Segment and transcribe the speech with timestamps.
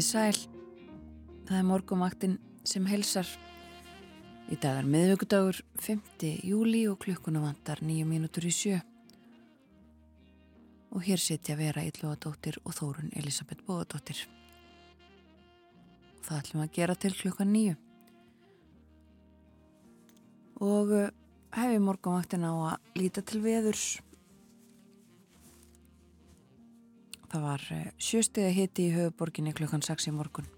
[0.00, 0.36] Komið sæl,
[1.44, 2.34] það er morgumaktin
[2.64, 3.28] sem helsar.
[4.48, 5.98] Í dag er miðvöggudagur 5.
[6.48, 8.78] júli og klukkuna vantar 9 mínútur í sjö.
[10.96, 14.24] Og hér sitja vera Íllóadóttir og Þórun Elisabeth Bóadóttir.
[16.24, 17.76] Það ætlum að gera til klukkan 9.
[20.64, 21.12] Og eh,
[21.60, 23.98] hefi morgumaktin á að líta til veðurs.
[27.30, 30.48] Það var eh, sjöstiða hiti í höfuborginni klukkan 6 í morgun.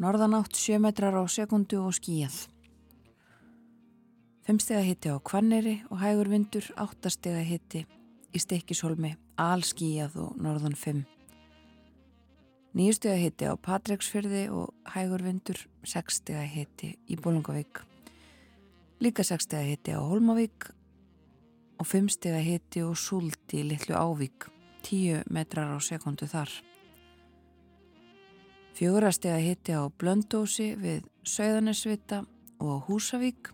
[0.00, 2.46] Norðanátt 7 metrar á sekundu og skíjað.
[4.48, 7.84] Femstiða hiti á Kvanneri og hægur vindur, áttastega hiti
[8.32, 11.02] í Stekkishólmi, allskíjað og norðan 5.
[12.78, 17.82] Nýjustega hiti á Patræksfyrði og hægur vindur, 6 stega hiti í Bólungavík.
[19.04, 20.70] Líka 6 stega hiti á Holmavík
[21.76, 24.48] og 5 stega hiti og Súld í Littlu Ávík.
[24.82, 26.50] 10 metrar á sekundu þar.
[28.74, 32.22] Fjögurastega hitti á Blöndósi við Söðanesvita
[32.60, 33.50] og Húsavík.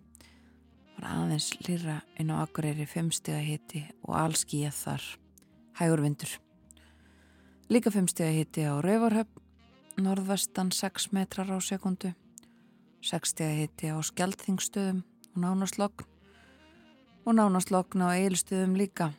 [0.96, 5.06] Var aðeins lýra inn á Akureyri 5 stega hitti og allskíjað þar,
[5.80, 6.32] hægur vindur.
[7.68, 9.42] Líka 5 stega hitti á Rauvarhöfn,
[9.98, 12.14] norðvestan 6 metrar á sekundu,
[13.02, 15.02] 6 stega hitti á Skjaldþingstöðum
[15.34, 16.06] og Nánaslokn
[17.26, 19.10] og Nánaslokn á Eilstöðum líka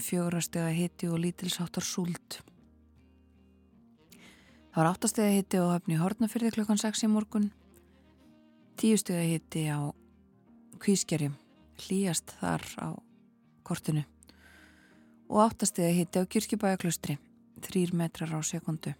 [0.00, 2.40] fjórastega hitti og lítilsáttar súld.
[4.72, 7.46] Það var áttastega hitti og höfni Hortnafyrði klukkan 6 í morgun,
[8.76, 9.80] tíustega hitti á
[10.76, 11.32] Kvískerjum,
[11.80, 12.88] hlýjast þar á
[13.64, 14.04] kortinu
[15.32, 17.16] og áttastega hitti á Kirkjubæjaklustri,
[17.64, 18.92] þrýr metrar á sekundu.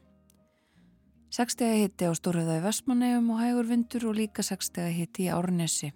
[1.30, 5.92] Sekstega hitti á Stórhauða í Vestmannegjum og hægur vindur og líka sekstega hitti í Árnesi.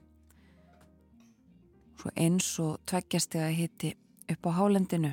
[1.97, 3.95] Svo eins og tveggjastega hitti
[4.31, 5.13] upp á hálendinu.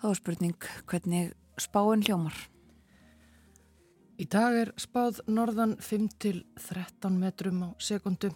[0.00, 2.36] Þá er spurning hvernig spáinn hljómar.
[4.20, 8.30] Í dag er spáð norðan 5-13 metrum á sekundu.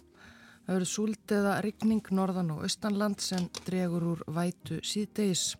[0.65, 5.53] Það eru súld eða rigning norðan og austanland sem dregur úr vætu síðdeis.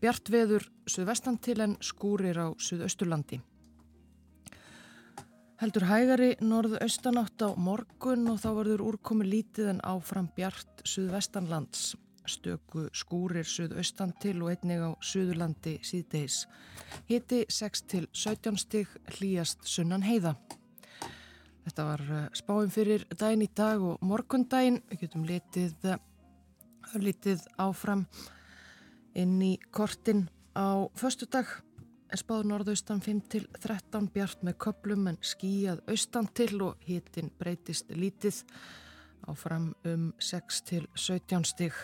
[0.00, 3.40] Bjart veður suðvestan til en skúrir á suðausturlandi.
[5.58, 11.96] Heldur hægari norðu-austanátt á morgun og þá verður úrkomi lítið en áfram bjart suðvestanlands.
[12.30, 16.44] Stöku skúrir suðaustan til og einnig á suðurlandi síðdeis.
[17.10, 20.36] Hiti 6 til 17 stig hlýjast sunnan heiða.
[21.66, 22.06] Þetta var
[22.38, 24.78] spáum fyrir daginn í dag og morgundaginn.
[24.92, 25.96] Við getum litið,
[27.02, 28.06] litið áfram
[29.18, 31.50] inn í kortin á förstu dag.
[32.08, 37.28] Er spáð norðaustan 5 til 13 bjart með köplum en skíjað austan til og hitin
[37.36, 38.38] breytist lítið
[39.28, 41.76] áfram um 6 til 17 stig.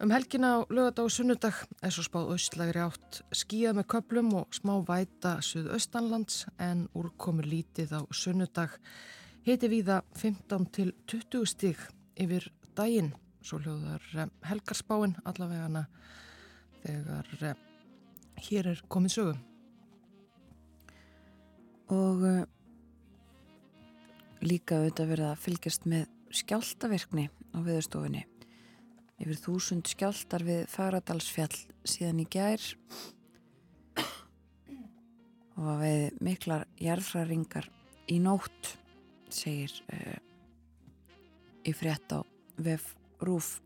[0.00, 4.56] Um helgina á lögadag og sunnudag er svo spáð austlægri átt skíjað með köplum og
[4.56, 8.80] smá væta suðaustanlands en úrkomur lítið á sunnudag.
[9.44, 13.12] Hiti viða 15 til 20 stig yfir daginn.
[13.44, 15.84] Svo hljóðar helgarspáin allavegana
[16.80, 17.66] þegar
[18.46, 19.44] hér er komið sögum.
[21.88, 22.40] Og uh,
[24.44, 26.08] líka auðvitað verið að fylgjast með
[26.40, 28.24] skjáltaverkni á viðstofinni.
[29.18, 31.54] Yfir þúsund skjáltar við Fagradalsfjall
[31.88, 32.62] síðan í gær
[35.58, 37.66] og að við miklar jarðfræringar
[38.08, 38.76] í nótt,
[39.32, 40.18] segir uh,
[41.66, 42.22] í frétt á
[42.58, 42.94] VF
[43.24, 43.56] Rúf.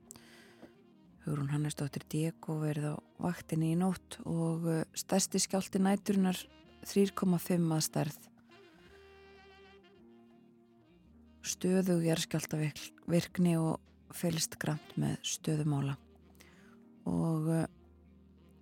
[1.22, 6.38] Hugrún Hannesdóttir Diego verið á vaktinni í nótt og uh, stærsti skjálti næturinnar
[6.82, 8.16] 3,5 að stærð.
[11.46, 13.78] Stöðug jarðskjáltavirkni og
[14.19, 15.94] fylgst grænt með stöðumála
[17.06, 17.69] og uh,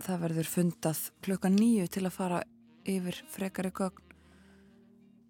[0.04, 2.42] það verður fundað klukka nýju til að fara
[2.88, 4.04] yfir frekari gögn.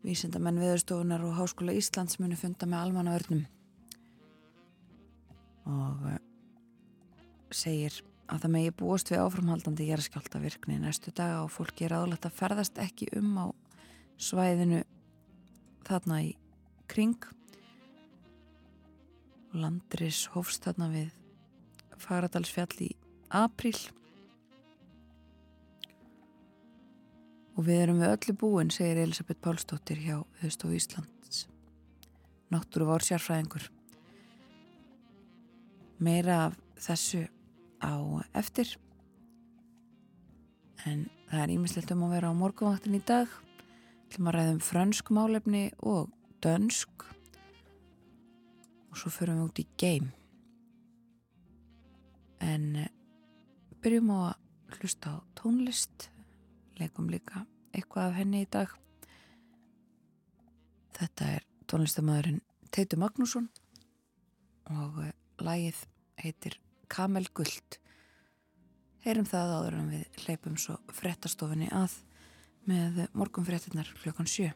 [0.03, 3.47] Vísindamenn viðurstofunar og Háskóla Íslands muni funda með almanna örnum
[5.71, 6.19] og uh,
[7.55, 7.95] segir
[8.31, 12.37] að það megi búast við áframhaldandi jæraskjálta virkni næstu daga og fólki er aðlægt að
[12.39, 13.47] ferðast ekki um á
[14.21, 14.83] svæðinu
[15.89, 16.35] þarna í
[16.91, 17.19] kring.
[19.55, 21.09] Landris hófst þarna við
[22.01, 22.93] Fagradalsfjall í
[23.37, 23.77] apríl.
[27.59, 31.45] Og við erum við öllu búin segir Elisabeth Pálsdóttir hjá Þauðstof Íslands.
[32.51, 33.69] Náttúru vár sérfræðingur
[36.01, 37.27] meira af þessu
[37.83, 38.77] á eftir.
[40.89, 43.29] En það er ímislegt um að vera á morgunvaktin í dag.
[44.11, 46.09] Til maður ræðum frönsk málefni og
[46.45, 47.05] dönsk.
[48.91, 50.11] Og svo förum við út í game
[52.41, 52.89] en eh,
[53.85, 56.09] byrjum á að hlusta á tónlist.
[56.81, 57.45] Leikum líka
[57.77, 58.73] eitthvað af henni í dag.
[60.97, 62.41] Þetta er tónlistamöðurinn
[62.73, 63.51] Teitur Magnússon.
[64.73, 65.85] Og eh, lagið
[66.21, 66.59] heitir
[66.91, 67.79] Kamel Guld
[69.05, 71.95] heyrum það áður en við leipum svo frettastofinni að
[72.69, 74.51] með morgun frettinnar klukkan sjö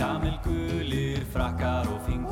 [0.00, 2.29] Kamelgulir, frakkar og fingur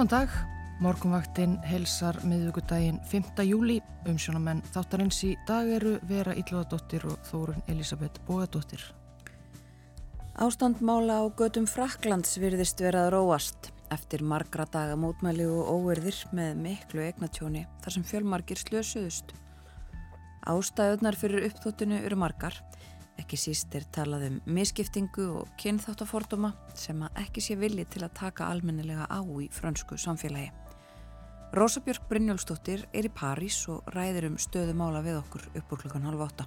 [0.00, 0.36] Góðan dag,
[0.80, 3.42] morgunvaktin helsar miðugudaginn 5.
[3.44, 3.74] júli.
[4.08, 8.80] Umsjónamenn þáttarins í dag eru Vera Íllóðadóttir og Þórun Elisabeth Bóðadóttir.
[10.40, 17.04] Ástandmála á götum Fraklands virðist verað róast eftir margra daga mótmæli og óverðir með miklu
[17.04, 19.36] eignatjóni þar sem fjölmargir slösuðust.
[20.48, 22.56] Ástæðunar fyrir uppþóttinu eru margar,
[23.20, 28.16] ekki síst er talað um miskiptingu og kynþáttaforduma sem að ekki sé vilji til að
[28.18, 30.50] taka almennilega á í frönsku samfélagi.
[31.52, 35.80] Rósa Björk Brynjólfsdóttir er í París og ræðir um stöðu mála við okkur upp úr
[35.82, 36.46] klukkan halv åtta.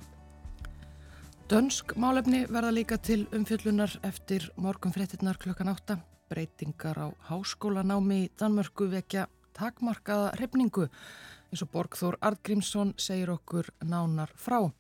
[1.51, 6.00] Dönsk málefni verða líka til umfjöllunar eftir morgun fréttinnar klukkan átta.
[6.32, 14.32] Breytingar á háskólanámi í Danmörku vekja takmarkaða hrefningu eins og Borgþór Ardgrímsson segir okkur nánar
[14.39, 14.72] frá.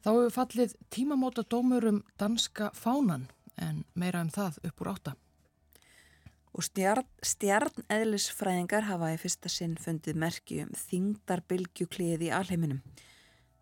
[0.00, 3.26] Þá hefur fallið tímamóta dómur um danska fánan
[3.60, 5.12] en meira um það upp úr átta.
[6.56, 12.80] Og stjarn, stjarneðlisfræðingar hafa í fyrsta sinn fundið merki um þingdarbylgjukliðið í alheiminum.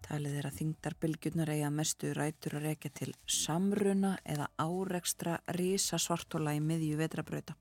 [0.07, 6.55] Talið er að þingdarbylgjurnar eiga mestu rætur að rekja til samruna eða árekstra rísa svartóla
[6.57, 7.59] í miðju vetrabrauta.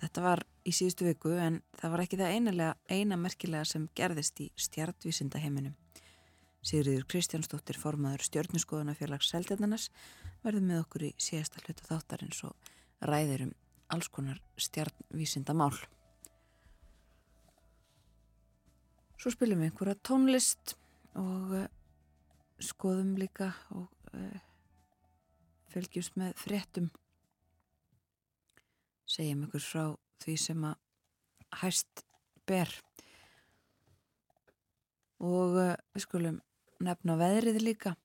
[0.00, 4.50] Þetta var í síðustu viku en það var ekki það eina merkilega sem gerðist í
[4.56, 5.76] stjartvísinda heiminum.
[6.66, 9.90] Sigriður Kristjánsdóttir formaður stjórnuskoðunafélags Seldenanas
[10.42, 12.72] verður með okkur í síðasta hluta þáttarins og
[13.06, 13.52] ræðir um
[13.94, 15.76] alls konar stjarnvísinda mál.
[19.16, 20.74] Svo spilum við einhverja tónlist
[21.14, 21.68] og uh,
[22.58, 24.40] skoðum líka og uh,
[25.70, 26.90] fylgjumst með fréttum
[29.06, 29.84] segjum ykkur frá
[30.24, 30.82] því sem að
[31.62, 32.02] hæst
[32.48, 32.74] ber
[35.22, 36.42] og uh, við skulum
[36.82, 37.96] nefna veðrið líka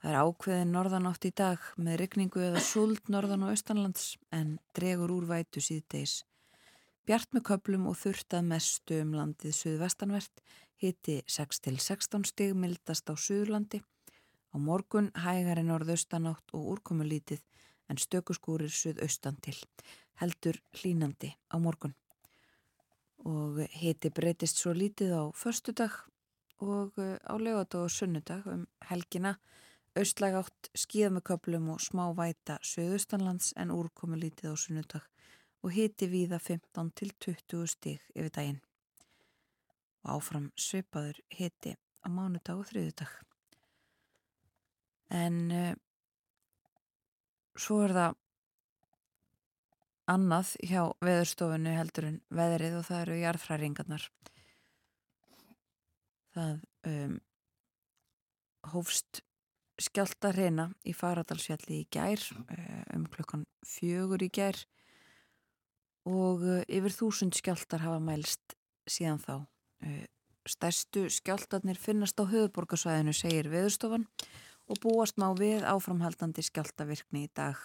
[0.00, 5.12] það er ákveðin norðanátt í dag með regningu eða suld norðan og austanlands en dregur
[5.18, 6.22] úr vætu síðdeis
[7.08, 10.44] bjart með köplum og þurftað mestu um landið suðvestanvert
[10.80, 13.82] Hitti 6-16 stig mildast á Suðurlandi.
[14.48, 17.42] Á morgun hægari norðaustanátt og úrkomulítið
[17.92, 19.58] en stökuskúrir suðaustan til.
[20.22, 21.92] Heldur hlínandi á morgun.
[23.28, 25.92] Og hitti breytist svo lítið á förstu dag
[26.60, 29.36] og eh, á lögadag og sunnudag um helgina.
[29.96, 35.06] Austlæg átt skíða með köplum og smá væta suðaustanlands en úrkomulítið á sunnudag
[35.62, 38.60] og hitti víða 15 til 20 stig yfir daginn
[40.04, 43.10] og áfram svipaður hiti á mánudag og þriðudag.
[45.10, 45.74] En uh,
[47.58, 48.16] svo er það
[50.10, 54.06] annað hjá veðurstofunni heldur en veðrið og það eru jarðfræringarnar.
[56.34, 57.16] Það um,
[58.72, 59.22] hófst
[59.80, 64.58] skjálta hreina í Faradalsfjalli í gær uh, um klukkan fjögur í gær
[66.08, 68.54] og uh, yfir þúsund skjáltar hafa mælst
[68.90, 69.34] síðan þá
[69.80, 70.04] Eh,
[70.48, 74.04] stærstu skjáltarnir finnast á höfuborgarsvæðinu, segir viðstofan
[74.68, 77.56] og búast má við áframhaldandi skjáltavirkni í dag.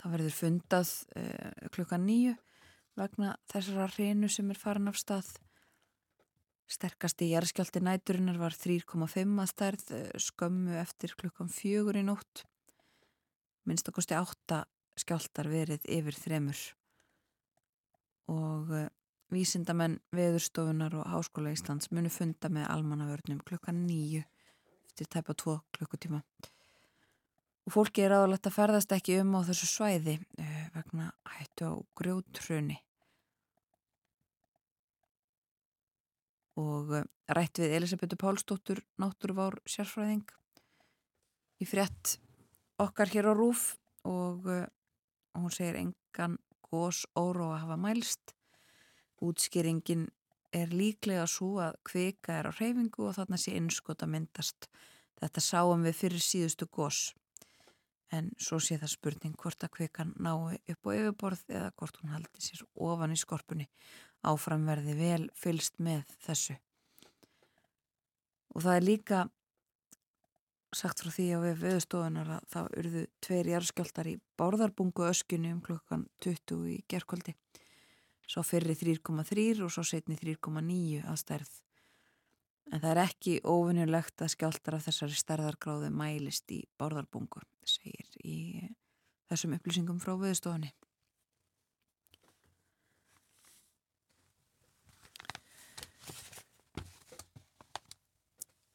[0.00, 2.34] Það verður fundað eh, klukka nýju
[2.98, 5.32] vegna þessara hreinu sem er farin af stað.
[6.72, 12.46] Sterkasti jæraskjálti næturinnar var 3,5 að stærð eh, skömmu eftir klukkan fjögur í nótt.
[13.68, 14.62] Minnstakosti átta
[14.96, 16.62] skjáltar verið yfir þremur
[18.32, 18.88] og eh,
[19.32, 24.20] Vísindamenn, veðurstofunar og Háskóla Íslands munu funda með almannavörnum klukkan nýju
[24.84, 26.20] eftir tæpa tvo klukkutíma.
[27.64, 31.74] Og fólki er aðalegt að ferðast ekki um á þessu svæði uh, vegna hættu á
[31.96, 32.76] grjótröni.
[36.60, 40.26] Og uh, rætt við Elisabethu Pálsdóttur, náttúruvár sérfræðing
[41.62, 42.18] í frétt
[42.82, 44.66] okkar hér á Rúf og uh,
[45.38, 48.34] hún segir engan gós óru að hafa mælst
[49.22, 50.08] Útskýringin
[50.52, 54.66] er líklega svo að kvika er á reyfingu og þarna sé innskot að myndast.
[55.22, 57.12] Þetta sáum við fyrir síðustu gós.
[58.12, 62.12] En svo sé það spurning hvort að kvikan nái upp á yfirborð eða hvort hún
[62.12, 63.68] haldi sér ofan í skorpunni.
[64.22, 66.56] Áframverði vel fylst með þessu.
[68.52, 69.22] Og það er líka
[70.72, 75.60] sagt frá því að við viðstofunar að það urðu tveir jarðskjöldar í bárðarbungu öskunni um
[75.64, 77.34] klukkan 20 í gerkvöldi
[78.32, 81.52] svo fyrri 3,3 og svo setni 3,9 að stærð.
[82.72, 88.38] En það er ekki ofinnulegt að skjáltar af þessari stærðargráðu mælist í bárðarbungu, segir í
[89.28, 90.72] þessum upplýsingum frá viðstofunni.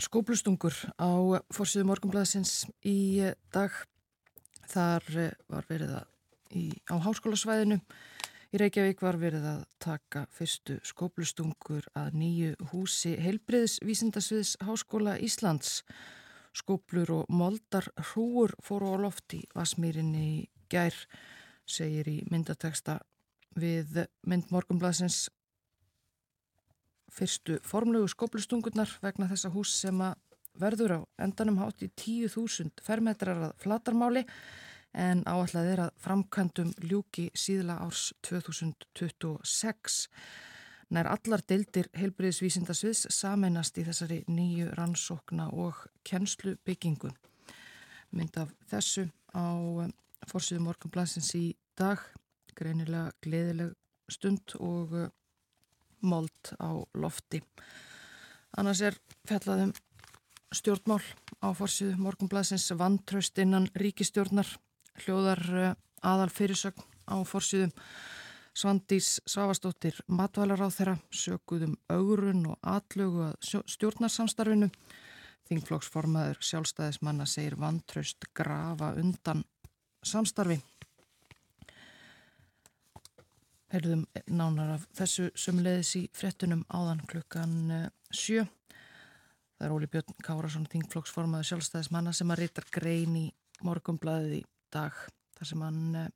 [0.08, 1.12] Skóplustungur á
[1.52, 3.20] fórsíðu morgunblæðsins í
[3.54, 3.74] dag.
[4.68, 5.04] Þar
[5.52, 6.08] var verið að
[6.56, 7.82] í, á háskólasvæðinu
[8.48, 15.82] Í Reykjavík var verið að taka fyrstu skóplustungur að nýju húsi heilbriðs vísindasviðs Háskóla Íslands.
[16.56, 20.96] Skóplur og moldar hrúur fóru á loft í Vasmýrinni í gær,
[21.68, 23.02] segir í myndateksta
[23.60, 25.26] við myndmorgumblasins
[27.14, 30.16] fyrstu formlegu skóplustungurnar vegna þessa hús sem að
[30.58, 34.26] verður á endanum hátt í 10.000 fermetrar að flatarmáli
[34.98, 40.08] en áallega að framkvæmdum ljúki síðla árs 2026.
[40.96, 47.12] Nær allar deildir heilbriðisvísindasviðs sameinast í þessari nýju rannsókna og kennslubyggingu.
[48.16, 49.52] Mynd af þessu á
[49.84, 49.92] eh,
[50.32, 51.46] fórsýðu morgunblansins í
[51.78, 52.00] dag,
[52.56, 53.76] greinilega gleðileg
[54.10, 55.10] stund og eh,
[56.02, 57.42] mold á lofti.
[58.58, 59.74] Annars er fjallaðum
[60.56, 61.02] stjórnmál
[61.44, 64.48] á fórsýðu morgunblansins vantraust innan ríkistjórnar,
[65.04, 67.74] hljóðar eh, aðal fyrirsögn á fórsýðum
[68.58, 73.36] Svandís Svavastóttir matvælar á þeirra, sökuðum augurun og atlögu að
[73.70, 74.72] stjórnarsamstarfinu.
[75.46, 79.46] Þingflokksformaður sjálfstæðismanna segir vantraust grafa undan
[80.02, 80.58] samstarfi.
[83.74, 88.46] Herðum nánar af þessu sumleðis í frettunum áðan klukkan eh, sjö.
[89.58, 93.26] Það er Óli Björn Kárasson, þingflokksformaður sjálfstæðismanna sem að reytar grein í
[93.68, 94.96] morgumblaðið í dag.
[95.36, 96.14] Þar sem hann eh,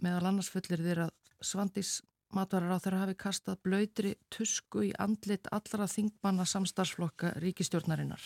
[0.00, 1.14] meðal annars fullir þér að
[1.44, 1.98] Svandís
[2.34, 8.24] matvarar á þeirra hafi kastað blöytri tusku í andlit allara þingmanna samstarfsflokka ríkistjórnarinnar.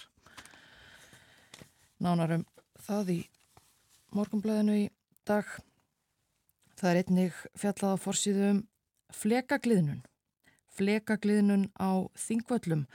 [2.03, 2.47] Nánarum
[2.83, 3.21] það í
[4.17, 4.89] morgumblæðinu í
[5.29, 5.47] dag.
[6.83, 8.57] Það er einnig fjallað á forsýðu um
[9.15, 10.01] flekagliðnun.
[10.75, 12.89] Flekagliðnun á þingvöllum.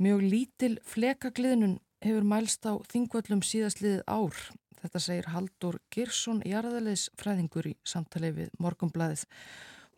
[0.00, 4.40] Mjög lítil flekagliðnun hefur mælst á þingvöllum síðastliðið ár.
[4.80, 9.26] Þetta segir Haldur Girsson, jarðalegis fræðingur í samtalið við morgumblæðið.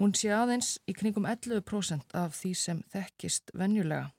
[0.03, 4.11] Hún sé aðeins í kringum 11% af því sem þekkist venjulega.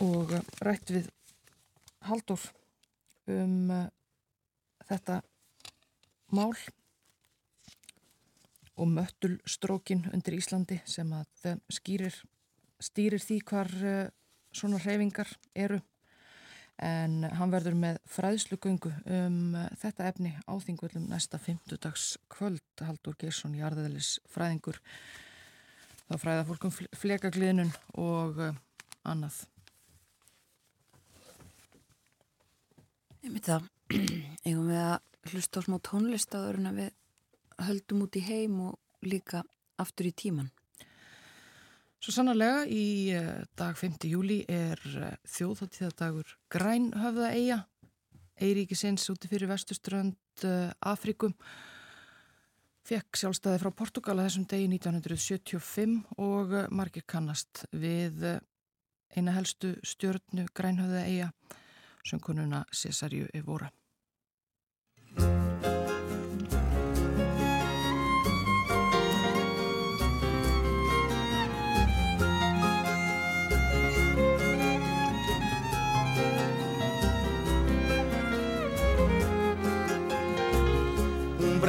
[0.00, 0.32] Og
[0.64, 1.12] rætt við
[2.08, 2.40] Haldur
[3.28, 3.88] um uh,
[4.88, 5.20] þetta
[6.34, 6.54] mál
[8.78, 12.14] og möttulstrókin undir Íslandi sem að skýrir,
[12.80, 14.10] stýrir því hvar uh,
[14.54, 15.80] svona reyfingar eru.
[16.78, 23.18] En hann verður með fræðslugöngu um uh, þetta efni áþingvöldum næsta 50 dags kvöld Haldur
[23.18, 24.78] Gersson Jarðaðlis fræðingur
[26.06, 28.54] þá fræða fólkum flekagliðnun og uh,
[29.02, 29.42] annað.
[33.26, 33.68] Ég myndi það,
[34.46, 36.94] eigum við að hlusta á smá tónlist áður en að við
[37.68, 39.42] höldum út í heim og líka
[39.78, 40.50] aftur í tíman.
[41.98, 44.06] Svo sannarlega í eh, dag 5.
[44.06, 47.58] júli er eh, þjóðháttíðadagur Grænhöfða eiga,
[48.38, 51.34] Eiríkisins úti fyrir vestuströnd eh, Afrikum.
[52.86, 58.22] Fekk sjálfstæði frá Portugala þessum degi 1975 og margir kannast við
[59.12, 61.32] eina helstu stjórnu Grænhöfða eiga
[62.06, 63.68] söngkununa Cesarju Evora.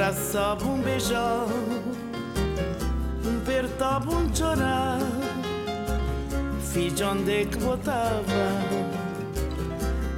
[0.10, 1.45] Um braçava, um beijão,
[3.24, 3.39] um
[4.36, 4.98] chorar.
[6.74, 8.24] Fiz onde é que botava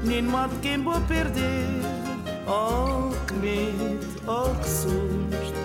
[0.06, 1.66] nem modo quem vou perder.
[2.48, 5.60] Oh, que medo, oh, que susto.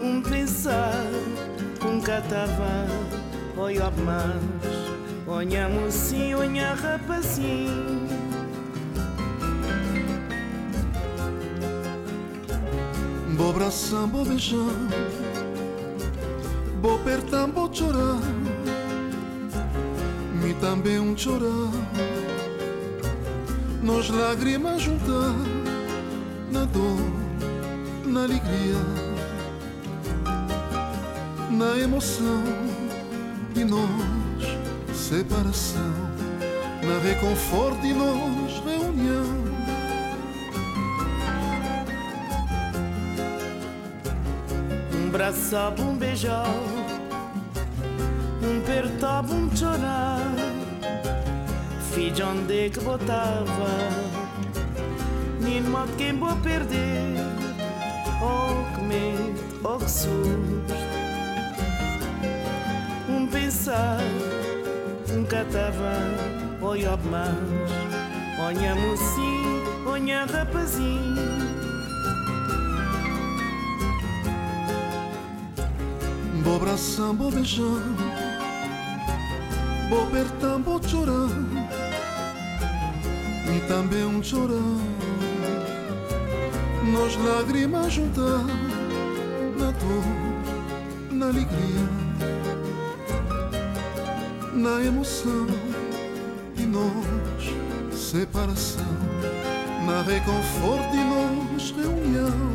[0.00, 1.04] Um pensar,
[1.84, 2.86] um catavã,
[3.56, 8.21] olha mais, olha mocinho, olha rapazinho.
[13.42, 14.72] Bo abraçar, bo beijar,
[16.80, 18.20] bo apertar, bo chorar,
[20.40, 21.72] me também um chorar.
[23.82, 25.34] Nos lágrimas juntar
[26.52, 27.00] na dor,
[28.04, 28.78] na alegria,
[31.50, 32.44] na emoção.
[33.54, 33.88] De nós
[34.94, 35.92] separação,
[36.80, 38.41] na reconforto de nós
[45.12, 46.54] Braço, um beijão,
[48.42, 50.32] um apertava, um chorar.
[51.92, 53.44] Fiz onde que botava?
[55.38, 57.18] Nenhuma quem vou perder.
[58.22, 60.64] Oh que medo, oh que susto.
[63.06, 64.00] Um pensar,
[65.14, 65.92] um catava
[66.62, 67.36] Olha mais,
[68.40, 71.71] olha mocinho, olha rapazinho
[76.44, 77.62] Bo abraçar, bo beijar
[79.88, 81.28] Bo apertar, bo chorar
[83.54, 84.56] e também um chorar
[86.92, 88.44] Nós lágrimas juntar
[89.58, 91.88] Na dor, na alegria
[94.54, 95.46] Na emoção.
[96.56, 98.84] E nós, separação
[99.86, 102.51] Na reconforto e nós, reunião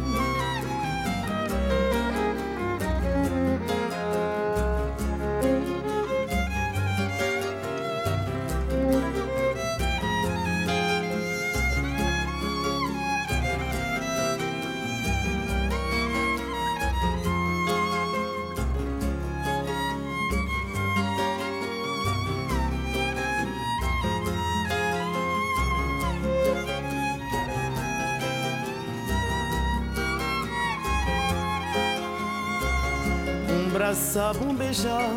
[34.17, 35.11] um beijar,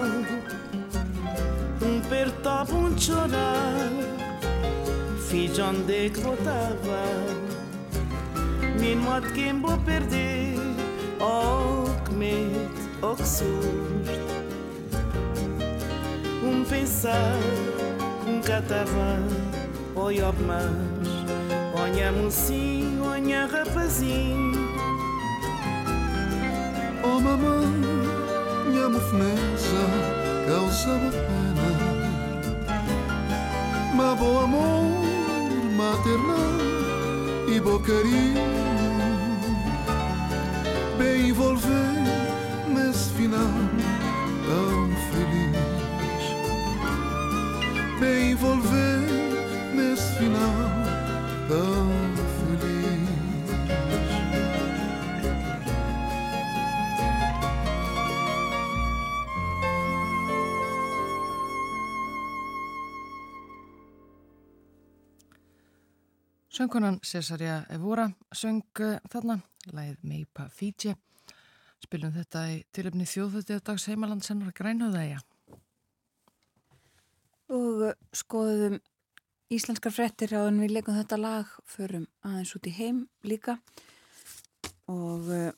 [1.82, 3.90] um apertava, um chorar.
[5.28, 7.06] Fiz onde é que voltava,
[8.78, 10.56] minha moto quem vou perder.
[11.18, 14.20] Oh, que medo, oh, que susto.
[16.44, 17.38] Um pensar,
[18.26, 19.18] um catava,
[19.96, 24.68] oi, oh, mas, olha mocinho, olha rapazinho.
[27.02, 27.59] Oh mamãe,
[29.10, 29.84] mofnesa
[30.46, 31.68] causava pena.
[33.94, 34.84] Mas bom amor
[35.76, 36.36] maternal
[37.48, 38.40] e bom carinho.
[40.98, 41.79] Bem envolver
[66.60, 69.38] Söngunan Cesaria Evora söng uh, þarna,
[69.72, 70.92] læð Meipa Fiji.
[71.80, 75.22] Spilum þetta í tilöfni þjóðhuttiðdags heimalandsennar grænhöðæja.
[77.48, 78.76] og uh, skoðum
[79.48, 83.56] íslenskar frettir á en við leikum þetta lag förum aðeins út í heim líka
[84.84, 85.50] og uh,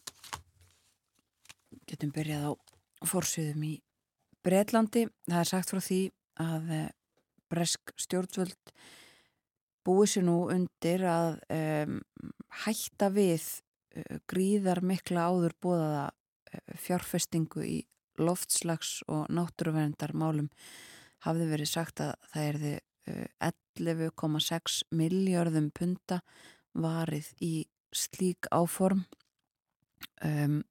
[1.90, 3.76] getum byrjað á fórsöðum í
[4.46, 6.02] Bretlandi það er sagt frá því
[6.46, 6.74] að
[7.50, 8.76] bresk stjórnvöld
[9.86, 11.98] búið sér nú undir að um,
[12.62, 13.42] hætta við
[13.96, 17.78] uh, gríðar mikla áður bóðaða uh, fjárfestingu í
[18.20, 20.50] loftslags og náttúruverndar málum
[21.24, 22.74] hafði verið sagt að það erði
[23.10, 23.50] uh,
[23.82, 26.22] 11,6 miljörðum punta
[26.72, 27.54] varið í
[27.92, 29.04] slík áform.
[30.24, 30.62] Um,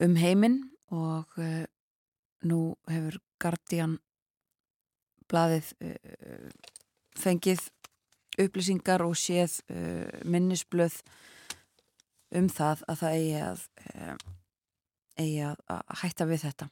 [0.00, 1.36] um heiminn og
[2.48, 2.58] nú
[2.90, 3.98] hefur Guardian
[5.30, 5.68] blaðið
[7.18, 7.62] fengið
[8.40, 11.00] upplýsingar og séð uh, minnisblöð
[12.38, 14.16] um það að það eigi að, uh,
[15.18, 16.70] eigi að, að hætta við þetta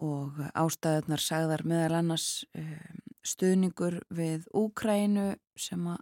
[0.00, 6.00] og ástæðunar sagðar meðal annars um, stuðningur við Úkrænu sem að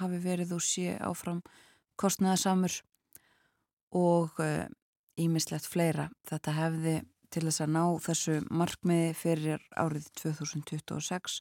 [0.00, 1.44] hafi verið og sé áfram
[1.96, 2.74] kostnæðasamur
[3.96, 4.34] og
[5.16, 6.08] ímislegt fleira.
[6.26, 6.96] Þetta hefði
[7.32, 11.40] til þess að ná þessu markmiði fyrir árið 2026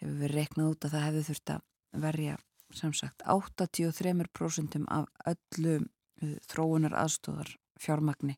[0.00, 1.64] hefur við reiknað út að það hefði þurft að
[2.04, 2.36] verja
[2.78, 8.36] sem sagt 83% af öllu uh, þróunar aðstóðar fjármagni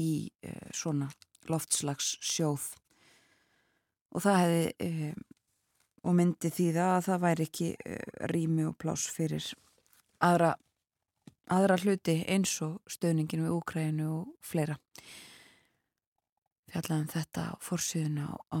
[0.00, 0.12] í
[0.46, 1.10] uh, svona
[1.50, 2.72] loftslags sjóð
[4.10, 5.26] og það hefði um,
[6.00, 7.66] og myndi því það að það væri ekki
[8.30, 9.50] rými og plás fyrir
[10.24, 10.54] aðra,
[11.52, 14.78] aðra hluti eins og stöðningin við Úkrænu og fleira
[16.70, 18.60] fjallaðum þetta fórsíðuna á, á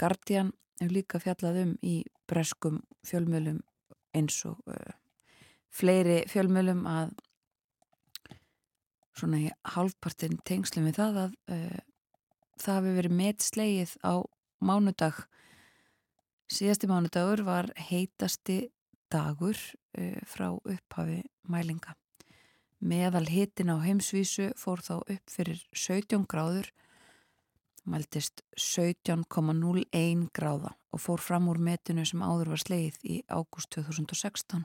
[0.00, 1.96] Guardian hefur líka fjallað um í
[2.28, 3.62] breskum fjölmjölum
[4.16, 4.94] eins og uh,
[5.72, 7.14] fleiri fjölmjölum að
[9.16, 11.80] svona í halvpartin tengslum við það að uh,
[12.60, 14.14] það hafi verið metslegið á
[14.64, 15.20] mánudag.
[16.52, 18.66] Síðasti mánudagur var heitasti
[19.12, 21.96] dagur uh, frá upphafi mælinga.
[22.76, 26.68] Meðal hitin á heimsvísu fór þá upp fyrir 17 gráður
[27.90, 34.64] mæltist 17,01 gráða og fór fram úr metinu sem áður var sleið í ágúst 2016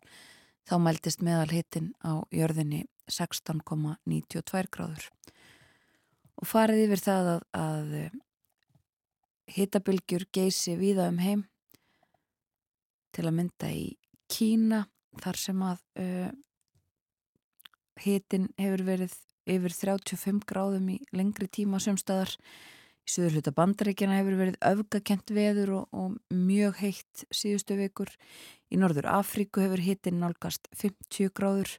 [0.69, 5.07] þá mæltist meðal hitin á jörðinni 16,92 gráður.
[6.41, 7.95] Og farið yfir það að, að
[9.51, 11.43] hitabilgjur geysi víða um heim
[13.11, 13.89] til að mynda í
[14.31, 14.85] Kína
[15.19, 16.29] þar sem að uh,
[17.99, 19.17] hitin hefur verið
[19.49, 22.37] yfir 35 gráðum í lengri tíma sömstaðar
[23.11, 28.11] í söður hluta bandaríkjana hefur verið öfgakent veður og, og mjög heitt síðustu vikur.
[28.71, 31.73] Í norður Afríku hefur hitin nálgast 50 gráður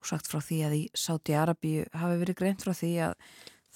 [0.00, 3.14] og sagt frá því að í Sáti Arabíu hafi verið greint frá því að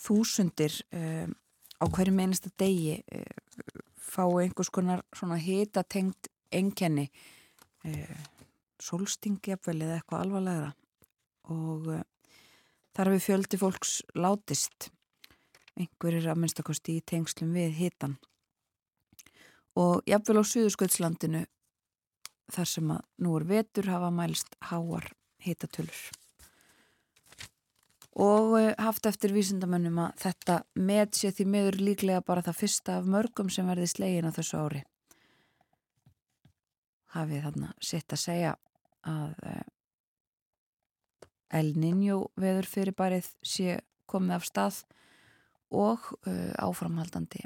[0.00, 1.34] þúsundir um,
[1.78, 7.06] á hverju meinasta degi um, fá einhvers konar svona hitatengt enkenni
[7.86, 8.22] um,
[8.82, 10.72] solstingi eða eitthvað alvarlegra.
[11.54, 11.92] Og
[12.96, 14.90] þar hefur fjöldi fólks látist
[15.80, 18.18] einhverjir að minnstakosti í tengslum við hitan
[19.78, 21.44] og jafnvel á Suðursköldslandinu
[22.50, 25.12] þar sem að nú er vetur hafa mælst háar
[25.44, 26.00] hitatölur.
[28.20, 33.06] Og haft eftir vísindamönnum að þetta með sé því meður líklega bara það fyrsta af
[33.08, 34.82] mörgum sem verði slegin á þessu ári.
[37.14, 38.56] Hafið þarna sitt að segja
[39.06, 39.38] að
[41.50, 43.78] El Niño veður fyrir barið sé
[44.10, 44.82] komið af stað
[45.70, 47.44] og uh, áframhaldandi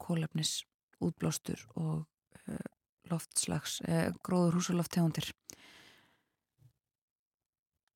[0.00, 0.62] kólefnis
[1.04, 2.04] útblástur og
[2.48, 2.66] uh,
[3.10, 5.30] loftslags, uh, gróður húsaloftegundir.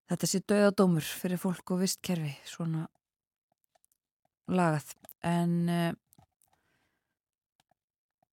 [0.08, 2.86] Þetta sé döðadómur fyrir fólk og vistkerfi, svona
[4.48, 4.94] lagað.
[5.28, 5.68] En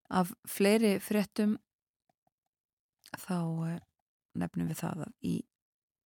[0.07, 1.57] af fleiri fréttum
[3.19, 3.81] þá
[4.39, 5.35] nefnum við það að í,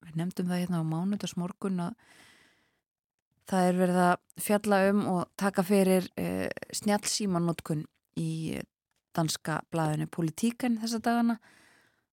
[0.05, 2.17] við nefndum það hérna á mánudagsmorgun að
[3.49, 7.85] það er verið að fjalla um og taka fyrir uh, snjálfsímanótkun
[8.19, 8.59] í
[9.15, 11.39] danska blæðinu Politíkan þessa dagana.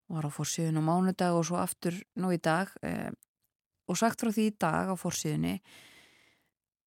[0.07, 3.11] Var á fórsíðun á mánudag og svo aftur nú í dag uh,
[3.87, 5.59] og sagt frá því í dag á fórsíðunni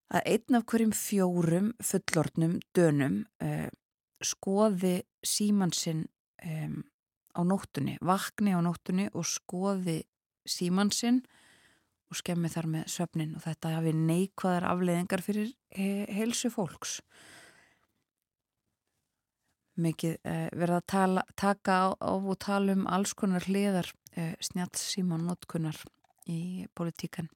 [0.10, 3.68] að einn af hverjum fjórum fullornum dönum uh,
[4.26, 6.08] skoði símansinn
[6.44, 6.82] um,
[7.38, 10.02] á nóttunni, vakni á nóttunni og skoði
[10.50, 11.22] símansinn
[12.10, 17.00] og skemmi þar með söfnin og þetta hafi neikvæðar afleiðingar fyrir he heilsu fólks.
[19.80, 24.34] Mikið eh, verða að tala, taka á, á og tala um alls konar hliðar eh,
[24.44, 25.78] snjátt síman notkunar
[26.28, 27.30] í politíkan.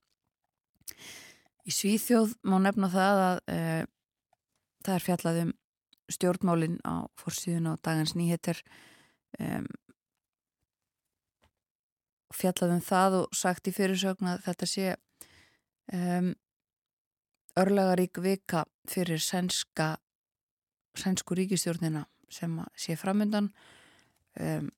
[1.64, 3.84] Í Svíþjóð má nefna það að eh,
[4.84, 5.54] það er fjallað um
[6.12, 8.60] stjórnmálinn á fórsíðun á dagans nýheter
[12.34, 14.88] fjallað um það og sagt í fyrirsögn að þetta sé
[15.94, 16.32] um,
[17.60, 19.96] örlegarík vika fyrir sænska
[20.98, 23.52] sænsku ríkistjórnina sem sé framöndan
[24.40, 24.70] um,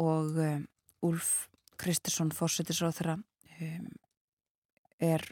[0.00, 0.68] og um,
[1.04, 3.16] Úlf Kristersson fórsetisráð þeirra
[5.04, 5.24] er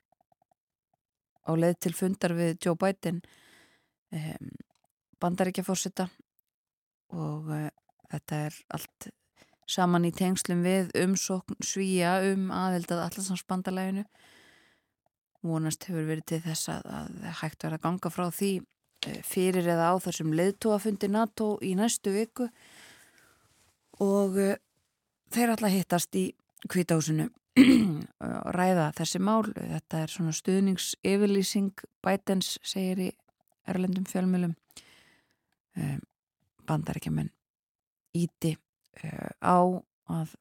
[1.48, 3.22] á leið til fundar við Joe Biden
[5.22, 6.08] bandaríkja fórseta
[7.16, 7.68] og uh,
[8.12, 9.08] þetta er allt
[9.70, 14.06] saman í tengslum við umsókn svíja um aðeldað allarsvansbandalæginu
[15.42, 18.52] vonast hefur verið til þess að, að hægt verið að ganga frá því
[19.26, 22.46] fyrir eða á þessum leðtóafundi NATO í næstu viku.
[24.02, 24.54] Og uh,
[25.34, 26.28] þeir alltaf hittast í
[26.70, 27.28] kvításinu
[28.26, 29.50] og ræða þessi mál.
[29.56, 33.10] Þetta er svona stuðningsyfirlýsing Bidens segir í
[33.68, 36.00] erlendum fjölmjölum um,
[36.66, 37.30] bandarækjumenn
[38.18, 38.56] íti
[39.42, 39.58] á
[40.12, 40.34] að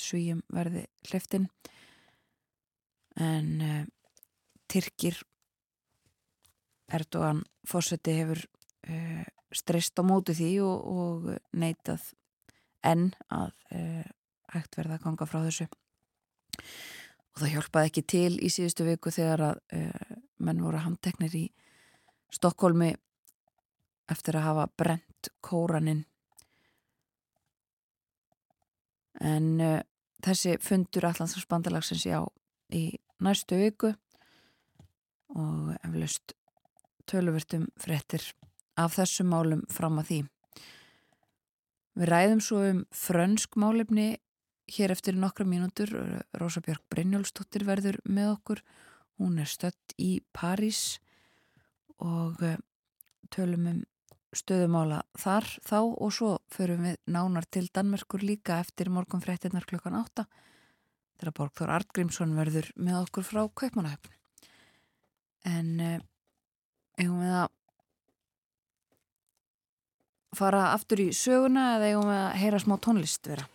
[0.00, 1.48] svíjum verði hliftin
[3.18, 3.84] en uh,
[4.68, 5.18] Tyrkir
[6.92, 8.40] Erdogan fórseti hefur
[8.88, 12.12] uh, streyst á mótu því og, og neitað
[12.86, 13.50] enn að
[14.52, 15.66] hægt verða að ganga frá þessu.
[17.34, 19.58] Og það hjálpaði ekki til í síðustu viku þegar að
[20.38, 21.42] menn voru handteknir í
[22.32, 22.92] Stokkólmi
[24.12, 26.04] eftir að hafa brent kóraninn
[29.20, 29.60] en
[30.24, 32.20] þessi fundur Allandsbandarlagsins já
[32.74, 33.92] í næstu viku
[35.34, 36.34] og eflaust
[37.08, 38.22] tölvertum frettir
[38.78, 40.20] af þessum málum fram að því.
[41.98, 44.08] Við ræðum svo um frönsk málefni
[44.70, 45.90] hér eftir nokkra mínútur.
[46.38, 48.62] Rósa Björk Brynjólfsdóttir verður með okkur.
[49.18, 51.00] Hún er stött í París
[51.98, 52.60] og eh,
[53.34, 53.80] tölum um
[54.36, 59.96] stöðumála þar þá og svo förum við nánar til Danmerkur líka eftir morgun frettinnar klukkan
[59.96, 60.26] 8
[61.18, 64.12] þegar Borgþór Artgrímsson verður með okkur frá Kaupmannahöfn.
[65.48, 66.00] En eh,
[66.98, 67.48] eigum við að
[70.38, 73.48] fara aftur í söguna eða eigum við að heyra smá tónlist vera?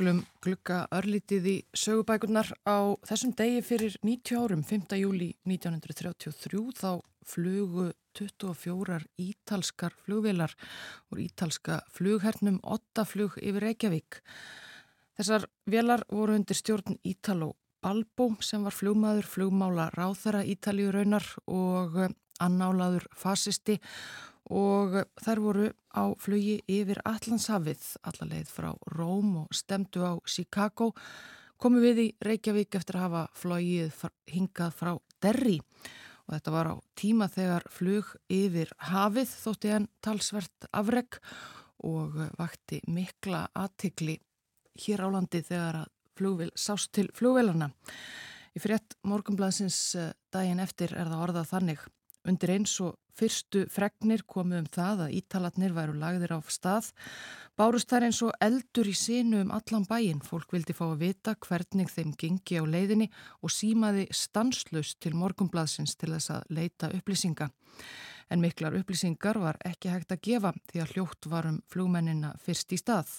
[0.00, 4.94] Skulum glukka örlítið í sögubækurnar á þessum degi fyrir 90 árum, 5.
[4.96, 10.54] júli 1933, þá flugu 24 ítalskar flugvelar
[11.12, 14.22] úr ítalska flughernum 8 flug yfir Reykjavík.
[15.20, 17.50] Þessar velar voru undir stjórn Ítalo
[17.84, 22.06] Balbo sem var flugmaður, flugmála ráþara Ítalíu raunar og
[22.40, 23.76] annálaður fasisti
[24.50, 30.90] og þær voru á flugi yfir Allandshafið, allarleið frá Róm og stemdu á Chicago,
[31.60, 35.58] komu við í Reykjavík eftir að hafa flogið hingað frá Derry
[36.26, 41.18] og þetta var á tíma þegar flug yfir hafið þótti hann talsvert afreg
[41.86, 44.20] og vakti mikla aðtikli
[44.84, 45.88] hér á landi þegar að
[46.20, 47.70] flugvél, sást til flugvélana.
[48.54, 51.84] Í frétt morgumblansins eh, daginn eftir er það orðað þannig.
[52.28, 56.90] Undir eins og fyrstu fregnir komu um það að ítalatnir væru lagðir á stað.
[57.58, 60.20] Bárust þær eins og eldur í sinu um allan bæin.
[60.24, 63.10] Fólk vildi fá að vita hvernig þeim gengi á leiðinni
[63.42, 67.50] og símaði stanslust til morgumblansins til þess að leita upplýsinga.
[68.30, 72.78] En miklar upplýsingar var ekki hægt að gefa því að hljótt varum flugmennina fyrst í
[72.78, 73.10] stað.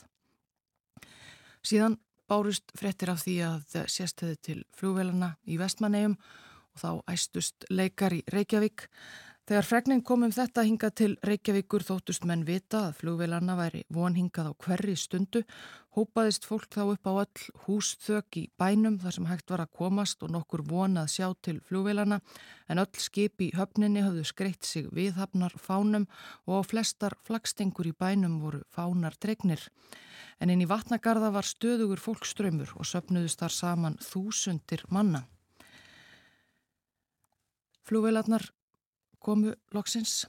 [1.61, 1.99] Síðan
[2.31, 6.15] bárust frettir af því að sérstöði til flugvelana í vestmannegjum
[6.71, 8.87] og þá æstust leikar í Reykjavík.
[9.51, 14.47] Þegar fregning kom um þetta hingað til Reykjavíkur þóttust menn vita að flugvelarna væri vonhingað
[14.47, 15.41] á hverri stundu,
[15.91, 20.23] hópaðist fólk þá upp á all húsþök í bænum þar sem hægt var að komast
[20.23, 22.21] og nokkur vonað sjá til flugvelarna
[22.71, 26.07] en öll skip í höfninni hafðu skreitt sig viðhafnar fánum
[26.47, 29.67] og á flestar flagstengur í bænum voru fánar dregnir.
[30.39, 35.25] En inn í vatnagarða var stöðugur fólkströymur og söpnuðust þar saman þúsundir manna.
[37.83, 38.47] Flugvelarnar
[39.21, 40.25] komu loksins.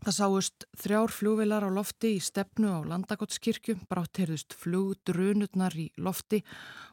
[0.00, 6.40] Það sáust þrjár flugvilar á lofti í stefnu á Landagóttskirkju, brátt heyrðust flugdrunutnar í lofti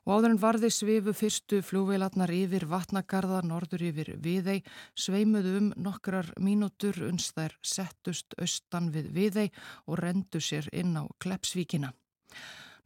[0.04, 4.60] og áður en varði svifu fyrstu flugvilarnar yfir vatnagarða norður yfir viðei,
[4.92, 9.48] sveimuðu um nokkrar mínútur uns þær settust austan við viðei
[9.88, 11.94] og rendu sér inn á Klepsvíkina.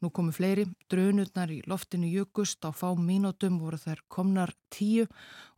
[0.01, 5.03] Nú komu fleiri, drönurnar í loftinu jökust, á fá mínútum voru þær komnar tíu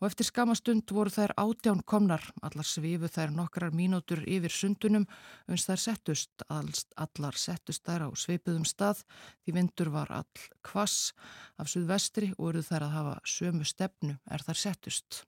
[0.01, 2.25] og eftir skamastund voru þær átján komnar.
[2.43, 5.05] Allar svifu þær nokkrar mínútur yfir sundunum,
[5.47, 9.05] uns þær settust, allar settust þær á sveipuðum stað,
[9.45, 11.13] því vindur var all kvass
[11.55, 15.21] af suðvestri og eruð þær að hafa sömu stefnu er þær settust.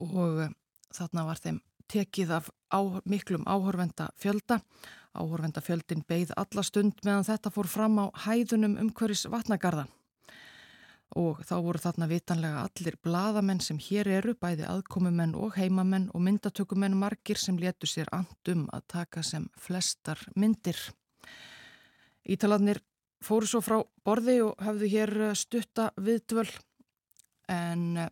[0.00, 0.40] Og
[0.88, 1.60] þarna var þeim
[1.92, 4.62] tekið af á, miklum áhorvenda fjölda
[5.12, 9.86] Áhorvendafjöldin beigð alla stund meðan þetta fór fram á hæðunum umhverjus vatnagarða.
[11.20, 16.24] Og þá voru þarna vitanlega allir bladamenn sem hér eru, bæði aðkomumenn og heimamenn og
[16.24, 20.78] myndatökumenn margir sem letu sér andum að taka sem flestar myndir.
[22.24, 22.80] Ítaladnir
[23.22, 26.48] fóru svo frá borði og hafðu hér stutta viðdvöl
[27.52, 28.08] en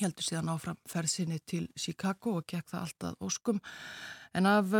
[0.00, 3.58] heldur síðan áfram ferðsynni til Chicago og gekk það alltaf óskum.
[4.32, 4.70] En af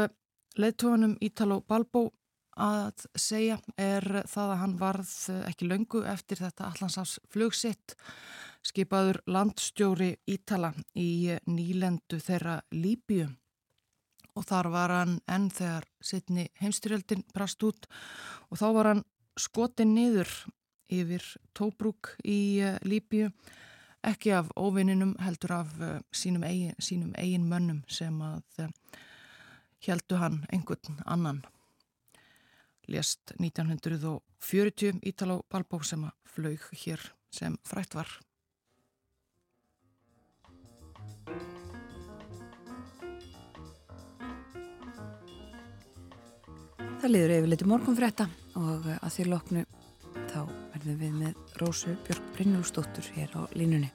[0.60, 2.10] Leðtónum Ítalo Balbó
[2.60, 5.12] að segja er það að hann varð
[5.48, 7.94] ekki löngu eftir þetta allansás flugsitt
[8.66, 13.30] skipaður landstjóri Ítala í nýlendu þeirra Líbíu.
[14.36, 17.88] Og þar var hann enn þegar sittni heimstyrjöldin brast út
[18.50, 19.02] og þá var hann
[19.40, 20.30] skotin niður
[20.92, 21.24] yfir
[21.56, 23.32] tóbrúk í Líbíu
[24.04, 25.74] ekki af óvinninum heldur af
[26.12, 28.64] sínum eigin, sínum eigin mönnum sem að
[29.87, 31.42] heldu hann einhvern annan.
[32.88, 38.11] Lest 1940 Ítalo Balbó sem að flög hér sem frætt var.
[47.03, 48.29] Það liður yfir liti morgunfrétta
[48.61, 49.64] og að því loknu
[50.31, 53.90] þá verðum við með Rósu Björg Brynjólfsdóttur hér á línunni.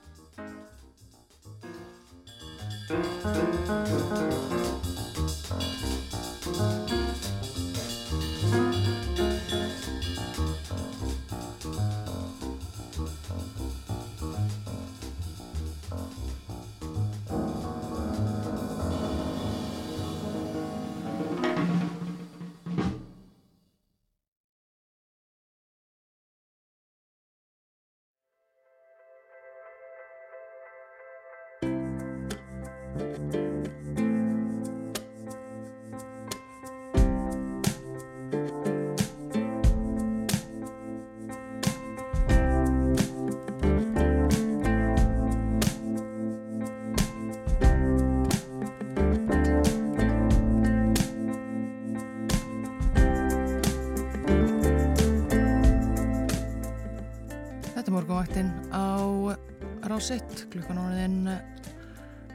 [60.58, 61.30] Klukkan áriðin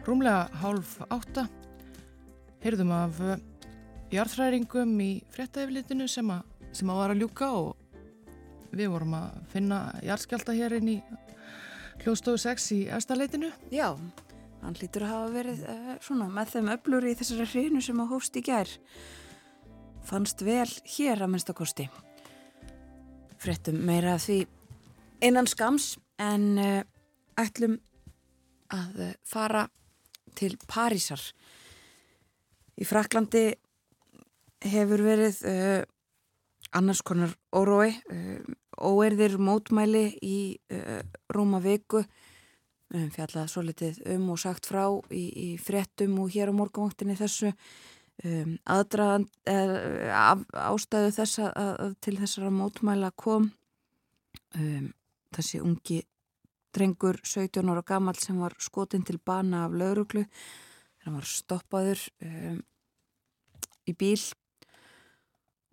[0.07, 1.49] rúmlega hálf átta.
[2.63, 3.19] Heyrðum af
[4.13, 6.29] jarðfræringum í fréttaeflitinu sem,
[6.71, 10.99] sem að var að ljúka og við vorum að finna jarðskjálta hér inn í
[12.03, 13.91] hljóðstofu 6 í erstaleitinu Já,
[14.63, 18.15] hann lítur að hafa verið uh, svona með þeim öblur í þessari hreinu sem að
[18.15, 18.71] hóst í gær.
[20.07, 21.91] Fannst vel hér að minnstakosti
[23.43, 24.45] fréttum meira því
[25.27, 26.83] innan skams en uh,
[27.41, 27.81] ætlum
[28.73, 29.67] að uh, fara
[30.39, 31.21] til Parísar.
[32.81, 33.51] Í Fraklandi
[34.65, 35.81] hefur verið uh,
[36.73, 37.93] annars konar órói,
[38.81, 40.37] óerðir mótmæli í
[41.35, 42.01] Róma viku,
[42.95, 47.19] um, fjallað svo litið um og sagt frá í, í frettum og hér á morgunvaktinni
[47.19, 53.51] þessu um, aðdraðan, ástæðu þess að til þessara mótmæla kom
[54.57, 54.89] um,
[55.37, 56.01] þessi ungi
[56.75, 60.25] drengur 17 ára gammal sem var skotin til bana af lauruglu
[61.05, 62.61] hann var stoppaður um,
[63.89, 64.21] í bíl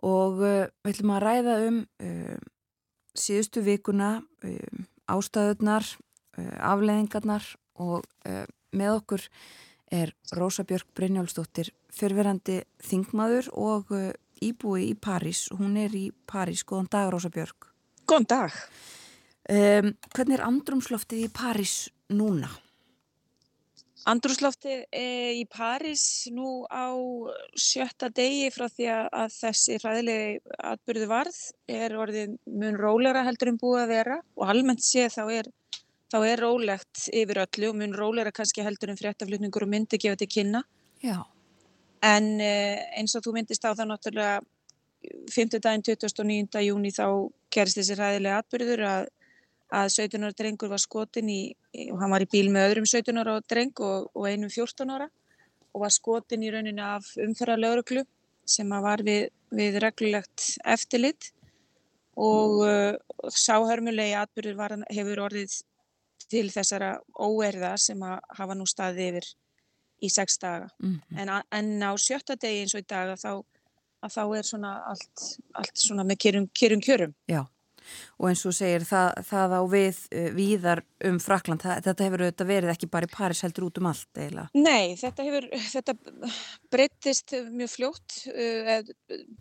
[0.05, 2.37] og uh, við ætlum að ræða um uh,
[3.19, 5.87] síðustu vikuna, um, ástæðunar,
[6.39, 7.47] uh, afleðingarnar
[7.79, 8.45] og uh,
[8.75, 9.25] með okkur
[9.89, 13.89] er Rósa Björk Brynjálfsdóttir fyrverandi þingmaður og
[14.45, 15.47] íbúi í París.
[15.49, 16.61] Hún er í París.
[16.61, 17.71] Góðan dag Rósa Björk.
[18.05, 18.59] Góðan dag.
[19.49, 22.51] Um, hvernig er andrumsloftið í París núna?
[24.07, 26.93] Andrúsloftið í París nú á
[27.57, 30.37] sjötta degi frá því að þessi hræðilegi
[30.71, 35.23] atbyrðu varð er orðið mun rólegra heldur en búið að vera og almennt séð þá
[35.39, 35.51] er,
[36.13, 40.21] þá er rólegt yfir öllu og mun rólegra kannski heldur en fréttaflutningur og myndi gefa
[40.21, 40.63] til kynna.
[41.03, 41.19] Já.
[42.05, 44.39] En eins og þú myndist á það náttúrulega
[45.33, 45.59] 5.
[45.59, 46.63] daginn 29.
[46.69, 47.05] júni þá
[47.51, 49.09] gerist þessi hræðilegi atbyrður að
[49.69, 51.41] að 17 ára drengur var skotin í,
[51.91, 55.09] og hann var í bíl með öðrum 17 ára dreng og, og einum 14 ára
[55.69, 58.05] og var skotin í rauninu af umferðarlauruglu
[58.49, 61.29] sem var við, við reglulegt eftirlit
[62.19, 62.95] og uh,
[63.29, 65.59] sáhörmulegi atbyrður hefur orðið
[66.29, 69.29] til þessara óerða sem að hafa nú staðið yfir
[69.99, 70.69] í sex daga.
[70.79, 71.21] Mm -hmm.
[71.21, 73.43] en, en á sjötta degi eins og í daga þá,
[74.09, 76.49] þá er svona allt, allt svona með kjörum.
[76.53, 77.13] kjörum.
[77.27, 77.45] Já
[78.17, 82.23] og eins og segir það, það á við uh, víðar um Frakland, það, þetta hefur
[82.25, 84.47] auðvitað verið ekki bara í Paris heldur út um allt eiginlega.
[84.57, 85.95] Nei, þetta hefur, þetta
[86.73, 88.75] breyttist mjög fljótt uh,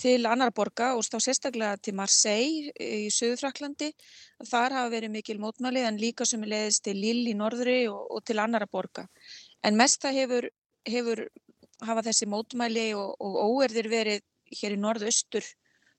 [0.01, 3.90] til annar borga og stá sérstaklega til Marseille í Suðu Fraklandi.
[4.46, 8.05] Þar hafa verið mikil mótmæli en líka sem er leiðist til Lille í norðri og,
[8.14, 9.09] og til annara borga.
[9.66, 10.51] En mest það hefur,
[10.86, 11.24] hefur
[11.86, 14.24] hafa þessi mótmæli og, og óerðir verið
[14.61, 15.46] hér í norðaustur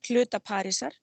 [0.07, 0.95] hluta Parísar.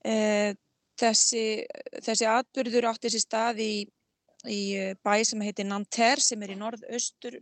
[0.00, 0.56] Uh,
[1.00, 1.64] Þessi,
[2.04, 3.74] þessi atbyrður átti þessi stað í,
[4.50, 4.60] í
[5.00, 7.38] bæ sem heitir Nanterre sem er í norðaustur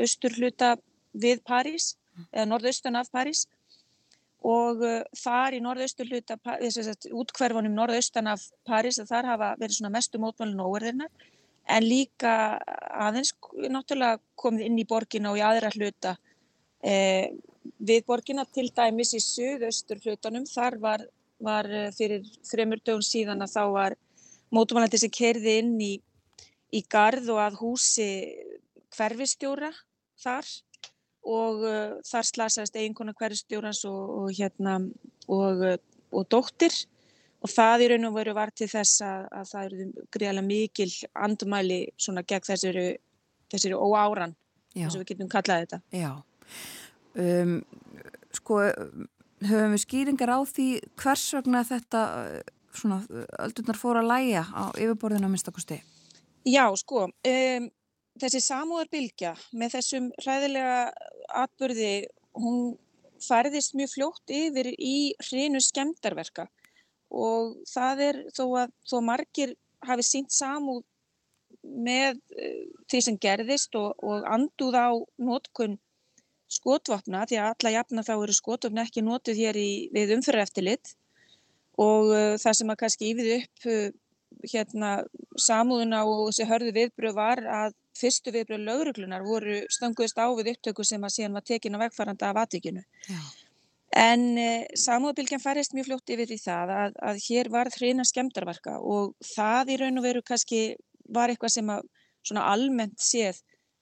[0.00, 0.76] austur hluta
[1.12, 1.94] við París
[2.30, 3.46] eða norðaustan af París.
[4.40, 6.38] Og uh, þar í norðaustur hluta
[7.12, 11.10] útkverfanum norðaustan af París þar hafa verið svona mestu mótmálun óverðirna
[11.70, 12.32] en líka
[13.04, 13.34] aðeins
[13.68, 16.14] náttúrulega komið inn í borgina og í aðra hluta
[16.80, 17.28] eh,
[17.76, 21.04] við borgina til dæmis í suðaustur hlutanum þar var
[21.40, 23.96] var fyrir þremur dögun síðan að þá var
[24.54, 25.92] mótumælandi sem kerði inn í,
[26.74, 28.08] í garð og að húsi
[28.96, 29.70] hverfistjóra
[30.20, 30.48] þar
[31.30, 34.78] og uh, þar slasaðist eiginkona hverfistjórans og, og, hérna,
[35.28, 35.66] og,
[36.10, 36.74] og dóttir.
[37.40, 40.90] Og það í raun og veru var til þess að, að það eru greiðlega mikil
[41.24, 42.82] andumæli svona gegn þessari,
[43.52, 44.34] þessari óáran,
[44.76, 45.78] eins og við getum kallað þetta.
[45.96, 46.10] Já,
[47.24, 47.54] um,
[48.36, 48.58] sko
[49.46, 50.68] höfum við skýringar á því
[51.00, 52.02] hvers vegna þetta
[52.76, 53.00] svona
[53.40, 55.80] öldurnar fóra að læja á yfirborðinu að minnstakosti?
[56.48, 57.66] Já, sko, um,
[58.20, 60.78] þessi samúðarbilgja með þessum hræðilega
[61.42, 61.92] atbyrði,
[62.38, 62.76] hún
[63.20, 66.46] færðist mjög fljótt yfir í hrinu skemdarverka
[67.10, 70.84] og það er þó að þó margir hafi sínt samúð
[71.60, 75.76] með uh, því sem gerðist og, og anduð á nótkunn
[76.50, 80.94] skotvapna því að alla jafna þá eru skotvapna ekki notið hér í, við umfyrreftilit
[81.80, 83.84] og uh, það sem að kannski yfir upp uh,
[84.50, 84.94] hérna
[85.38, 90.86] samúðuna og þessi hörðu viðbröð var að fyrstu viðbröð lauruglunar voru stönguðist á við upptöku
[90.86, 92.84] sem að síðan var tekin að vegfæranda af aðvikinu.
[94.00, 98.78] En uh, samúðabilgjan færist mjög fljótt yfir í það að, að hér var þrina skemdarverka
[98.80, 100.62] og það í raun og veru kannski
[101.10, 101.86] var eitthvað sem að
[102.26, 103.40] svona almennt séð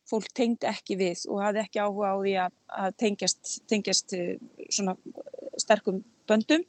[0.09, 2.55] fólk tengd ekki við og hafði ekki áhuga á því að,
[2.85, 4.37] að tengjast, tengjast eh,
[4.69, 4.97] svona
[5.61, 6.65] sterkum böndum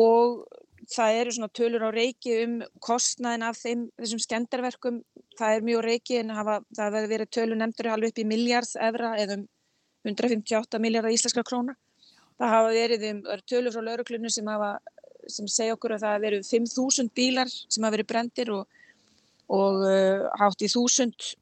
[0.00, 0.46] og
[0.92, 5.00] það eru svona tölur á reiki um kostnæðin af þeim, þessum skendarverkum
[5.38, 8.76] það er mjög reiki en hafa, það verður verið tölur nefndur halv upp í miljard
[8.88, 9.46] evra eða um
[10.06, 11.74] 158 miljardar íslenskra króna.
[12.38, 14.50] Það hafa verið um tölur frá lauruglunum sem,
[15.32, 18.78] sem segja okkur að það hafa verið 5.000 bílar sem hafa verið brendir og,
[19.50, 21.34] og uh, hátt í 1.000 uh,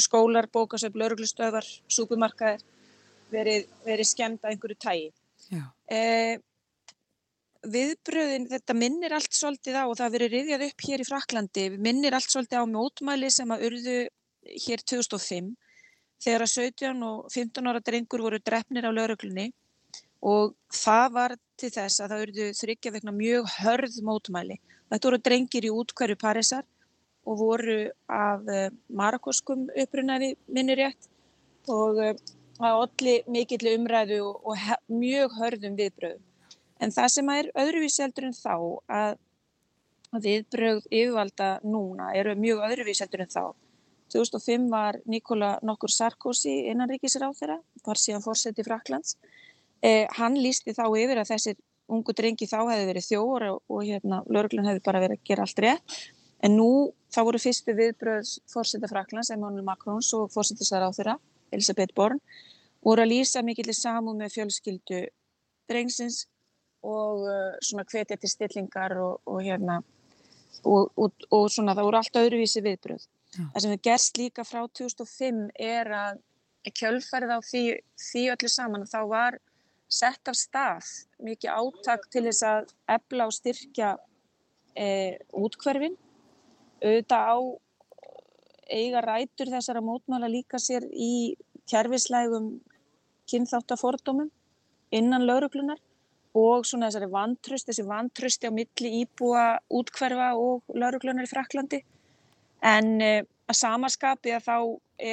[0.00, 2.62] skólar, bókasöfn, lauruglustöðar, súpumarkaðir
[3.32, 5.08] verið, verið skemmt að einhverju tægi.
[5.50, 6.36] Uh,
[7.66, 12.16] viðbröðin, þetta minnir allt svolítið á og það verið riðjað upp hér í Fraklandi, minnir
[12.16, 13.96] allt svolítið á mótmæli sem að urðu
[14.66, 15.54] hér 2005
[16.22, 19.50] þegar að 17 og 15 ára drengur voru drefnir á lauruglunni
[20.26, 24.56] og það var til þess að það urðu þryggja vegna mjög hörð mótmæli.
[24.90, 26.64] Þetta voru drengir í útkverju Parísar
[27.26, 27.76] og voru
[28.12, 31.10] af uh, marakoskum upprunnaði minni rétt
[31.72, 34.56] og að olli mikill umræðu og,
[34.88, 36.22] mjög hörðum viðbröðum.
[36.80, 38.54] En það sem er öðruvísi heldur en þá
[39.00, 39.16] að,
[40.22, 43.44] viðbröð yfirvalda núna eru mjög öðruvísi heldur en þá.
[44.14, 49.16] 2005 var Nikola nokkur Sarkozy innanríkisráð þeirra, var síðan fórseti Fraklands
[49.84, 51.56] Eh, hann lísti þá yfir að þessir
[51.92, 55.44] ungu drengi þá hefði verið þjóður og, og hérna lauruglun hefði bara verið að gera
[55.44, 55.98] allt rétt.
[56.44, 56.70] En nú
[57.16, 61.16] þá voru fyrstu viðbröðs fórseta Fraklands, Emmanuel Macron og fórsetisar á þeirra,
[61.54, 62.20] Elisabeth Born,
[62.84, 65.06] voru að lýsa mikill samú með fjölskyldu
[65.70, 66.26] drengsins
[66.86, 69.80] og uh, svona hvetja til stillingar og, og hérna
[70.66, 73.08] og, og svona það voru allt öðruvísi viðbröð.
[73.36, 73.42] Já.
[73.54, 76.22] Það sem við gerst líka frá 2005 er að
[76.76, 77.64] kjölfærið á því,
[78.00, 79.38] því öllu saman þá var
[79.86, 80.88] sett af stað
[81.22, 83.92] mikið átak til þess að ebla og styrkja
[84.74, 84.88] e,
[85.30, 85.94] útkverfin
[86.82, 87.36] auðvitað á
[88.66, 91.36] eiga rætur þessara mótmála líka sér í
[91.70, 92.48] kjærfislægum
[93.30, 94.30] kynþáttafordómum
[94.94, 95.78] innan lauruglunar
[96.36, 101.80] og svona þessari vantröst, þessi vantrösti á milli íbúa útkverfa og lauruglunar í Fraklandi
[102.66, 103.12] en e,
[103.46, 104.56] að samaskapi að þá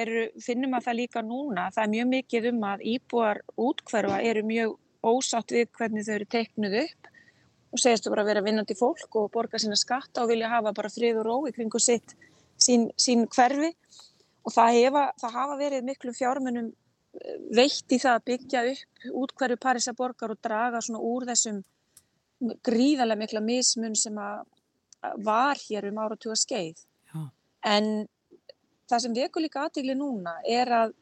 [0.01, 4.43] eru, finnum að það líka núna, það er mjög mikið um að íbúar útkverfa eru
[4.47, 7.12] mjög ósátt við hvernig þau eru teiknuð upp
[7.73, 10.73] og segist þú bara að vera vinnandi fólk og borga sína skatta og vilja hafa
[10.77, 12.15] bara frið og ró í kringu sitt,
[12.61, 13.71] sín, sín hverfi
[14.43, 19.07] og það, hefa, það hafa verið miklu fjármunum eh, veitt í það að byggja upp
[19.23, 21.63] útkverfi Parísa borgar og draga svona úr þessum
[22.65, 24.43] gríðarlega mikla mismun sem að
[25.23, 26.79] var hér um áratuga skeið.
[27.11, 27.23] Já.
[27.67, 27.87] En
[28.91, 30.93] það sem vekur líka aðtíkli núna er að,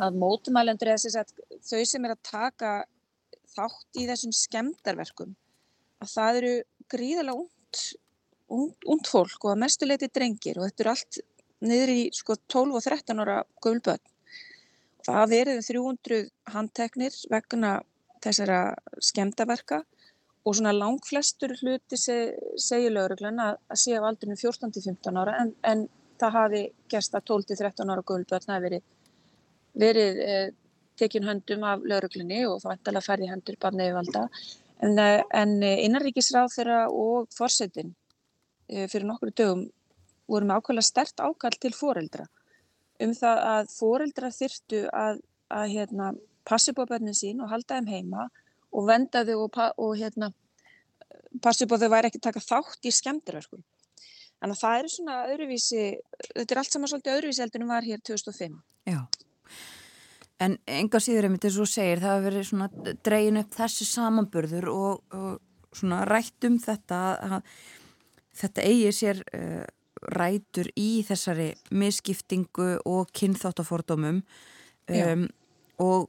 [0.00, 1.24] að mótumælendur eða
[1.66, 2.72] þau sem er að taka
[3.50, 5.34] þátt í þessum skemdarverkum
[6.00, 6.54] að það eru
[6.90, 7.82] gríðarlega und,
[8.56, 11.20] und, und fólk og að mestuleiti drengir og þetta eru allt
[11.60, 14.02] niður í sko 12 og 13 ára guðlbönn.
[15.04, 16.20] Það verið 300
[16.54, 17.78] handteknir vegna
[18.24, 18.60] þessara
[19.00, 19.80] skemdaverka
[20.44, 25.52] og svona langflestur hluti seg, segir lauruglan að, að sé af aldrinu 14-15 ára en,
[25.68, 25.84] en
[26.20, 28.82] það hafi gerst að 12-13 ára guðlbjörn hafi verið,
[29.84, 30.34] verið e,
[31.00, 34.26] tekin höndum af lauruglunni og þá ættalega færði hendur bara nefnvalda.
[34.80, 37.94] En, eh, en innanríkisráð þeirra og fórsetin
[38.68, 39.66] e, fyrir nokkru dögum
[40.30, 42.24] voru með ákveðlega stert ákall til foreldra
[43.04, 45.20] um það að foreldra þyrtu að,
[45.52, 46.12] að hérna,
[46.48, 48.28] passi búið börnin sín og halda þeim heima
[48.70, 50.30] og venda þau og, og hérna,
[51.42, 53.62] passi búið þau væri ekki taka þátt í skemmtirverkum.
[54.40, 55.86] Þannig að það er svona öðruvísi,
[56.30, 58.54] þetta er allt saman svolítið öðruvísi heldur en var hér 2005.
[58.88, 59.00] Já,
[60.40, 64.70] en enga síður einmitt eins og segir, það hefur verið svona dregin upp þessi samanburður
[64.72, 67.36] og, og svona rætt um þetta að
[68.40, 69.66] þetta eigi sér uh,
[70.16, 74.22] rætur í þessari misskiptingu og kynþáttafordómum.
[74.90, 75.26] Um,
[75.78, 76.08] og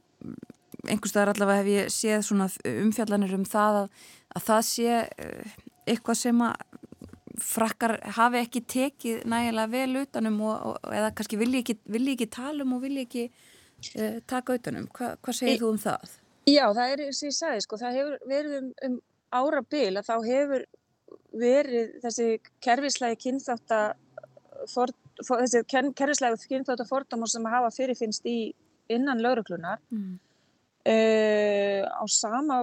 [0.88, 5.58] einhverstaðar allavega hef ég séð svona umfjallanir um það að, að það sé uh,
[5.92, 6.80] eitthvað sem að
[7.42, 12.28] frakkar hafi ekki tekið nægilega vel utanum og, og, eða kannski vilji ekki, vilji ekki
[12.34, 13.24] tala um og vilji ekki
[13.96, 14.88] uh, taka utanum.
[14.96, 16.14] Hva, hvað segir e, þú um það?
[16.50, 18.96] Já, það er eins og ég sagði, sko, það hefur verið um, um
[19.32, 20.64] ára byl að þá hefur
[21.42, 22.26] verið þessi
[22.64, 28.38] kerfislægi kynþátt að þessi kerfislægi kynþátt að fordamur sem að hafa fyrirfinnst í
[28.92, 30.14] innan lauruglunar mm.
[30.92, 32.62] uh, á sama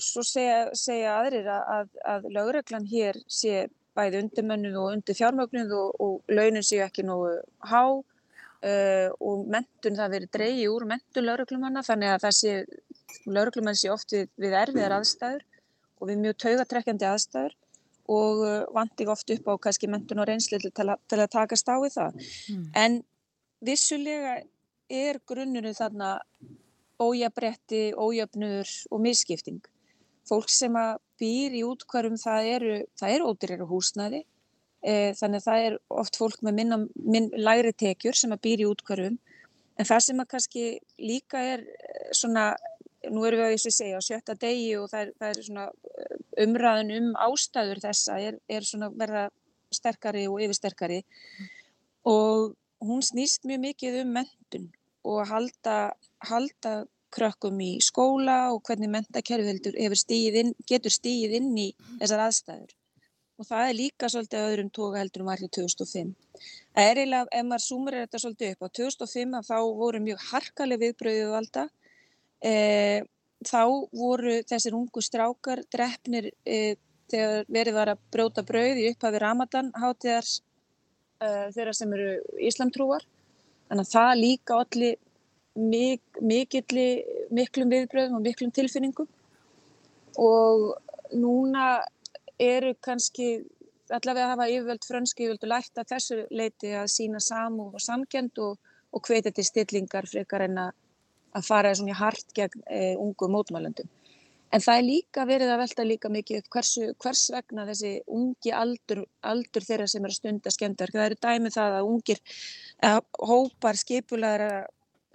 [0.00, 3.66] svo segja, segja aðrir að, að, lauruglan hér sé
[3.96, 7.34] bæði undirmönnuð og undir fjármögnuð og, og launin séu ekki nógu
[7.68, 7.82] há
[8.66, 12.54] uh, og mentun það verið dreyji úr mentun lauruglumanna þannig að sé,
[13.26, 15.44] lauruglumann sé oft við, við erfiðar aðstæður
[16.00, 17.56] og við mjög taugatrekkjandi aðstæður
[18.10, 21.76] og uh, vanti oft upp á kannski mentun og reynsli til, til að takast á
[21.78, 22.24] við það.
[22.50, 22.64] Mm.
[22.74, 22.96] En
[23.64, 24.40] vissulega
[24.90, 26.16] er grunnurinn þarna
[27.00, 29.62] ójabretti, ójöfnur og misskipting
[30.28, 32.74] fólk sem að býr í útkvarum það eru,
[33.08, 34.24] eru ódýrar á húsnæði
[34.80, 38.68] þannig að það er oft fólk með minna, minn, læri tekjur sem að býr í
[38.70, 39.18] útkvarum
[39.80, 40.64] en það sem að kannski
[41.00, 42.50] líka er e, svona,
[43.08, 45.66] nú erum við að þessu segja á sjötta degi og það er, það er svona
[45.68, 49.26] e, umræðin um ástæður þessa er, er svona verða
[49.72, 51.00] sterkari og yfirsterkari
[52.08, 54.70] og hún snýst mjög mikið um mentun
[55.06, 55.76] og halda,
[56.28, 56.74] halda
[57.14, 61.70] krökkum í skóla og hvernig mentakerfið stíð getur stíð inn í
[62.00, 62.74] þessar aðstæður.
[63.40, 66.08] Og það er líka svolítið öðrum tóka heldur um varðið 2005.
[66.76, 70.24] Það er eiginlega, ef maður súmur er þetta svolítið upp á 2005 þá voru mjög
[70.28, 71.62] harkaleg viðbröðuð valda.
[72.44, 72.52] E,
[73.48, 73.62] þá
[73.96, 76.58] voru þessir ungu strákar drefnir e,
[77.08, 80.34] þegar verið var að bróta brauð í upphafi Ramadan hátíðars
[81.24, 82.10] e, þeirra sem eru
[82.50, 83.06] íslamtrúar.
[83.70, 85.00] Þannig að það líka allir
[85.56, 89.08] mik miklum viðbröðum og miklum tilfinningum
[90.20, 90.68] og
[91.16, 91.70] núna
[92.40, 93.30] eru kannski
[93.90, 98.38] allavega hafa yfirvöld, frönski yfirvöld og lært að þessu leiti að sína samú og samkend
[98.42, 98.58] og,
[98.94, 100.76] og hvetja til stillingar frekar en að
[101.36, 103.88] að fara svona hart gegn e, ungu mótmælundum.
[104.50, 109.04] En það er líka verið að velta líka mikið hversu, hvers vegna þessi ungi aldur,
[109.22, 110.96] aldur þeirra sem er að stunda skemmtarverk.
[110.96, 112.22] Það eru dæmið það að ungir
[112.88, 112.98] að
[113.30, 114.50] hópar skipulæra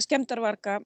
[0.06, 0.78] skemmtarvarka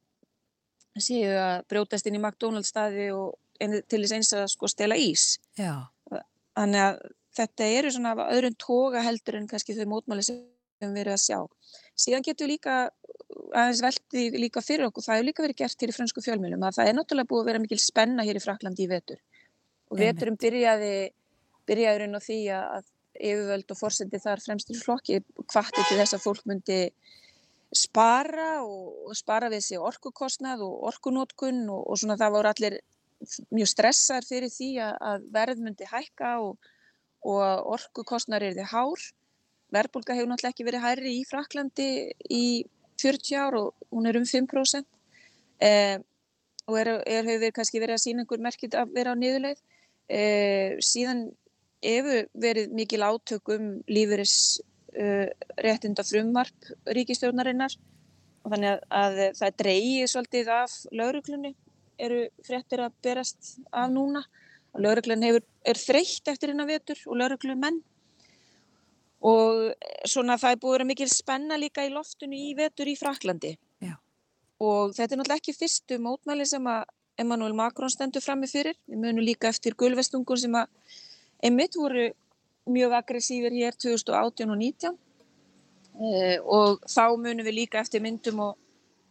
[1.00, 5.36] séu að brjótast inn í McDonalds staði og til þess eins að sko stela ís.
[5.60, 5.86] Já.
[6.60, 7.02] Þannig að
[7.40, 10.40] þetta eru svona öðrun toga heldur en kannski þau mótmæli sem
[10.84, 11.40] við verðum að sjá.
[12.00, 12.78] Síðan getur við líka
[13.54, 16.80] aðeins veldi líka fyrir okkur, það hefur líka verið gert hér í fransku fjölmjölum að
[16.80, 19.20] það er náttúrulega búið að vera mikil spenna hér í Fraklandi í vetur
[19.90, 20.94] og veturum byrjaði
[21.70, 22.90] byrjaðurinn á því að
[23.20, 25.20] yfirvöld og fórsendi þar fremstur flokki
[25.52, 26.80] hvati til þess að fólk myndi
[27.76, 32.80] spara og, og spara við sig orkukostnað og orkunótkun og, og svona það voru allir
[33.54, 36.70] mjög stressar fyrir því að, verð myndi hækka og,
[37.28, 39.08] og orkukostnar er þið hár.
[39.76, 41.90] Verðbólka hefur náttúrulega ekki verið hærri í Fraklandi
[42.34, 42.46] í
[43.02, 44.86] 40 ár og hún er um 5%
[45.64, 46.00] eh,
[46.70, 49.62] og er, er, hefur kannski verið að sína einhver merkit að vera á niðurleið.
[50.10, 51.28] Eh, síðan
[51.86, 54.60] hefur verið mikil átök um lífuris
[54.98, 55.30] uh,
[55.64, 57.76] réttinda frumvarp ríkistjórnarinnar
[58.44, 61.54] og þannig að, að það dreyið svolítið af lauruglunni
[62.00, 64.24] eru fréttir að berast af núna.
[64.70, 67.80] Hefur, er þreytt eftir hennar vetur og lauruglumenn
[69.26, 69.74] og
[70.08, 73.52] svona það er búið að vera mikil spenna líka í loftunni í vetur í Fraklandi
[73.84, 73.98] Já.
[74.64, 76.86] og þetta er náttúrulega ekki fyrstu mótmæli sem að
[77.20, 80.70] Emmanuel Macron stendur fram með fyrir, við munum líka eftir gulvestungur sem að
[81.44, 82.08] einmitt voru
[82.70, 84.96] mjög aggressífir hér 2018 og 19
[86.00, 88.56] eh, og þá munum við líka eftir myndum og,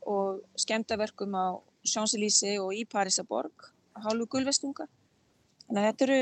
[0.09, 1.61] og skemtaverkum á
[1.95, 3.70] Champs-Élysées og í Parísaborg
[4.05, 4.86] hálfu gulvestunga.
[5.66, 6.20] Þannig að þetta eru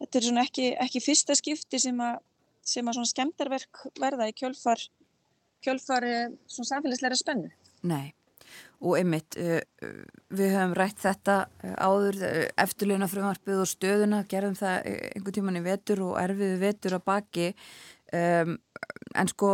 [0.00, 2.20] þetta er svona ekki, ekki fyrsta skipti sem að
[2.66, 4.80] sem að skemdarverk verða í kjölfar,
[5.62, 7.52] kjölfar eh, samfélagsleira spennu.
[7.86, 8.10] Nei,
[8.82, 9.60] og einmitt, uh,
[10.34, 11.36] við höfum rætt þetta
[11.78, 12.18] áður,
[12.58, 17.52] eftirleina frumarpið og stöðuna, gerðum það einhvern tíman í vetur og erfiðu vetur á baki,
[18.18, 18.56] um,
[19.14, 19.52] en sko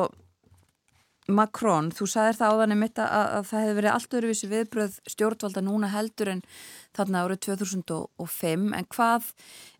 [1.30, 5.62] Macron, þú sagðir það áðan einmitt að, að það hefði verið allt öðruvísi viðbröð stjórnvalda
[5.62, 6.40] núna heldur en
[6.96, 9.28] þarna árið 2005, en hvað...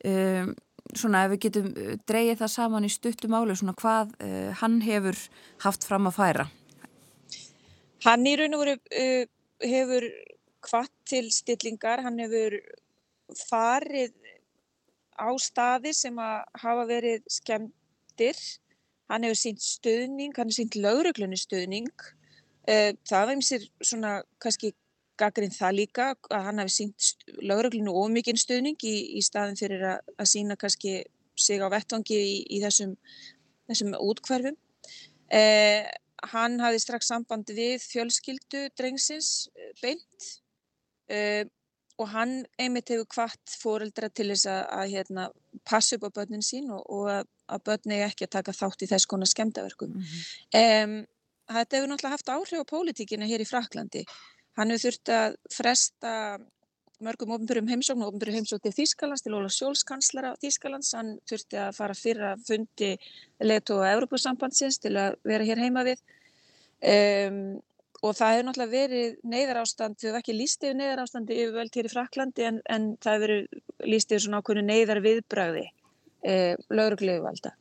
[0.07, 0.53] Um,
[0.99, 4.81] svona ef við getum uh, dreyið það saman í stuttum áli svona hvað uh, hann
[4.85, 5.19] hefur
[5.65, 6.47] haft fram að færa?
[8.03, 9.25] Hann í raun og veru uh,
[9.63, 10.09] hefur
[10.63, 12.59] hvað til stillingar, hann hefur
[13.49, 14.15] farið
[15.19, 18.39] á staði sem að hafa verið skemmtir,
[19.13, 21.91] hann hefur sínt stöðning, hann hefur sínt lögreglunni stöðning,
[22.67, 24.73] uh, það var eins og svona kannski
[25.21, 27.09] gaggrinn það líka að hann hafi sínt
[27.45, 31.03] lögreglunu ómikinn stuðning í, í staðin fyrir að, að sína kannski
[31.39, 32.95] sig á vettvangi í, í þessum,
[33.71, 34.57] þessum útkverfum.
[35.33, 35.89] Eh,
[36.33, 40.29] hann hafi strax sambandi við fjölskyldu drengsins eh, beint
[41.13, 41.45] eh,
[42.01, 45.29] og hann einmitt hefur hvart fóreldra til þess að, að hérna,
[45.69, 48.91] passa upp á börnin sín og, og að, að börni ekki að taka þátt í
[48.93, 49.97] þess konar skemdaverkum.
[49.97, 50.93] Mm -hmm.
[50.93, 50.95] um,
[51.57, 54.05] þetta hefur náttúrulega haft áhrif á pólitíkina hér í Fraklandi
[54.59, 56.13] Hann hefur þurft að fresta
[57.03, 60.93] mörgum ofnbjörgum heimsókn og ofnbjörgum heimsókn til Þýskalands, til Ólaf Sjólfskanslara Þýskalands.
[60.99, 62.91] Hann þurfti að fara fyrir að fundi
[63.43, 66.03] leitu á Európusambandsins til að vera hér heima við.
[66.83, 67.41] Um,
[68.03, 71.77] og það hefur náttúrulega verið neyðar ástand, við hefum ekki líst yfir neyðar ástandi yfirvöld
[71.79, 75.69] hér í Fraklandi en, en það hefur verið líst yfir svona ákveðinu neyðar viðbröði
[76.25, 77.55] eh, lauruglegu valda.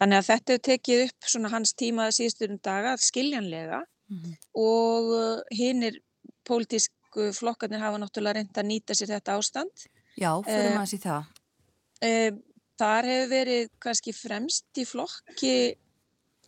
[0.00, 4.36] Þannig að þetta hefur tekið upp svona hans tímaða síðustunum daga skiljanlega mm -hmm.
[4.56, 5.98] og uh, hinn er
[6.48, 9.84] pólitísku flokkarnir hafa náttúrulega reynd að nýta sér þetta ástand.
[10.16, 11.28] Já, fyrir maður sér það.
[12.00, 12.10] E,
[12.80, 15.54] þar hefur verið kannski fremst í flokki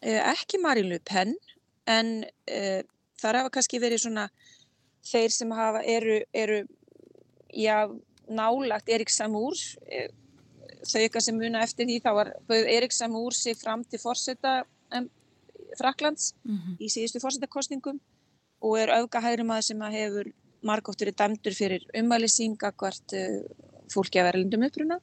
[0.01, 1.35] e, ekki Marín Le Pen
[1.87, 2.83] en e,
[3.21, 4.29] þar hafa kannski verið svona
[5.05, 6.63] þeir sem hafa, eru, eru
[7.53, 7.91] já,
[8.29, 9.59] nálagt Erik Samúr
[10.87, 14.63] þau eitthvað sem muna eftir því þá var Erik Samúr sig fram til fórseta
[15.79, 16.77] Fraklands mm -hmm.
[16.81, 18.01] í síðustu fórsetakostningum
[18.61, 23.43] og er öfgahægri maður sem hefur margótt verið dæmdur fyrir umælisín gagvart uh,
[23.95, 24.99] fólki af erlendum uppruna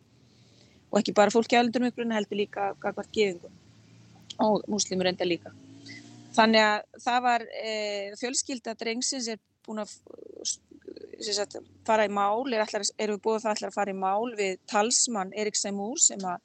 [0.92, 3.52] og ekki bara fólki af erlendum uppruna heldur líka gagvart gefingum
[4.40, 5.52] og múslimur enda líka.
[6.36, 7.72] Þannig að það var e,
[8.20, 9.92] fjölskylda drengsins er búin að
[11.26, 14.36] sagt, fara í mál, er, allar, er við búið það allar að fara í mál
[14.38, 16.40] við talsmann Erik Sæmúr sem að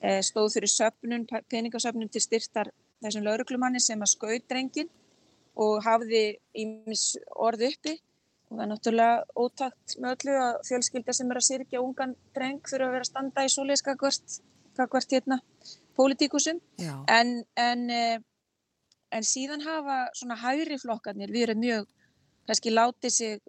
[0.00, 2.72] e, stóð fyrir söpnun, peningasöpnun til styrtar
[3.04, 4.90] þessum lauruglumanni sem að skaut drengin
[5.56, 6.24] og hafði
[6.56, 7.96] ímis orð uppi.
[8.46, 12.60] Og það er náttúrulega ótakt með öllu að fjölskylda sem er að sirkja ungan dreng
[12.70, 14.36] fyrir að vera að standa í sóliðskakvart
[14.76, 15.40] kakvart hérna
[15.96, 16.60] pólitíkusum
[17.08, 18.18] en, en, eh,
[19.10, 21.86] en síðan hafa svona hægri flokkarnir við erum mjög
[22.46, 23.40] kannski látið sig,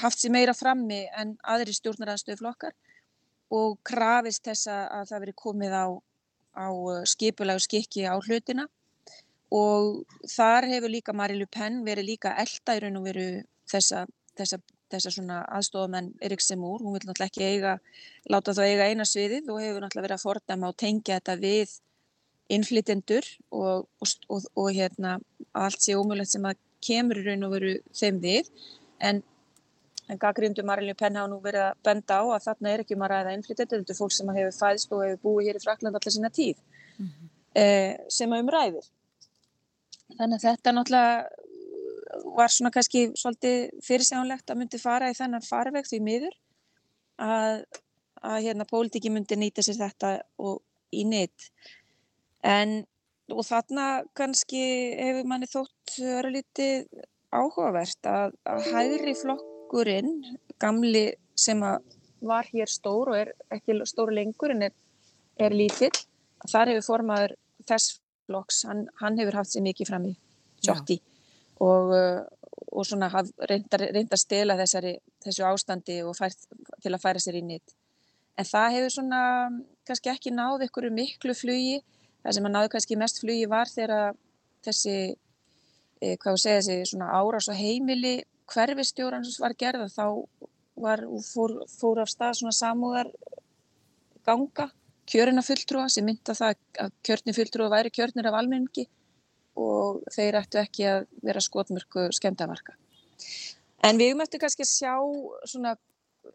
[0.00, 2.74] haft sér meira frammi en aðri stjórnaraðstöðu flokkar
[3.54, 5.86] og krafist þess að það veri komið á,
[6.58, 6.66] á
[7.06, 8.66] skipulega skikki á hlutina.
[9.54, 13.26] Og þar hefur líka Marilu Penn verið líka elda í raun og veru
[13.70, 14.02] þessa,
[14.34, 14.58] þessa,
[14.90, 17.76] þessa svona aðstofamenn Eriksson Múr, hún vil náttúrulega ekki eiga,
[18.26, 21.76] láta þá eiga eina sviðið og hefur náttúrulega verið að fordama og tengja þetta við
[22.56, 25.16] innflytjendur og, og, og, og hérna
[25.54, 26.58] allt sé ómulett sem að
[26.88, 28.50] kemur raun og veru þeim við
[29.10, 29.22] en,
[30.08, 33.06] en gaggrindu Marilu Penn hafa nú verið að benda á að þarna er ekki um
[33.06, 35.98] að ræða innflytjendur, þetta er fólk sem hefur fæðst og hefur búið hér í Frakland
[35.98, 36.56] allar sína tíð
[36.98, 37.32] mm -hmm.
[37.62, 38.92] eh, sem að umræðir
[40.14, 45.88] Þannig að þetta náttúrulega var svona kannski svolítið fyrirsjánlegt að myndi fara í þennan farveg
[45.88, 46.36] því miður
[47.22, 47.64] að,
[48.22, 50.62] að hérna pólitíki myndi nýta sér þetta og
[50.94, 51.50] í neitt.
[52.46, 52.84] En
[53.32, 54.62] og þarna kannski
[54.98, 56.86] hefur manni þótt öru lítið
[57.34, 60.12] áhugavert að, að hægri flokkurinn,
[60.62, 61.62] gamli sem
[62.26, 64.76] var hér stór og er ekki stór lengur en er,
[65.38, 65.92] er lítill,
[66.46, 70.14] þar hefur formaður þess flokks, hann, hann hefur haft sér mikið fram í
[70.64, 70.98] sjótti
[71.62, 71.92] og,
[72.72, 73.10] og svona
[73.48, 76.46] reyndar að stela þessari, þessu ástandi og fært,
[76.82, 77.76] til að færa sér inn í þetta.
[78.36, 79.20] En það hefur svona
[79.88, 81.78] kannski ekki náð ykkur miklu flugi,
[82.26, 84.16] það sem að náðu kannski mest flugi var þegar
[84.66, 84.96] þessi,
[86.02, 88.16] eh, hvað segja, þessi svona árás og heimili
[88.50, 90.06] hverfistjóran sem var gerða þá
[90.76, 93.10] var, fór, fór af stað svona samúðar
[94.26, 94.68] ganga
[95.06, 98.86] kjörina fulltrúa sem mynda það að kjörni fulltrúa væri kjörnir af almenningi
[99.56, 102.74] og þeir ættu ekki að vera skotmörku skemdamarka.
[103.86, 104.94] En við möttum kannski að sjá
[105.46, 105.76] svona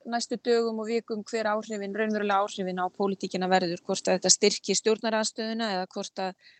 [0.10, 4.76] næstu dögum og vikum hver áhrifin, raunverulega áhrifin á pólitíkina verður, hvort að þetta styrki
[4.80, 6.52] stjórnaranstöðuna eða hvort að,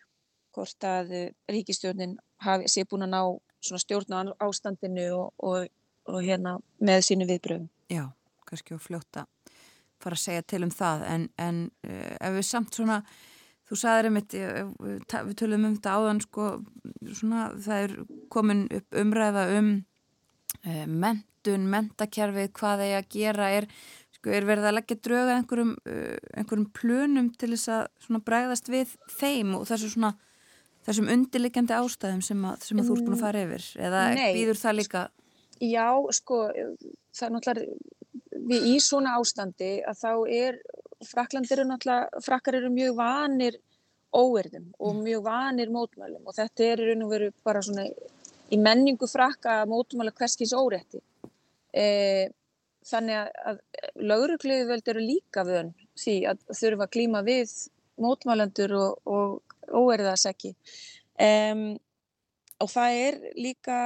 [0.54, 1.12] hvort að
[1.50, 3.22] ríkistjórnin hafi, sé búin að ná
[3.62, 5.68] stjórna ástandinu og, og,
[6.10, 7.68] og hérna með sínu viðbröðum.
[7.92, 8.08] Já,
[8.48, 9.26] kannski að fljóta
[10.02, 12.98] fara að segja til um það en, en uh, ef við samt svona
[13.68, 16.48] þú sagðið um þetta við tölum um þetta áðan sko
[17.12, 17.96] svona það er
[18.32, 19.72] komin upp umræða um
[20.86, 23.68] mentun, mentakerfið hvað þeir að gera er,
[24.16, 28.94] sko, er verið að leggja drauga einhverjum, uh, einhverjum plönum til þess að bregðast við
[29.18, 30.14] þeim og þessu svona
[30.86, 34.62] þessum undirlikjandi ástæðum sem að, sem að þú ert búin að fara yfir eða býður
[34.62, 35.02] það líka
[35.62, 36.38] Já, sko,
[37.14, 40.56] það er náttúrulega við í svona ástandi að þá er,
[41.06, 43.58] Frakland eru náttúrulega, frakkar eru mjög vanir
[44.12, 45.04] óerðum og mm.
[45.06, 47.86] mjög vanir mótmælum og þetta er í raun og veru bara svona
[48.52, 51.00] í menningu frakka mótmæla hverskins óretti.
[51.72, 52.30] E,
[52.86, 53.60] þannig að, að
[54.10, 57.52] laurugluðvöld eru líka vön því að þurfa að klíma við
[58.02, 60.54] mótmælandur og, og óerðasekki.
[61.22, 61.76] Um,
[62.62, 63.78] og það er líka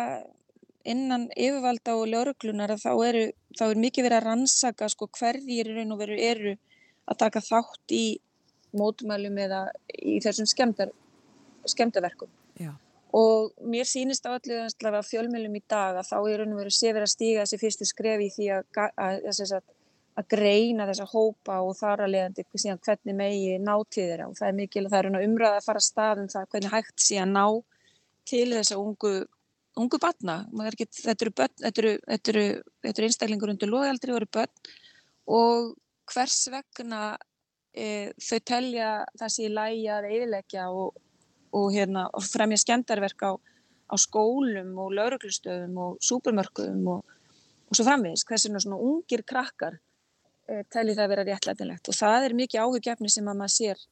[0.86, 3.24] innan yfirvalda og lauruglunar að þá, eru,
[3.58, 6.54] þá er mikið verið að rannsaka sko, hverjir raun og veru eru
[7.06, 8.04] að taka þátt í
[8.76, 9.60] mótumælum eða
[9.98, 10.92] í þessum skemdar,
[11.66, 12.30] skemdaverkum.
[12.60, 12.72] Já.
[13.16, 16.74] Og mér sýnist á allir að fjölmjölum í dag að þá er raun og veru
[16.74, 19.70] sé verið að stíga þessi fyrstu skrefi því að, að, að,
[20.20, 24.28] að greina þessa hópa og þar að leiðandi síðan hvernig megi ná til þeirra.
[24.28, 27.06] Og það er mikil að það er umræða að fara að staðum það hvernig hægt
[27.06, 27.46] sé að ná
[28.26, 29.14] til þessa ungu
[29.76, 30.36] ungu batna,
[30.70, 31.32] ekki, þetta eru,
[31.68, 31.94] eru,
[32.32, 32.44] eru,
[32.90, 34.70] eru einstaklingur undir loðaldri og eru börn.
[35.36, 35.72] Og
[36.12, 37.00] hvers vegna
[37.74, 38.90] e, þau telja
[39.20, 40.96] þessi í lægi að eidilegja og,
[41.52, 47.16] og, hérna, og fremja skemdarverk á, á skólum og lauruglustöðum og súpermörkuðum og,
[47.68, 49.78] og svo framvegis, hversuna svona ungir krakkar
[50.48, 53.84] e, telli það að vera réttlætinlegt og það er mikið áhugjefni sem að maður sér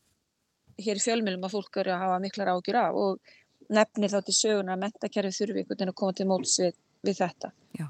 [0.85, 3.35] hér í fjölmjölum að fólk eru að hafa miklar áhugjur af og
[3.75, 6.75] nefnir þá til söguna að mentakerfið þurfi einhvern veginn að koma til móts við,
[7.07, 7.51] við þetta.
[7.79, 7.87] Já.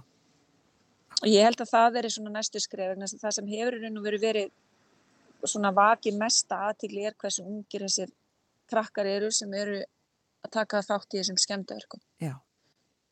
[1.22, 4.52] Og ég held að það veri svona næstu skref, það sem hefur verið verið
[5.44, 8.12] svona vakið mesta aðtíkli er hversu ungir þessir
[8.70, 9.80] krakkar eru sem eru
[10.44, 12.02] að taka þátt í þessum skemdaverkum.
[12.22, 12.34] Já.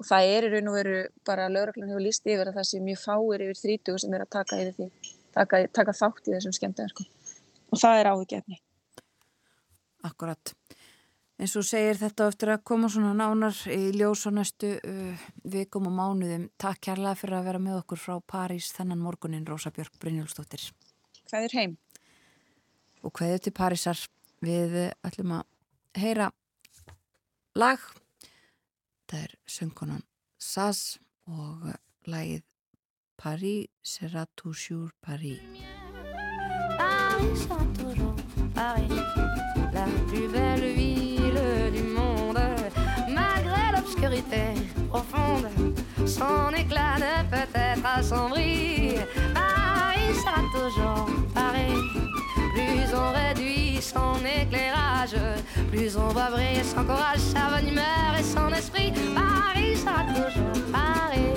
[0.00, 3.00] Og það er raun og verið bara lauröglun hefur líst yfir að það sé mjög
[3.04, 4.88] fáir yfir 30 sem er að taka, því,
[5.36, 7.10] taka, taka þátt í þessum skemdaverkum.
[7.72, 8.58] Og það er áhugjefni.
[10.08, 10.54] Akkurat.
[11.42, 15.22] En svo segir þetta eftir að koma svona nánar í ljós á næstu uh,
[15.54, 16.48] vikum og mánuðum.
[16.60, 20.68] Takk kærlega fyrir að vera með okkur frá París þennan morgunin Rósa Björk Brynjólfsdóttir.
[21.30, 21.78] Hvað er heim?
[23.02, 24.02] Og hvað er til Parísar?
[24.42, 24.72] Við
[25.06, 25.44] ætlum að
[26.02, 26.32] heyra
[27.54, 27.78] lag.
[29.06, 30.02] Það er söngunan
[30.42, 30.98] Sass
[31.30, 31.68] og
[32.10, 32.42] lagið
[33.16, 35.38] Paris sera toujours Paris.
[36.78, 38.18] Paris sera toujours
[38.54, 38.90] Paris
[39.72, 42.42] La plus belle ville du monde,
[43.08, 44.54] malgré l'obscurité
[44.88, 45.46] profonde.
[46.06, 48.96] son éclat ne peut être assombri.
[49.34, 49.61] Paris
[50.22, 51.74] sera toujours pareil.
[52.54, 55.16] Plus on réduit son éclairage,
[55.70, 58.92] plus on va briller son courage, sa bonne humeur et son esprit.
[59.14, 61.32] Paris sera toujours pareil.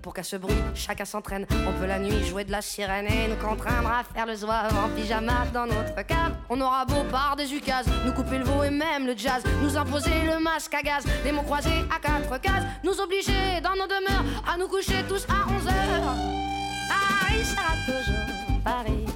[0.00, 1.46] Pour qu'à ce bruit, chacun s'entraîne.
[1.50, 4.72] On peut la nuit jouer de la sirène et nous contraindre à faire le zouave
[4.76, 6.34] en pyjama dans notre cave.
[6.48, 9.76] On aura beau par des ukases, nous couper le veau et même le jazz, nous
[9.76, 13.86] imposer le masque à gaz, des mots croisés à quatre cases, nous obliger dans nos
[13.86, 16.51] demeures à nous coucher tous à 11 heures.
[16.88, 19.06] Paris sera toujours Paris,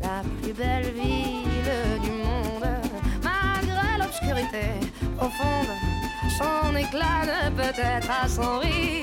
[0.00, 2.68] la plus belle ville du monde,
[3.22, 4.66] malgré l'obscurité
[5.16, 5.72] profonde.
[6.38, 9.02] Son éclat ne peut être assombri.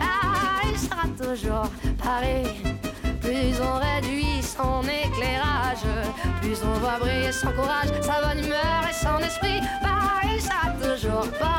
[0.00, 1.70] Ah, il sera toujours
[2.02, 2.62] Paris.
[3.20, 5.84] Plus on réduit son éclairage,
[6.40, 9.60] plus on voit briller son courage, sa bonne humeur et son esprit.
[9.82, 11.58] Paris sera toujours Paris.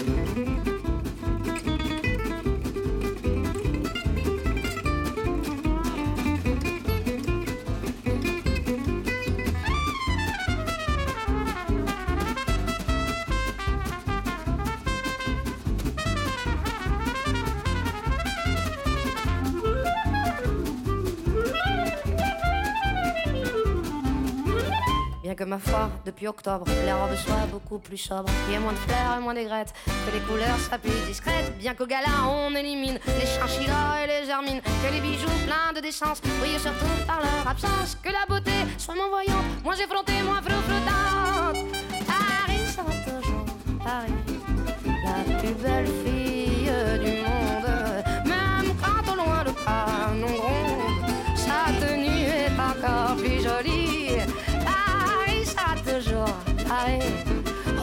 [25.31, 28.73] Que ma foi, depuis octobre, les robes soient beaucoup plus sobres, qu'il y ait moins
[28.73, 31.57] de fleurs et moins d'aigrettes, que les couleurs soient plus discrètes.
[31.57, 35.79] Bien qu'au gala on élimine les chinchillas et les germines, que les bijoux pleins de
[35.79, 40.41] décence brillent surtout par leur absence, que la beauté soit moins voyante, moins effrontée, moins
[40.41, 41.55] flottante.
[42.05, 43.45] Paris sera toujours
[43.83, 44.13] Paris,
[44.85, 46.10] la plus belle fille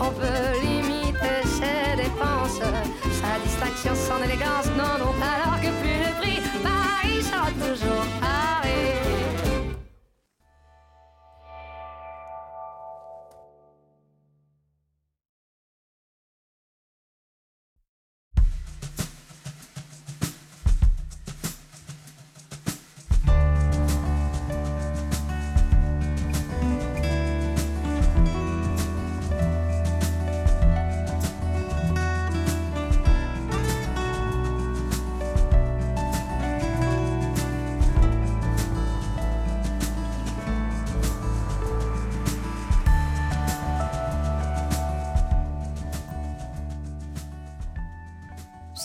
[0.00, 2.60] On peut limiter ses dépenses,
[3.20, 8.67] sa distinction, son élégance, non, non, alors que plus le prix, Paris sera toujours Paris.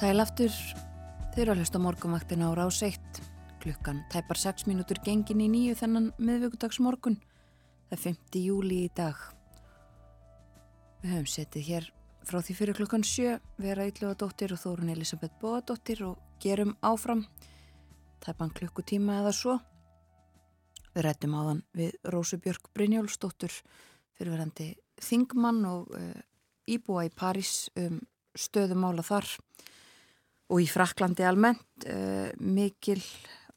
[0.03, 0.51] Sæl aftur,
[1.31, 3.21] þeir eru að hlusta morgunvaktina á rás 1.
[3.63, 7.15] Klukkan tæpar 6 mínútur gengin í nýju þennan miðvíkudagsmorgun.
[7.87, 8.41] Það er 5.
[8.43, 9.21] júli í dag.
[10.99, 11.89] Við höfum setið hér
[12.27, 17.23] frá því fyrir klukkan 7, vera Yllugadóttir og Þórun Elisabeth Bóadóttir og gerum áfram.
[18.27, 19.59] Tæpan klukkutíma eða svo.
[20.91, 23.55] Við rættum áðan við Rósu Björk Brynjólfsdóttur,
[24.19, 26.11] fyrirverandi Þingmann og uh,
[26.67, 28.01] íbúa í París um
[28.35, 29.37] stöðumála þar
[30.53, 33.01] og í Fraklandi almennt uh, mikil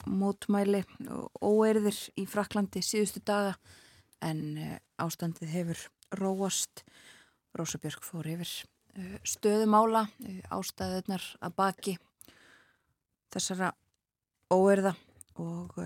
[0.09, 0.81] mótmæli
[1.13, 3.53] og óerðir í Fraklandi síðustu daga
[4.25, 5.83] en uh, ástandið hefur
[6.17, 6.87] róast.
[7.57, 10.07] Rósabjörg fór yfir uh, stöðumála
[10.53, 11.97] ástæðunar að baki
[13.35, 13.75] þessara
[14.53, 14.95] óerða
[15.43, 15.77] og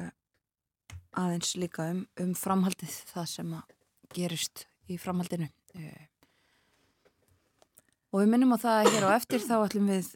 [1.18, 3.76] aðeins líka um, um framhaldið það sem að
[4.14, 5.48] gerist í framhaldinu.
[8.11, 10.12] Og við minnum á það að hér á eftir þá ætlum við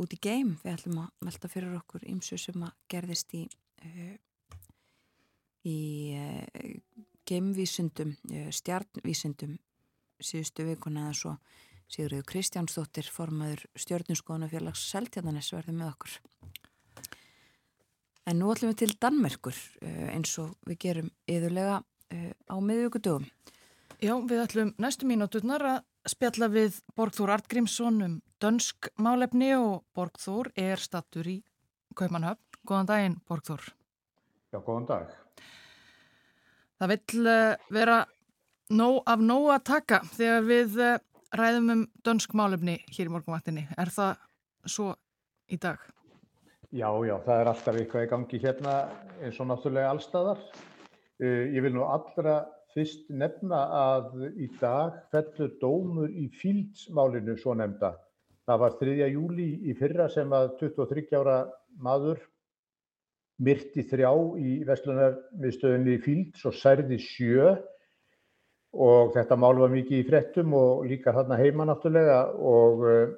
[0.00, 3.44] út í geim, við ætlum að melda fyrir okkur ímsu sem að gerðist í
[3.84, 4.14] uh,
[5.68, 5.78] í
[6.16, 6.70] uh,
[7.28, 8.14] geimvísundum
[8.50, 9.58] stjarnvísundum
[10.20, 11.34] síðustu vikuna eða svo.
[11.90, 16.16] Sigurður Kristjánsdóttir formaður stjórnuskonafélags Seltjarnanes verði með okkur.
[18.30, 19.56] En nú ætlum við til Danmerkur
[20.12, 23.26] eins og við gerum yðurlega á miðvíkudögum
[24.00, 30.52] Já, við ætlum næstu mínúturnar að spjalla við Borgþór Artgrímsson um dönsk málefni og Borgþór
[30.58, 31.40] er stattur í
[31.96, 32.40] Kaupanhöfn.
[32.66, 33.62] Góðan daginn, Borgþór.
[34.52, 35.12] Já, góðan dag.
[36.80, 37.28] Það vill
[37.72, 38.00] vera
[38.72, 40.76] nóg af nóg að taka þegar við
[41.36, 43.66] ræðum um dönsk málefni hér í morgunvaktinni.
[43.78, 44.16] Er það
[44.66, 44.92] svo
[45.50, 45.80] í dag?
[46.70, 48.74] Já, já, það er alltaf eitthvað í gangi hérna
[49.20, 50.42] eins og náttúrulega allstaðar.
[51.20, 57.96] Ég vil nú allra fyrst nefna að í dag fellur dómur í fíldsmálinu svo nefnda.
[58.50, 58.94] Það var 3.
[59.12, 61.34] júli í fyrra sem að 23 ára
[61.78, 62.16] maður
[63.46, 64.08] myrti þrjá
[64.42, 67.52] í Vestlunarmiðstöðinni Fílds og særði sjö.
[68.74, 72.18] Og þetta mál var mikið í frettum og líka þarna heima náttúrulega.
[72.34, 73.14] Og uh,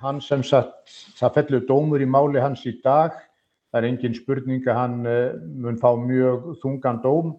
[0.00, 0.88] hann sem sagt,
[1.20, 3.20] það fellur dómur í máli hans í dag,
[3.68, 7.36] það er engin spurning að hann uh, mun fá mjög þungan dóm.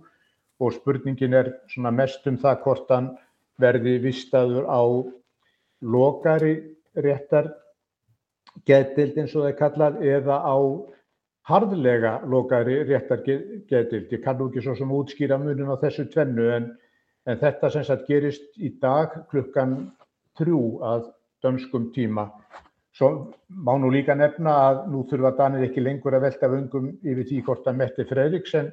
[0.61, 1.55] Og spurningin er
[1.89, 3.11] mest um það hvort hann
[3.57, 4.81] verði vistaður á
[5.81, 7.51] lokari réttar
[8.67, 10.57] getild eins og það er kallað eða á
[11.49, 14.09] harðlega lokari réttar getild.
[14.09, 16.71] Ég kann nú ekki svo sem útskýra munin á þessu tvennu en,
[17.29, 19.77] en þetta sem sagt gerist í dag klukkan
[20.39, 21.11] þrjú að
[21.45, 22.29] dönskum tíma.
[22.95, 27.27] Svo má nú líka nefna að nú þurfa Danir ekki lengur að velta vöngum yfir
[27.27, 28.71] því hvort að Mette Fredriksen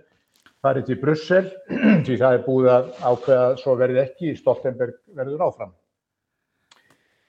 [0.62, 1.48] farið til Brussel
[2.06, 5.74] því það er búið að ákveða svo verði ekki, Stoltenberg verður áfram.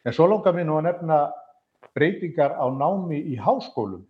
[0.03, 1.19] En svo langar mér nú að nefna
[1.95, 4.03] breytingar á námi í háskólum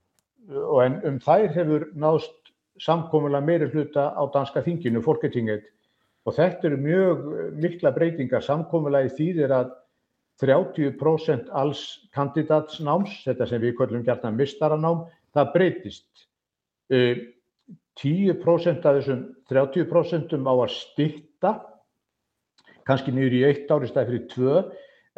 [0.50, 5.70] og en um þær hefur náðst samkomulega meiri hluta á danska þinginu, Folketinget
[6.26, 7.24] og þetta eru mjög
[7.60, 8.44] mikla breytingar.
[8.44, 9.74] Samkomulega í þýðir að
[10.42, 11.84] 30% alls
[12.16, 16.10] kandidatsnáms, þetta sem við kallum gert að mistaranám, það breytist.
[18.02, 19.22] 10% af þessum
[19.52, 21.52] 30% á að styrta,
[22.88, 24.64] kannski niður í eitt ári stæð fyrir tvö,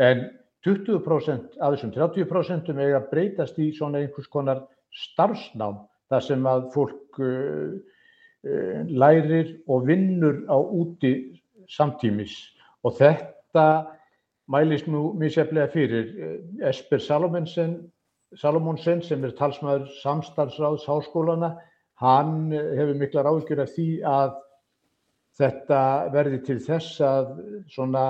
[0.04, 0.26] en
[0.66, 4.64] 20% af þessum 30% eiga að breytast í svona einhvers konar
[4.96, 7.76] starfsnám, þar sem að fólk uh,
[8.48, 11.14] uh, lærir og vinnur á úti
[11.70, 12.34] samtímis.
[12.86, 13.68] Og þetta
[14.52, 16.10] mælist nú misjaflega fyrir
[16.70, 21.56] Esper Salomonsen, sem er talsmaður samstarfsráðs háskólana,
[22.02, 24.36] hann hefur miklar áhyggjur af því að
[25.40, 25.80] þetta
[26.14, 27.32] verði til þess að
[27.72, 28.06] svona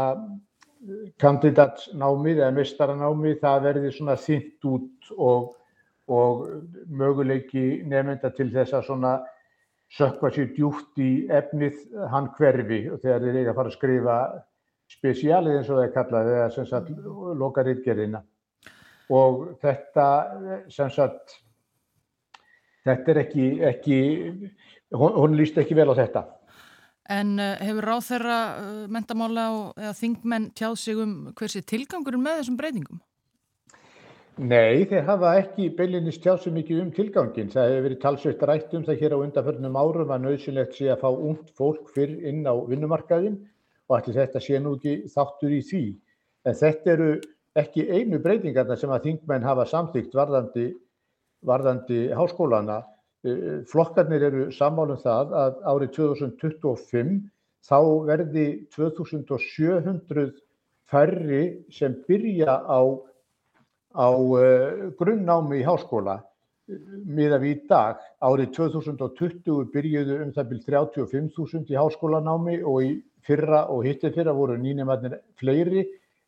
[1.22, 5.48] kandidatsnámið eða mistaranámið það verði svona þynt út og,
[6.12, 6.44] og
[6.88, 9.16] möguleiki nefnda til þess að svona
[9.96, 11.80] sökva sér djúft í efnið
[12.12, 14.20] hann hverfi og þegar þeir eiga að fara að skrifa
[14.92, 16.92] spesialið eins og það er kallað eða sem sagt
[17.42, 18.22] loka ríkgerina
[19.14, 20.08] og þetta
[20.74, 21.38] sem sagt
[22.86, 24.00] þetta er ekki, ekki
[24.94, 26.26] hún, hún líst ekki vel á þetta
[27.14, 32.42] En uh, hefur ráð þeirra uh, mentamála og þingmenn tjáð sig um hversi tilgangurinn með
[32.42, 33.04] þessum breytingum?
[34.36, 37.52] Nei, þeir hafa ekki beilinist tjáð sig mikið um tilgangin.
[37.54, 41.06] Það hefur verið talsveitt rætt um það hér á undanförnum árum að nöðsynlegt sé að
[41.06, 43.38] fá ungt fólk fyrr inn á vinnumarkaðin
[43.88, 45.86] og allir þetta sé nú ekki þáttur í því.
[46.44, 47.08] En þetta eru
[47.56, 50.68] ekki einu breytingarna sem að þingmenn hafa samþygt varðandi,
[51.48, 52.82] varðandi háskólana
[53.72, 57.16] flokkarnir eru sammálum það að árið 2025
[57.66, 58.46] þá verði
[58.76, 60.32] 2700
[60.92, 62.82] færri sem byrja á,
[63.98, 66.20] á uh, grunnnámi í háskóla
[67.06, 68.00] miða við í dag.
[68.26, 72.96] Árið 2020 byrjuðu um það byrj 35.000 í háskólanámi og í
[73.26, 75.86] fyrra og hittir fyrra voru nýnumannir fleiri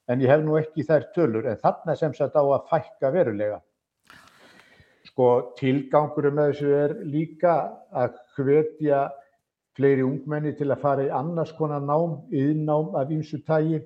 [0.07, 3.59] en ég hef nú ekki þær tölur en þarna sem sagt á að fækka verulega.
[5.17, 7.53] Sko tilgangurum með þessu er líka
[7.89, 8.99] að hvetja
[9.73, 13.79] fleiri ungmenni til að fara í annars konar nám, yðnám af ýmsu tægi,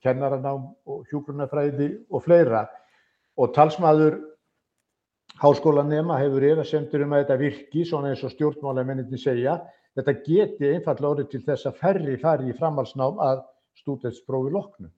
[0.00, 2.62] kennaranám og hjúgrunafræði og fleira.
[3.36, 4.16] Og talsmaður
[5.42, 9.58] háskólanema hefur efasemtur um að þetta virki, svona eins og stjórnmálamenninni segja,
[9.92, 13.44] þetta geti einfallega orðið til þess að ferri fari í framhalsnám að
[13.82, 14.88] stúdentsprófi loknu.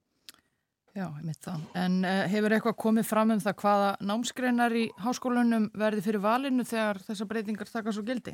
[0.91, 1.61] Já, ég mitt það.
[1.79, 6.65] En uh, hefur eitthvað komið fram um það hvaða námskreinar í háskólanum verði fyrir valinu
[6.67, 8.33] þegar þessar breytingar taka svo gildi?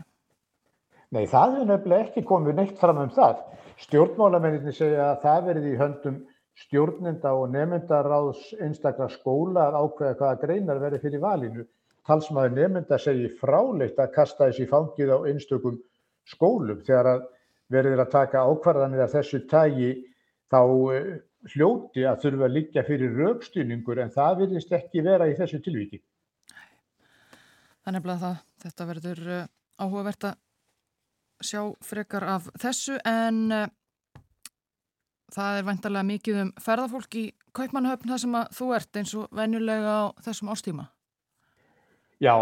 [1.13, 3.43] Nei, það hefur nefnilega ekki komið neitt fram um það.
[3.85, 6.17] Stjórnmálamenninni segja að það verði í höndum
[6.57, 11.67] stjórnenda og nefndaráðs einstaklega skóla að ákveða hvaða greinar verði fyrir valinu.
[12.09, 15.77] Talsmaður nefnda segir fráleitt að kasta þessi fangið á einstökum
[16.25, 17.21] skólum þegar
[17.69, 19.91] verður að taka ákvarðanir af þessu tægi
[20.49, 20.61] þá
[21.53, 26.01] hljóti að þurfa að liggja fyrir raukstýningur en það virðist ekki vera í þessu tilvíki.
[27.87, 29.23] Þannig að það, þetta verður
[29.77, 30.37] áhugavert að
[31.47, 33.67] sjá frekar af þessu en uh,
[35.33, 37.25] það er vantarlega mikið um ferðarfólk í
[37.57, 40.87] Kaupmannhöfn það sem að þú ert eins og venjulega á þessum ástíma.
[42.21, 42.35] Já,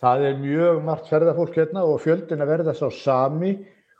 [0.00, 3.54] það er mjög margt ferðarfólk hérna og fjöldin að verða sá sami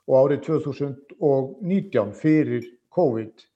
[0.08, 3.47] og árið 2019 fyrir COVID.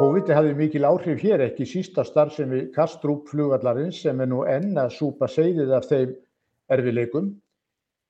[0.00, 4.94] COVID hafði mikil áhrif hér ekki sísta starfsemi Kastrup flugvallarins sem er nú enn að
[4.94, 6.14] súpa segðið af þeim
[6.72, 7.26] erfileikum.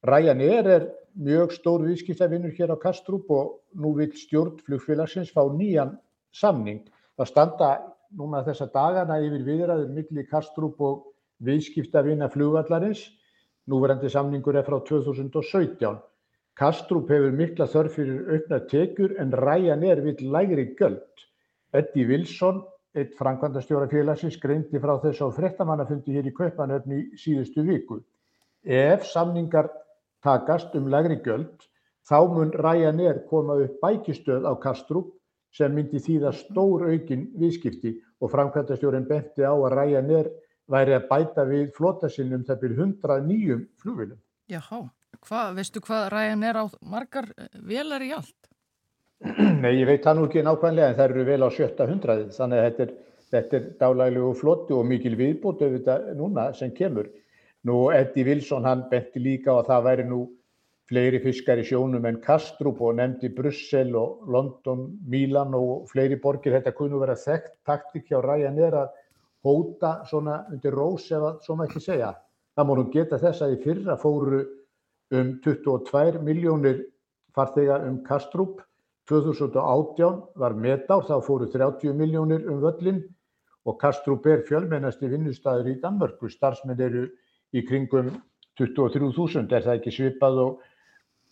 [0.07, 0.85] Ryanair er
[1.19, 5.97] mjög stór viðskiptavinnur hér á Kastrup og nú vil stjórn flugfélagsins fá nýjan
[6.31, 6.85] samning.
[7.19, 7.71] Það standa
[8.21, 11.01] núna þessa dagana yfir viðræður milli Kastrup og
[11.43, 13.03] viðskiptavinna flugvallarins.
[13.67, 15.99] Núverandi samningur er frá 2017.
[16.55, 21.27] Kastrup hefur mikla þörf fyrir aukna tekjur en Ryanair vill lægri göld.
[21.73, 22.65] Eddie Wilson,
[22.99, 28.01] eitt framkvæmdastjóra félagsins, greindi frá þess á frettamannafundi hér í Kaupanöfni síðustu viku.
[28.67, 29.71] Ef samningar
[30.25, 31.69] takast um lægri göld,
[32.09, 35.15] þá mun Ryanair koma upp bækistöð á Kastrup
[35.55, 40.31] sem myndi þýða stór aukin viðskipti og framkvæmdastjórin benti á að Ryanair
[40.71, 44.21] væri að bæta við flotasinnum það byrju 109 flugvilum.
[44.51, 44.81] Jáhá,
[45.55, 48.40] veistu hvað Ryanair á margar velar í allt?
[49.21, 52.67] Nei, ég veit það nú ekki nákvæmlega en það eru vel á 700 þannig að
[52.67, 52.93] þetta er,
[53.35, 57.11] þetta er dálæglegu flotti og mikil viðbót auðvitað núna sem kemur.
[57.69, 60.23] Nú Eddie Wilson hann benti líka og það væri nú
[60.91, 66.57] fleiri fiskar í sjónum en Kastrup og nefndi Brussel og London, Milan og fleiri borgir.
[66.57, 68.97] Þetta kunnu vera þekkt taktik hjá Ryanair að
[69.45, 72.15] hóta svona undir rós eða svona ekki segja.
[72.57, 74.41] Það múnum geta þess að í fyrra fóru
[75.13, 76.83] um 22 miljónir
[77.37, 78.65] farþegar um Kastrup.
[79.11, 83.03] 2018 var metár, þá fóru 30 miljónir um völlin
[83.67, 86.31] og Kastrup er fjölmennasti vinnustæður í Danmörku.
[86.31, 87.09] Starfsmenn eru
[87.53, 88.13] í kringum
[88.61, 90.63] 23.000, er það ekki svipað og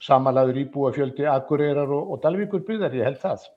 [0.02, 3.48] samanlæður íbúa fjöldi Akureyrar og, og Dalvíkur byggðar, ég held það.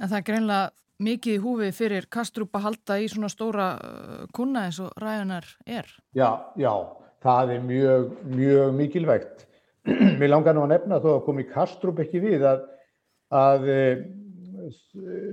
[0.00, 0.70] En það er greinlega
[1.00, 5.48] mikið í húfi fyrir Kastrup að halda í svona stóra uh, kuna eins og ræðunar
[5.66, 5.88] er.
[6.16, 6.72] Já, já,
[7.24, 9.46] það er mjög, mjög mikilvægt.
[10.20, 12.66] Mér langar nú að nefna þó að komi Kastrup ekki við að,
[13.30, 14.04] að eh,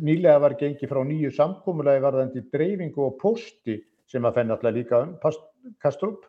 [0.06, 5.04] nýlega var gengið frá nýju samkómulagi varðandi dreifingu og posti sem að fenni alltaf líka
[5.04, 5.16] um
[5.84, 6.26] Kastrup.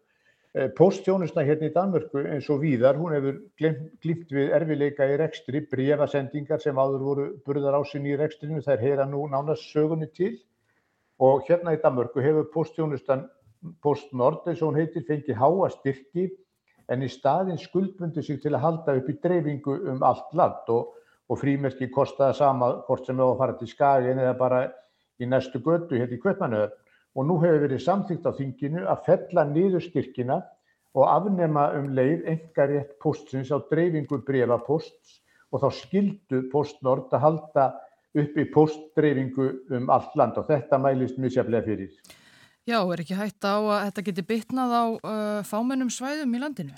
[0.57, 5.61] Eh, Póstþjónusna hérna í Danmörku eins og víðar, hún hefur glimt við erfileika í rekstri,
[5.71, 10.39] brefasendingar sem áður voru burðar ásinn í rekstrinu, þær heyra nú nánast sögunni til.
[11.21, 13.27] Og hérna í Danmörku hefur Póstþjónustan
[13.83, 16.29] Postnord eins og hún heitir fengið háa styrki
[16.89, 20.71] en í staðin skuldbundi sig til að halda upp í dreifingu um allt land.
[20.73, 20.95] Og,
[21.29, 24.61] og frímerki kostaði sama hvort sem hefur að fara til Skagin eða bara
[25.21, 26.77] í næstu götu hérna í Kvöpmanöður
[27.19, 30.39] og nú hefur verið samþýgt á þinginu að fella niður styrkina
[30.97, 35.19] og afnema um leið engarétt postsins á dreifingu brefaposts
[35.53, 37.67] og þá skildu postnord að halda
[38.19, 41.93] upp í postdreifingu um allt land og þetta mælist misjaflega fyrir.
[42.69, 46.75] Já, er ekki hægt á að þetta geti bytnað á uh, fámennum svæðum í landinu?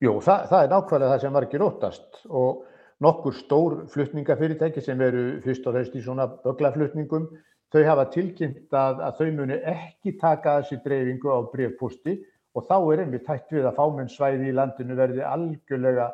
[0.00, 2.60] Jú, það, það er nákvæmlega það sem var ekki rótast og
[3.00, 7.30] nokkur stór flutningafyrirtæki sem veru fyrst og reist í svona böglaflutningum
[7.70, 12.16] Þau hafa tilkynnt að, að þau muni ekki taka þessi dreifingu á brefposti
[12.58, 16.08] og þá er einmitt hægt við að fámennsvæði í landinu verði algjörlega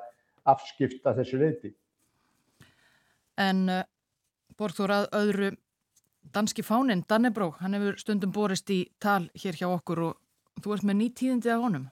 [0.52, 1.72] afskipta þessu leiti.
[3.40, 3.80] En uh,
[4.56, 5.50] Borgþór að öðru
[6.36, 10.88] danski fánin, Dannebrók, hann hefur stundum borist í tal hér hjá okkur og þú ert
[10.88, 11.88] með nýtíðindi af honum.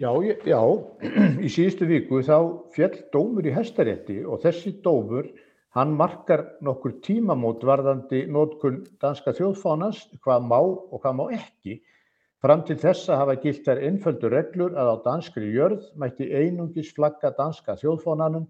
[0.00, 0.10] Já,
[0.48, 0.60] já,
[1.44, 2.36] í síðustu viku þá
[2.72, 5.28] fjall dómur í hestarétti og þessi dómur
[5.70, 11.76] Hann markar nokkur tímamót varðandi nótkun danska þjóðfánans, hvað má og hvað má ekki.
[12.42, 17.30] Fram til þessa hafa gilt þær einföldu reglur að á danskri jörð mætti einungis flagga
[17.38, 18.48] danska þjóðfánanum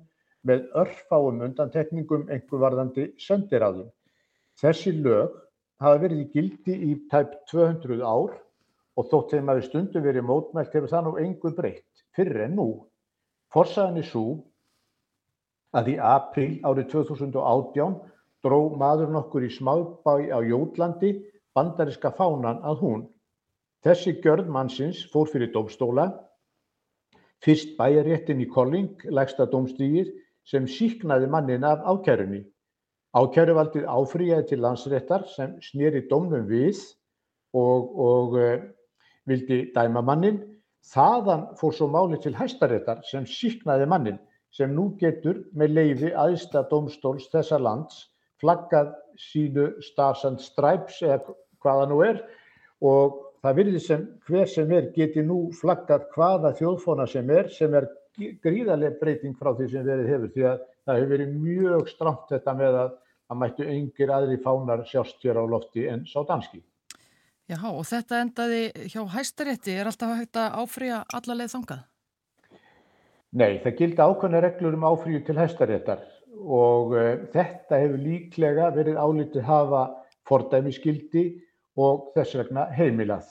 [0.48, 3.90] með örfáum undantekningum einhver varðandi sendiráðum.
[4.56, 5.36] Þessi lög
[5.84, 8.32] hafa verið í gildi í tæp 200 ár
[8.98, 12.56] og þótt þeim að við stundum verið mótmælt hefur það nú einhver breytt fyrir en
[12.58, 12.68] nú.
[13.54, 14.24] Forsaðan er svo
[15.76, 17.98] að í apríl árið 2018
[18.44, 21.14] dró maður nokkur í smábæ á Jótlandi
[21.54, 23.04] bandariska fánan að hún.
[23.84, 26.10] Þessi gjörð mannsins fór fyrir dómstóla,
[27.40, 30.10] fyrst bæjaréttin í Kolling, lægsta dómstýgir,
[30.44, 32.42] sem síknaði mannin af ákærunni.
[33.16, 36.78] Ákæruvaldið áfrýjaði til landsréttar sem snýri dómnum við
[37.56, 38.60] og, og uh,
[39.30, 40.40] vildi dæma mannin.
[40.90, 44.18] Þaðan fór svo máli til hæstaréttar sem síknaði mannin
[44.50, 48.06] sem nú getur með leiði aðsta dómstóls þessa lands
[48.40, 52.22] flaggað sínu Stars and Stripes eða hvaða nú er
[52.80, 57.76] og það virðir sem hver sem er geti nú flaggað hvaða þjóðfóna sem er sem
[57.76, 57.88] er
[58.44, 62.56] gríðarlega breyting frá því sem verið hefur því að það hefur verið mjög stramt þetta
[62.56, 62.90] með að
[63.30, 66.62] það mættu yngir aðri fánar sjást hér á lofti en sá danski.
[67.50, 68.60] Já og þetta endaði
[68.92, 71.80] hjá hæstarétti er alltaf hægt að áfrýja allaleg þangað?
[73.30, 76.04] Nei, það gildi ákveðna reglur um áfríu til hæstaréttar
[76.40, 79.82] og uh, þetta hefur líklega verið álítið hafa
[80.30, 81.24] fordæmiskildi
[81.80, 83.26] og þess vegna heimilað.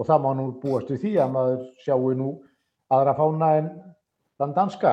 [0.00, 2.32] Og það má nú búast við því að maður sjáu nú
[2.88, 3.70] aðra fána en
[4.40, 4.92] þann danska,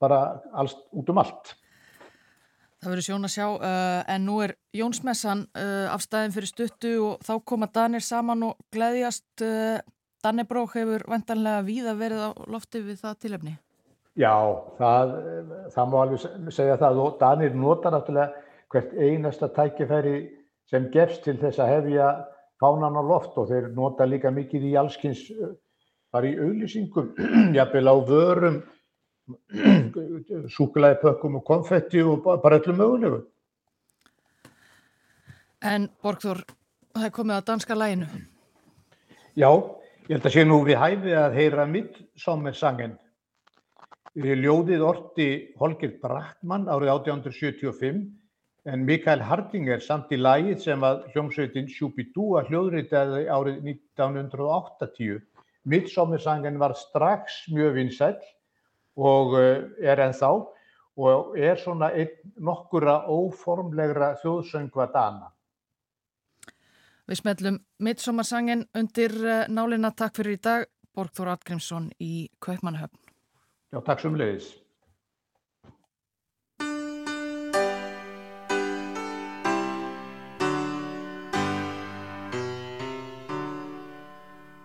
[0.00, 0.22] bara
[0.56, 1.52] alls, út um allt.
[2.78, 7.24] Það verður sjón að sjá, uh, en nú er Jónsmessan uh, afstæðin fyrir stuttu og
[7.26, 9.26] þá koma Danir saman og gleðjast.
[9.42, 9.80] Uh,
[10.22, 13.52] Dannebrók hefur vendanlega víða verið á lofti við það tilefni.
[14.18, 14.34] Já,
[14.78, 15.12] það,
[15.74, 20.16] það má alveg segja það og Danir nota náttúrulega hvert einasta tækifæri
[20.70, 22.08] sem gefst til þess að hefja
[22.60, 25.22] fánan á loft og þeir nota líka mikið í allskins,
[26.12, 27.14] bara í auðlýsingum,
[27.58, 28.58] jafnvel á vörum,
[30.56, 33.20] súkulæði pökkum og konfetti og bara öllum mögulegu.
[35.62, 36.44] En Borgþór,
[36.94, 38.06] það er komið á danska læginu.
[39.38, 39.50] Já,
[40.06, 42.96] ég held að sé nú við hæfi að heyra Midtsommersangen.
[44.18, 45.28] Ljóðið orti
[45.60, 48.00] Holger Brattmann árið 1875
[48.68, 55.20] en Mikael Hardinger samt í lægið sem að hljómsveitin Shubidua hljóðritaði árið 1980.
[55.68, 58.16] Midtsommersangen var strax mjög vinsæl
[58.98, 60.30] og eh, er ennþá
[60.98, 65.30] og er svona einn nokkura óformlegra þjóðsöngva dana.
[67.08, 69.94] Við smellum Midtsommersangen undir eh, nálina.
[69.94, 72.98] Takk fyrir í dag, Borgþór Atgrímsson í Kaupmannahöfn.
[73.72, 74.56] Já, takk sem leiðis.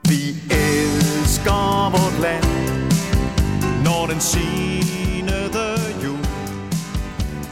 [0.10, 0.73] Vi elsker
[4.14, 6.26] når den sinede jul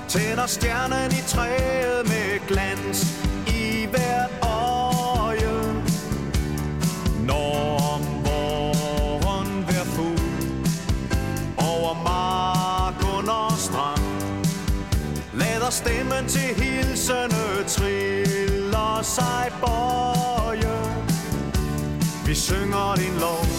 [0.08, 5.74] tænder stjernen i træet med glans i hvert øje.
[7.26, 10.66] Når om våren vær fuld
[11.58, 14.36] over mark under strand,
[15.34, 20.80] lader stemmen til hilsene triller sig bøje.
[22.26, 23.51] Vi synger din lov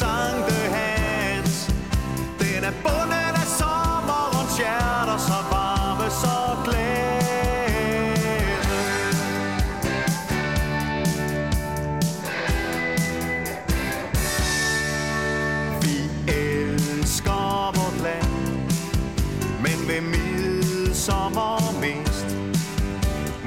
[0.00, 1.54] sankte Hans.
[2.38, 7.00] Den er bundet af sommerens hjerter, så varme, så glæde.
[15.82, 15.96] Vi
[16.32, 18.34] elsker vort land,
[19.64, 22.28] men ved midsommer mest.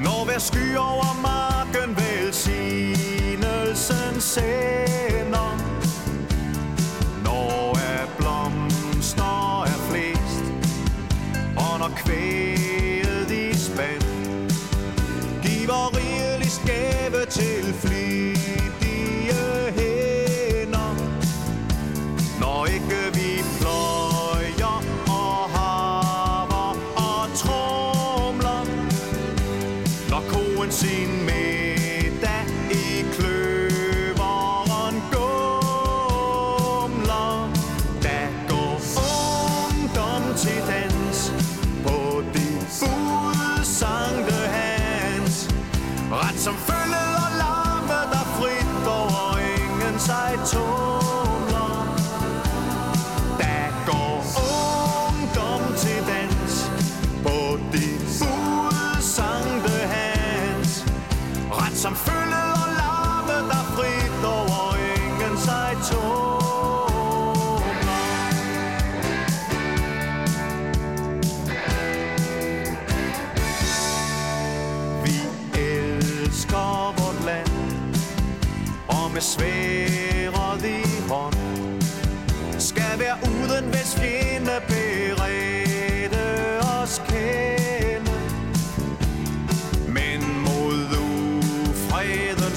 [0.04, 4.73] Når hver sky over marken velsignelsen ser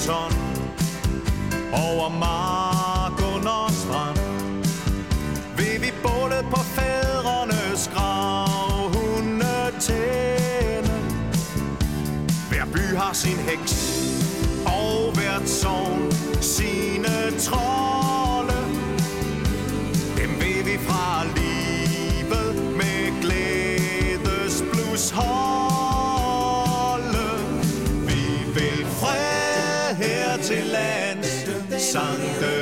[0.08, 0.32] ton
[1.72, 2.67] over mig.
[31.90, 32.57] Santo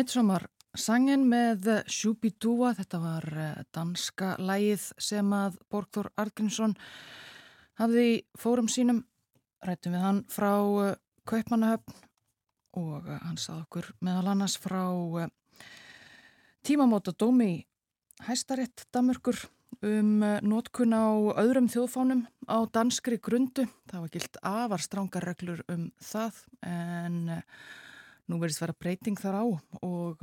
[0.00, 0.46] Midsommar
[0.80, 6.72] sangen með Shubidua, þetta var eh, danska lægið sem að Borgþór Argrímsson
[7.76, 9.02] hafði fórum sínum,
[9.60, 10.54] rættum við hann frá
[10.86, 10.94] eh,
[11.28, 11.98] Kaupmannahöfn
[12.80, 14.80] og eh, hann sað okkur meðal annars frá
[16.64, 17.66] tímamóta dómi
[18.24, 19.36] Hæstaritt Damörkur
[19.84, 21.12] um nótkun á
[21.44, 23.68] öðrum þjóðfánum á danskri grundu.
[23.92, 27.36] Það var gilt afar strángar reglur um það en
[28.30, 29.44] nú verðist vera breyting þar á
[29.82, 30.22] og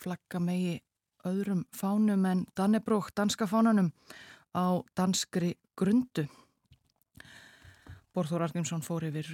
[0.00, 0.78] flagga megi
[1.26, 3.90] öðrum fánum en Dannebrók, danska fánanum
[4.56, 6.26] á danskri grundu.
[8.16, 9.28] Borþór Argrímsson fór yfir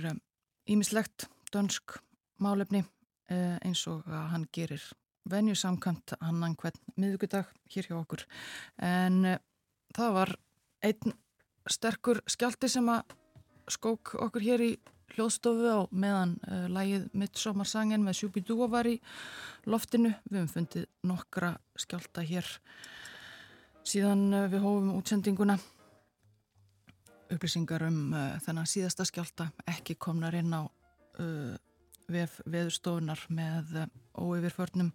[0.66, 2.01] ímislegt dansk
[2.43, 2.83] málefni
[3.31, 4.83] eins og hann gerir
[5.31, 8.24] venju samkvæmt annan hvern miðugudag hér hjá okkur.
[8.83, 9.37] En
[9.95, 10.35] það var
[10.83, 11.15] einn
[11.70, 13.15] sterkur skjálti sem að
[13.70, 14.73] skók okkur hér í
[15.14, 18.97] hljóðstofu á meðan uh, lægið Midsommar-sangen með Shubidua var í
[19.68, 20.14] loftinu.
[20.28, 22.48] Við höfum fundið nokkra skjálta hér
[23.86, 25.59] síðan uh, við hófum útsendinguna.
[27.32, 28.12] Upplýsingar um
[28.44, 30.68] þennan síðasta skjálta ekki komnar inn á
[32.12, 33.86] vef veðurstofunar með
[34.20, 34.90] óyfirförnum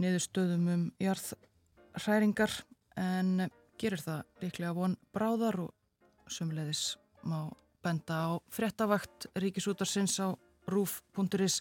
[0.00, 2.54] niðurstöðum um jarðhræringar
[3.00, 3.50] en
[3.80, 6.96] gerir það líklega von bráðar og sumleðis
[7.28, 7.50] má
[7.84, 10.32] benda á frettavakt ríkisútarsins á
[10.70, 11.60] rúf.is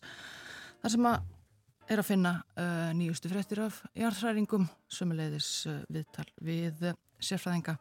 [0.82, 1.22] þar sem að
[1.92, 7.76] er að finna uh, nýjustu frettir af jarðhræringum sumleðis uh, viðtal við uh, sérfræðinga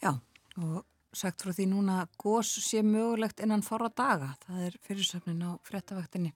[0.00, 0.14] Já,
[0.56, 4.30] og sagt frá því núna að gós sé mögulegt innan fára daga.
[4.46, 6.32] Það er fyrirsöfnin á frettavaktinni.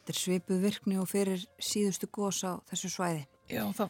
[0.00, 3.22] Þetta er svipuð virkni og fyrir síðustu gós á þessu svæði.
[3.52, 3.86] Já, þá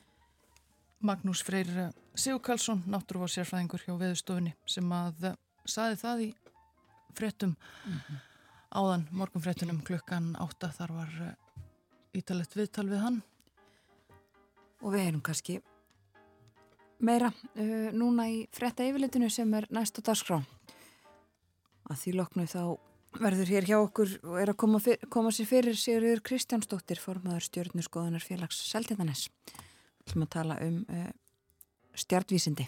[1.01, 5.29] Magnús Freyr Sigur Karlsson, náttúruvar sérfræðingur hjá veðustofunni sem að
[5.69, 6.29] saði það í
[7.15, 8.21] frettum mm -hmm.
[8.75, 11.13] áðan morgunfrettunum klukkan átta þar var
[12.13, 13.23] ítalett viðtal við hann.
[14.83, 15.61] Og við erum kannski
[16.99, 20.43] meira uh, núna í fretta yfirleitinu sem er næst á dagskrá
[21.89, 22.63] að því loknu þá
[23.19, 27.47] verður hér hjá okkur og er að koma, fyr, koma sér fyrir Sigurður Kristjánsdóttir formaður
[27.47, 29.68] stjórnurskoðunar félags Seltjarnanes við
[30.09, 31.09] ætlum að tala um uh,
[31.99, 32.67] stjartvísindi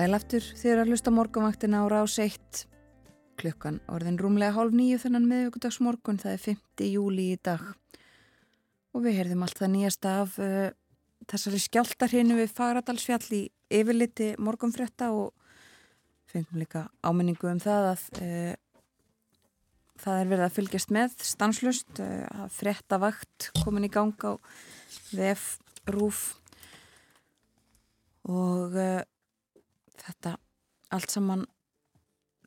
[0.00, 2.60] Sælaftur þegar að hlusta morgunvaktina á rás 1
[3.36, 6.86] klukkan orðin rúmlega hálf nýju þennan meðvöggudagsmorgun það er 5.
[6.88, 7.66] júli í dag
[8.94, 10.70] og við heyrðum allt það nýjasta af uh,
[11.28, 13.42] þessari skjáltarhinu við Fagradalsfjall í
[13.76, 15.36] yfirliti morgunfretta og
[16.32, 18.56] fengum líka áminningu um það að uh,
[20.00, 24.32] það er verið að fylgjast með stanslust uh, að fretta vakt komin í gang á
[25.12, 25.58] VF
[25.92, 26.24] Rúf
[28.24, 28.80] og
[30.00, 30.36] þetta
[30.90, 31.46] allt saman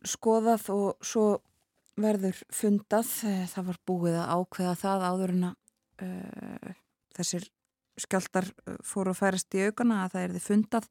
[0.08, 1.26] skoðað og svo
[2.00, 3.10] verður fundað.
[3.28, 5.60] Eh, það var búið að ákveða það áður en að
[6.04, 6.72] uh,
[7.14, 7.46] þessir
[8.04, 10.90] skjáltar eh, fóru að færast í aukana að það erði fundað.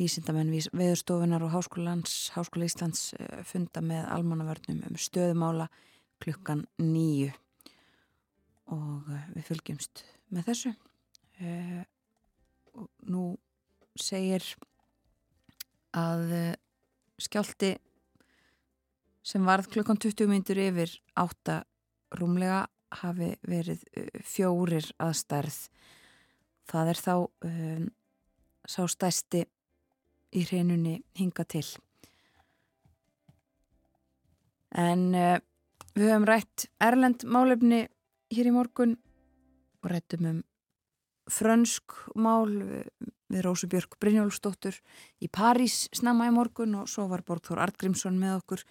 [0.00, 5.70] Vísindamenn viðurstofunar og Háskóla Íslands uh, funda með almannavörnum um stöðumála
[6.22, 7.32] klukkan nýju
[8.72, 10.76] og uh, við fylgjumst með þessu.
[12.72, 13.22] Og nú
[13.98, 14.44] segir
[15.96, 16.54] að eh,
[17.20, 17.72] skjálti
[19.22, 21.62] sem varð klukkan 20 myndur yfir átta
[22.18, 22.64] rúmlega
[23.02, 25.58] hafi verið eh, fjórir að stærð.
[26.72, 27.86] Það er þá um,
[28.70, 29.42] sá stæsti
[30.32, 31.64] í hreinunni hinga til.
[34.72, 35.40] En uh,
[35.92, 37.82] við höfum rætt Erlend málefni
[38.32, 38.94] hér í morgun
[39.82, 40.38] og rættum um
[41.30, 42.48] frönsk mál
[43.32, 44.76] við Rósubjörg Brynjólfsdóttur
[45.24, 48.64] í París snemma í morgun og svo var Borgþór Artgrímsson með okkur.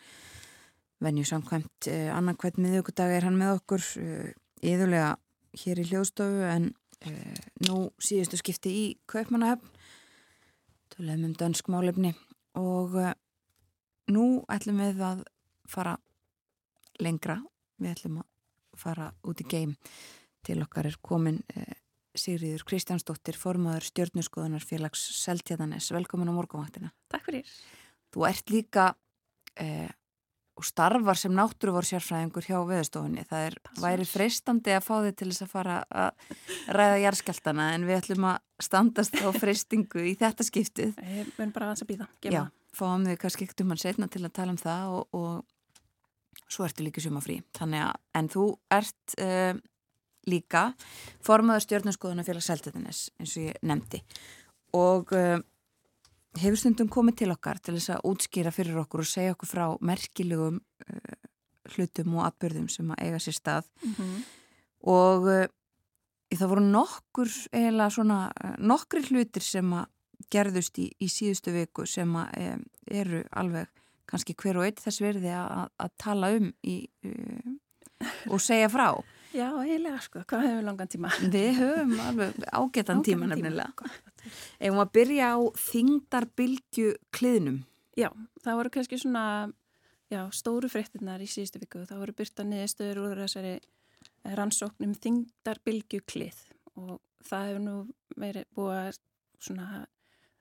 [1.02, 4.32] Venju samkvæmt eh, annarkvæmt miðugudag er hann með okkur eh,
[4.62, 5.16] yðurlega
[5.64, 6.70] hér í hljóðstofu en
[7.02, 9.68] eh, nú síðustu skipti í Kaupmannahöfn.
[10.92, 12.14] Tölum um dansk málefni
[12.60, 13.14] og eh,
[14.12, 15.24] nú ætlum við að
[15.70, 15.98] fara
[17.02, 17.40] lengra.
[17.82, 18.28] Við ætlum að
[18.78, 19.76] fara út í geim.
[20.46, 21.78] Til okkar er komin eh,
[22.18, 25.88] Sigriður Kristjánsdóttir, formadur stjórnuskoðunar félags Seltjæðanes.
[25.96, 26.92] Velkomin á morgunvaktina.
[27.12, 27.48] Takk fyrir.
[28.12, 28.88] Þú ert líka
[29.56, 29.88] eh,
[30.60, 33.24] og starfar sem náttúruvor sérfræðingur hjá veðustofunni.
[33.30, 33.84] Það er Passar.
[33.86, 36.36] væri freistandi að fá þig til þess að fara að
[36.78, 41.00] ræða jærskeltana en við ætlum að standast á freistingu í þetta skiptið.
[41.16, 42.10] Ég mun bara að það býða.
[42.28, 42.44] Já,
[42.78, 46.68] fáum við kannski ekkert um hann setna til að tala um það og, og svo
[46.68, 47.40] ertu líka suma frí.
[47.58, 48.48] Þannig að, en þú
[48.82, 49.04] ert...
[49.18, 49.54] Eh,
[50.30, 50.72] líka
[51.26, 54.02] formaður stjórnarskoðuna félag Seltetinnes eins og ég nefndi.
[54.78, 55.40] Og uh,
[56.40, 59.66] hefur stundum komið til okkar til þess að útskýra fyrir okkur og segja okkur frá
[59.84, 61.18] merkilegum uh,
[61.74, 63.72] hlutum og atbyrðum sem að eiga sér stað.
[63.84, 64.22] Mm -hmm.
[64.92, 65.46] og uh,
[66.32, 69.86] það voru nokkur eiginlega svona nokkri hlutir sem að
[70.32, 73.68] gerðust í, í síðustu viku sem að eru alveg
[74.06, 76.90] kannski hver og eitt þess verði að, að tala um í,
[78.30, 81.12] og segja frá Já, eiginlega sko, hvað hefur við langan tíma?
[81.32, 83.92] Við höfum alveg ágetan tíma nefnilega.
[84.60, 87.62] Ef við að byrja á þingdarbilgju kliðnum.
[88.00, 88.10] Já,
[88.44, 89.24] það voru kannski svona
[90.12, 91.86] já, stóru fréttinnar í síðustu viku.
[91.88, 93.56] Það voru byrta niðurstöður úr þessari
[94.38, 96.44] rannsóknum þingdarbilgju klið
[96.76, 97.78] og það hefur nú
[98.20, 99.02] verið búið að
[99.42, 99.68] svona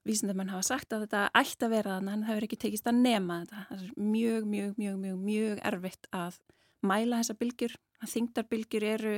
[0.08, 3.02] vísindarmenn hafa sagt að þetta ætti að vera þannig en það hefur ekki tekist að
[3.04, 3.64] nema þetta.
[3.68, 6.40] Það er mjög, mjög, mjög, mjög, mjög erfitt að
[6.86, 7.76] mæla þessa bylgjur.
[8.00, 9.14] Að þingdarbilgjur eru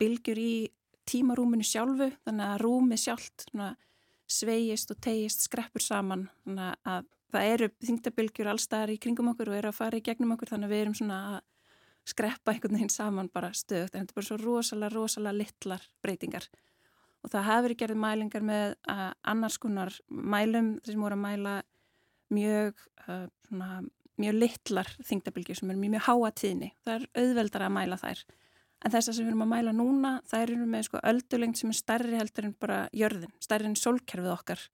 [0.00, 0.54] bylgjur í
[1.08, 3.46] tímarúminu sjálfu þannig að rúmi sjálft
[4.30, 9.58] sveigist og tegist skreppur saman þannig að það eru þingdarbilgjur allstaðar í kringum okkur og
[9.58, 11.40] eru að fara í gegnum okkur þannig að við erum svona að
[12.04, 16.48] skreppa einhvern veginn saman bara stöðt en þetta er bara svo rosalega, rosalega littlar breytingar.
[17.24, 18.74] Og það verið gerðið mælingar með
[19.32, 21.54] annars konar mælum sem voru að mæla
[22.34, 23.70] mjög uh, svona
[24.20, 26.70] mjög litlar þingdabilgjur sem eru mjög, mjög háa tíðni.
[26.84, 28.24] Það er auðveldar að mæla þær.
[28.84, 31.78] En þessar sem við erum að mæla núna, þær eru með sko öldulengt sem er
[31.78, 34.64] stærri heldur en bara jörðin, stærri en sólkerfið okkar.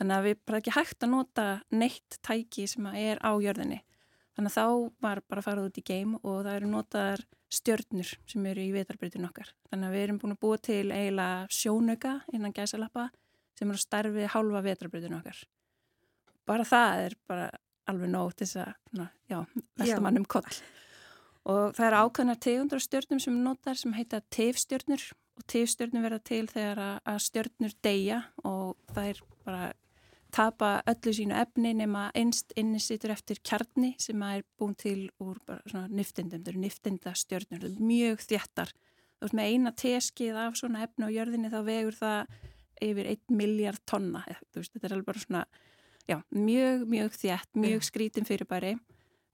[0.00, 3.84] Þannig að við bara ekki hægt að nota neitt tæki sem er á jörðinni.
[4.34, 7.22] Þannig að þá var bara að fara út í geim og það eru notaðar
[7.54, 9.52] stjörnur sem eru í vetarbreytinu okkar.
[9.70, 13.04] Þannig að við erum búin að búa til eiginlega sjónauka innan gæsalappa
[13.54, 15.44] sem eru starfið hálfa vetarbreytinu okkar.
[16.44, 17.46] Bara það er bara
[17.90, 19.38] alveg nóg til þess að, já,
[19.80, 20.56] velta mann um koll.
[21.44, 26.44] Og það er ákveðnar tegundar stjörnum sem notar sem heita tefstjörnur og tefstjörnur verða til
[26.48, 29.64] þegar að stjörnur deyja og það er bara
[30.34, 35.38] tapa öllu sínu efni nema einst inni sittur eftir kjarni sem er búin til úr
[35.68, 38.72] svona niftindum, það eru niftinda stjörnur, það er mjög þjættar.
[39.14, 42.34] Þú veist með eina teskið af svona efni á jörðinni þá vegur það
[42.82, 44.24] yfir 1 miljard tonna,
[44.56, 45.44] veist, þetta er alveg bara svona
[46.08, 48.76] já, mjög, mjög þjætt, mjög skrítin fyrirbæri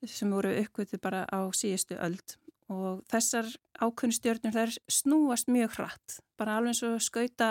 [0.07, 2.37] sem voru uppgötuð bara á síðustu öld.
[2.71, 3.49] Og þessar
[3.83, 7.51] ákveðnstjörnur þær snúast mjög hratt, bara alveg eins og skauta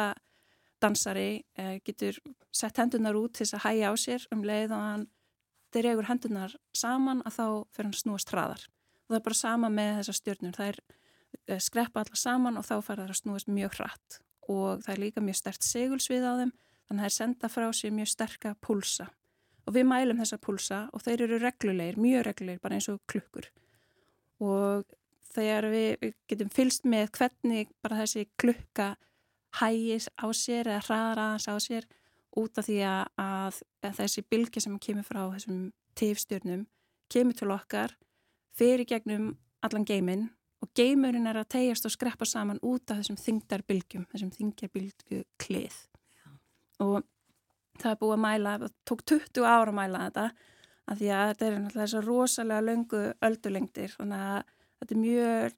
[0.80, 2.18] dansari uh, getur
[2.56, 4.28] sett hendunar út til þess að hæja á sér.
[4.34, 5.08] Um leið og hann
[5.76, 8.64] dregur hendunar saman að þá fyrir hann snúast hraðar.
[9.06, 12.66] Og það er bara sama með þessar stjórnur það er uh, skreppa allar saman og
[12.66, 14.20] þá fara það að snúast mjög hratt.
[14.50, 16.56] Og það er líka mjög stert segulsvið á þeim
[16.90, 19.10] þannig að það er senda frá sér mjög sterka púlsa
[19.66, 23.50] og við mælum þessa púlsa og þeir eru reglulegir, mjög reglulegir bara eins og klukkur
[24.42, 24.88] og
[25.30, 28.96] þegar við getum fylst með hvernig bara þessi klukka
[29.60, 31.88] hægis á sér eða hraðar aðans á sér
[32.38, 33.62] út af því að, að,
[34.00, 36.66] þessi bylgi sem kemur frá þessum tifstjörnum
[37.10, 37.96] kemur til okkar
[38.58, 39.32] fyrir gegnum
[39.66, 40.30] allan geiminn
[40.64, 45.78] og geimurinn er að tegjast og skreppa saman út af þessum þingdarbylgjum, þessum þingdarbylgju klið.
[46.84, 47.04] Og
[47.80, 50.26] það er búið að mæla, það tók 20 ára að mæla þetta
[50.90, 55.58] af því að þetta er náttúrulega þessar rosalega löngu öldulengdir þannig að þetta er mjög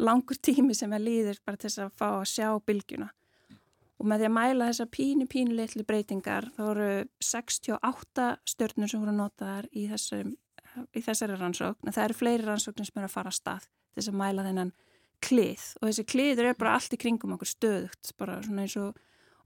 [0.00, 3.08] langur tími sem er líður bara til þess að fá að sjá bylgjuna.
[4.00, 9.02] Og með því að mæla þessar pínu pínu litlu breytingar þá voru 68 stjórnur sem
[9.02, 10.32] voru notaðar í, þessum,
[10.96, 14.00] í þessari rannsókn en það eru fleiri rannsóknir sem eru að fara að stað til
[14.00, 14.72] þess að mæla þennan
[15.20, 15.66] klið.
[15.80, 18.96] Og þessi kliður er bara allt í kringum okkur stöðugt bara svona eins og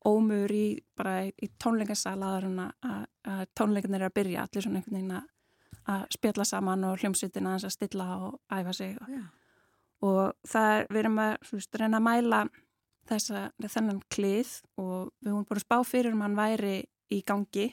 [0.05, 4.45] ómur í, í tónleikasala að tónleikarnir er að byrja.
[4.45, 5.15] Allir svona einhvern veginn
[5.85, 9.15] að spjalla saman og hljómsveitina að stilla og æfa sig og,
[10.09, 12.43] og það er, við erum að veist, reyna að mæla
[13.09, 16.77] þessa, þennan klið og við höfum bara spá fyrir um hann væri
[17.13, 17.69] í gangi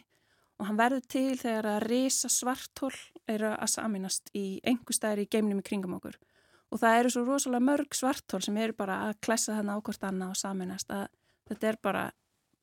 [0.60, 2.94] og hann verður til þegar að reysa svartól
[3.32, 6.20] eru að saminast í einhver staðir í geimnum í kringum okkur.
[6.72, 10.36] Og það eru svo rosalega mörg svartól sem eru bara að klessa þennan ákvort annað
[10.36, 11.08] og saminast að
[11.49, 12.03] þetta er bara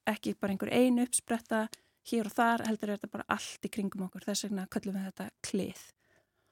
[0.09, 1.67] ekki bara einhver einu uppspretta
[2.09, 4.25] hér og þar heldur er þetta bara allt í kringum okkur.
[4.29, 5.87] Þess vegna kallum við þetta klið.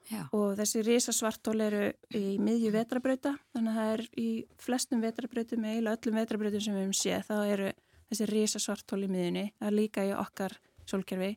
[0.07, 0.21] Já.
[0.31, 4.29] og þessi risasvartól eru í miðju vetrabrauta þannig að það er í
[4.63, 7.71] flestum vetrabrautum eða öllum vetrabrautum sem við hefum séð þá eru
[8.13, 10.55] þessi risasvartól í miðjunni það er líka í okkar
[10.87, 11.33] sólkerfi.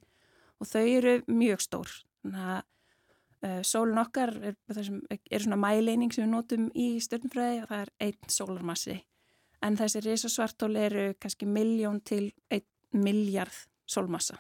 [0.62, 2.62] Og þau eru mjög stór þannig að
[3.48, 7.94] uh, sólun okkar er, er svona mæleining sem við notum í stjórnfræði og það er
[8.06, 9.00] einn sólarmassi
[9.66, 13.56] en þessi risasvartól eru kannski miljón til einn miljard
[13.90, 14.40] sólmassa.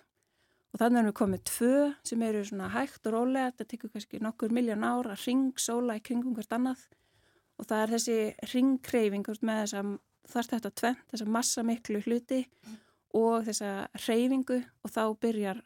[0.70, 4.22] Og þannig erum við komið tvö sem eru svona hægt og rólega, þetta tekur kannski
[4.22, 6.84] nokkur miljón ár að ringsóla í kringum hvert annað.
[7.60, 8.20] Og það er þessi
[8.54, 9.96] ringkreyfing með þess að
[10.30, 12.78] þarf þetta tvent, þess að massa miklu hluti mm.
[13.18, 13.74] og þessa
[14.06, 14.62] hreyfingu.
[14.86, 15.64] Og þá byrjar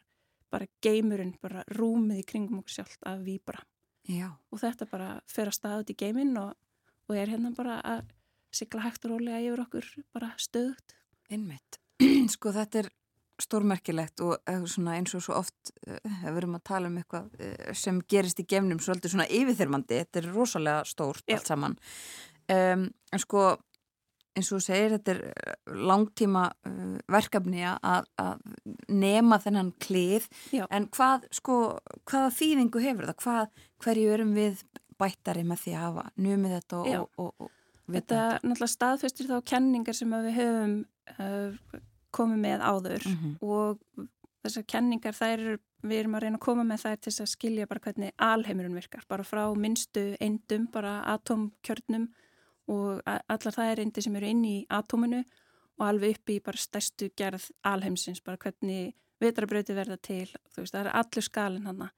[0.53, 3.63] bara geimurinn, bara rúmið í kringum okkur sjálft að výbra
[4.51, 6.53] og þetta bara fer að staða út í geiminn og,
[7.07, 8.12] og er hérna bara að
[8.53, 10.97] sigla hægt og rólega yfir okkur bara stöðut.
[11.31, 11.79] Einmitt.
[12.35, 12.91] sko þetta er
[13.41, 14.61] stórmerkilegt og eh,
[14.93, 18.47] eins og svo oft uh, við erum að tala um eitthvað uh, sem gerist í
[18.49, 21.37] gefnum svolítið svona yfirþyrmandi þetta er rosalega stórt Já.
[21.37, 21.77] allt saman
[22.53, 23.45] um, en sko
[24.33, 28.45] eins og þú segir þetta er langtíma uh, verkefni að, að
[28.93, 30.67] nema þennan klið Já.
[30.69, 31.57] en hvað sko
[32.05, 34.63] hvaða þýðingu hefur það hvað, hverju erum við
[35.01, 37.59] bættari með því að hafa numið þetta og, og, og, og
[37.91, 40.75] Þetta náttúrulega staðfestir þá kenningar sem við höfum
[42.13, 43.33] komið með áður mm -hmm.
[43.41, 44.07] og
[44.43, 45.43] þessar kenningar þær,
[45.83, 49.05] við erum að reyna að koma með þær til að skilja bara hvernig alheimurinn virkar,
[49.07, 52.09] bara frá minnstu eindum, bara atomkjörnum
[52.71, 55.23] og allar það er eindi sem eru inn í atominu
[55.79, 60.73] og alveg upp í bara stærstu gerð alheimsins, bara hvernig vetrabröti verða til, þú veist,
[60.73, 61.91] það er allur skalin hann að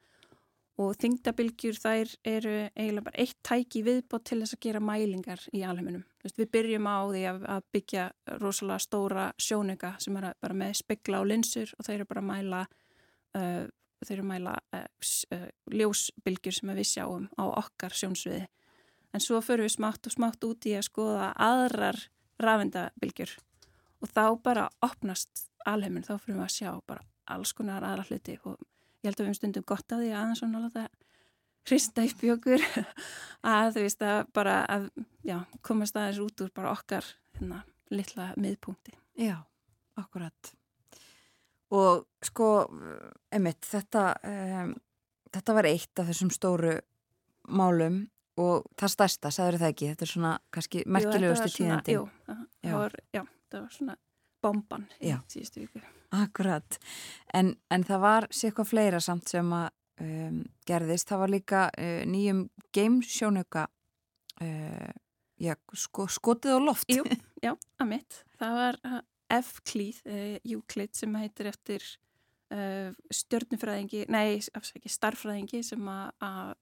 [0.82, 5.62] og þingdabilgjur þær eru eiginlega bara eitt tæki viðbót til þess að gera mælingar í
[5.64, 6.04] alheiminum.
[6.26, 8.08] Við byrjum á því að, byggja
[8.42, 12.30] rosalega stóra sjónega sem er bara með spegla og linsur og þeir eru bara að
[12.32, 12.62] mæla,
[13.40, 13.64] uh,
[14.10, 14.84] að mæla uh,
[15.38, 18.44] uh, ljósbilgjur sem við sjáum á okkar sjónsviði.
[19.16, 22.02] En svo förum við smátt og smátt út í að skoða aðrar
[22.44, 23.38] rafendabilgjur
[24.04, 28.36] og þá bara opnast alheimin, þá fyrir við að sjá bara alls konar aðra hluti
[28.44, 28.60] og
[29.06, 30.88] ég held að við um stundum gott á því aðeins svona láta
[31.66, 32.64] hrista í okkur
[33.56, 34.90] að þú veist að bara að
[35.26, 37.64] já, komast aðeins út úr bara okkar hérna,
[37.94, 38.96] litla miðpunkti.
[39.20, 39.38] Já,
[40.00, 40.52] akkurat.
[41.76, 42.50] Og sko,
[43.34, 44.76] emitt, þetta, um,
[45.34, 46.76] þetta var eitt af þessum stóru
[47.50, 48.04] málum
[48.42, 49.92] og það stærsta, sagður það ekki?
[49.94, 51.98] Þetta er svona kannski merkilegustu tíðandi.
[51.98, 53.98] Jú, það var, já, það var svona
[54.46, 55.82] bomban í síðustu viku.
[56.16, 56.78] Akkurat,
[57.36, 59.68] en, en það var sér eitthvað fleira samt sem að
[60.06, 62.46] um, gerðist, það var líka uh, nýjum
[62.76, 63.66] gamesjónuka
[64.46, 64.94] uh,
[65.42, 66.90] já, sko, skotið á loft.
[66.92, 67.04] Jú,
[67.46, 68.22] já, að mitt.
[68.40, 69.00] Það var uh,
[69.42, 71.86] F-klíð, uh, Euclid sem heitir eftir
[72.54, 76.56] uh, stjörnufræðingi, nei, afsaki, starfræðingi sem að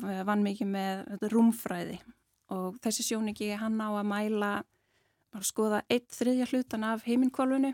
[0.00, 1.98] vann mikið með rúmfræði
[2.54, 4.50] og þessi sjóningi hann á að mæla
[5.30, 7.72] bara skoða eitt þriðja hlutan af heiminkólfinu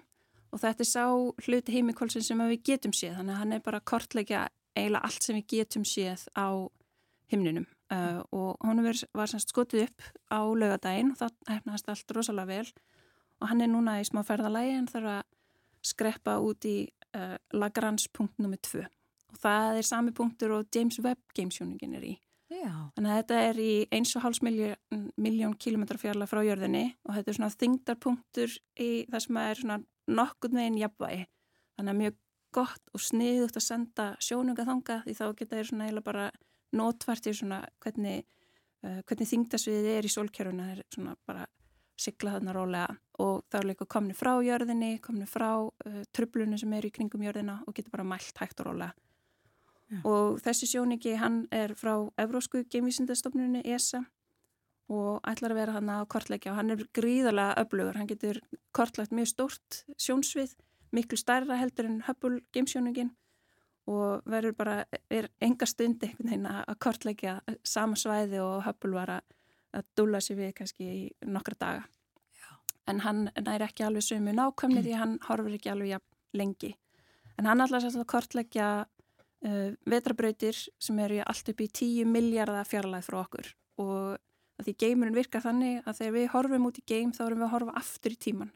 [0.53, 1.05] og þetta er sá
[1.47, 3.16] hluti heiminkólfin sem við getum séð.
[3.19, 4.43] Þannig að hann er bara að kortleggja
[4.77, 6.49] eiginlega allt sem við getum séð á
[7.33, 7.66] himninum.
[7.87, 12.70] Uh, og hún var, semst skotið upp á lögadaginn og það hefnast allt rosalega vel.
[13.41, 15.24] Og hann er núna í smá ferðalægi en þarf að
[15.87, 16.77] skreppa út í
[17.15, 18.85] uh, Lagrange punkt nummið 2
[19.37, 22.15] og það er sami punktur og James Webb gamesjóningin er í
[22.57, 22.73] Já.
[22.97, 27.39] Þannig að þetta er í 1,5 miljón, miljón kilometra fjarlag frá jörðinni og þetta er
[27.39, 31.27] svona þingdarpunktur í það sem er svona nokkur meginn jafnvægi.
[31.77, 32.16] Þannig að mjög
[32.57, 36.27] gott og sniðugt að senda sjónunga þanga því þá geta þeir svona eiginlega bara
[36.77, 38.24] nótvært í svona hvernig,
[38.87, 40.69] uh, hvernig þingdarsviðið er í sólkjöruna.
[40.70, 41.47] Það er svona bara
[41.97, 46.73] sigla þarna rólega og þá er líka komni frá jörðinni, komni frá uh, trublunum sem
[46.77, 48.95] er í kringum jörðina og geta bara mælt hægt og rólega.
[49.86, 50.00] Já.
[50.02, 54.02] og þessi sjóningi hann er frá Evrósku geimvísindastofnunni ESA
[54.90, 58.40] og ætlar að vera hann að kortleggja og hann er gríðarlega öflugur, hann getur
[58.74, 60.56] kortlegt mjög stórt sjónsvið
[60.94, 63.12] miklu stærra heldur en Hubble geimsjóningin
[63.90, 64.76] og verður bara
[65.10, 69.32] er enga stund einhvern veginn að kortleggja sama svæði og Hubble var að,
[69.98, 71.86] dúla sér við kannski í nokkra daga
[72.34, 72.50] Já.
[72.90, 76.02] en hann næri ekki alveg sömu nákvæmni því hann horfur ekki alveg
[76.34, 76.72] lengi
[77.36, 78.86] en hann ætlar að kortleggja
[79.44, 83.52] uh, vetrabrautir sem eru allt upp í 10 miljardar fjarlæð frá okkur
[83.82, 84.16] og
[84.64, 87.54] því geimurinn virkar þannig að þegar við horfum út í geim þá erum við að
[87.56, 88.52] horfa aftur í tíman.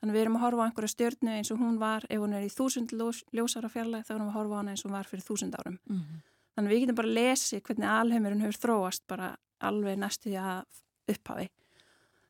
[0.00, 2.44] Þannig við erum að horfa á einhverja stjörnu eins og hún var, ef hún er
[2.46, 2.94] í þúsund
[3.36, 5.56] ljósara fjarlæð þá erum við að horfa á hana eins og hún var fyrir þúsund
[5.58, 5.78] árum.
[5.90, 6.20] Mm -hmm.
[6.54, 10.80] Þannig við getum bara að lesi hvernig alheimurinn hefur þróast bara alveg næstu því að
[11.08, 11.48] upphafi.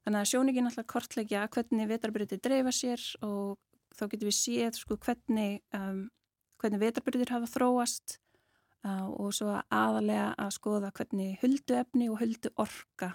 [0.05, 3.59] Þannig að sjóningin alltaf kortleggja hvernig vetrabrautir dreifa sér og
[3.95, 6.11] þá getum við séð sko, hvernig um,
[6.61, 8.19] hvernig vetabyrðir hafa þróast
[8.87, 13.15] uh, og svo aðalega að skoða hvernig hulduefni og huldu orka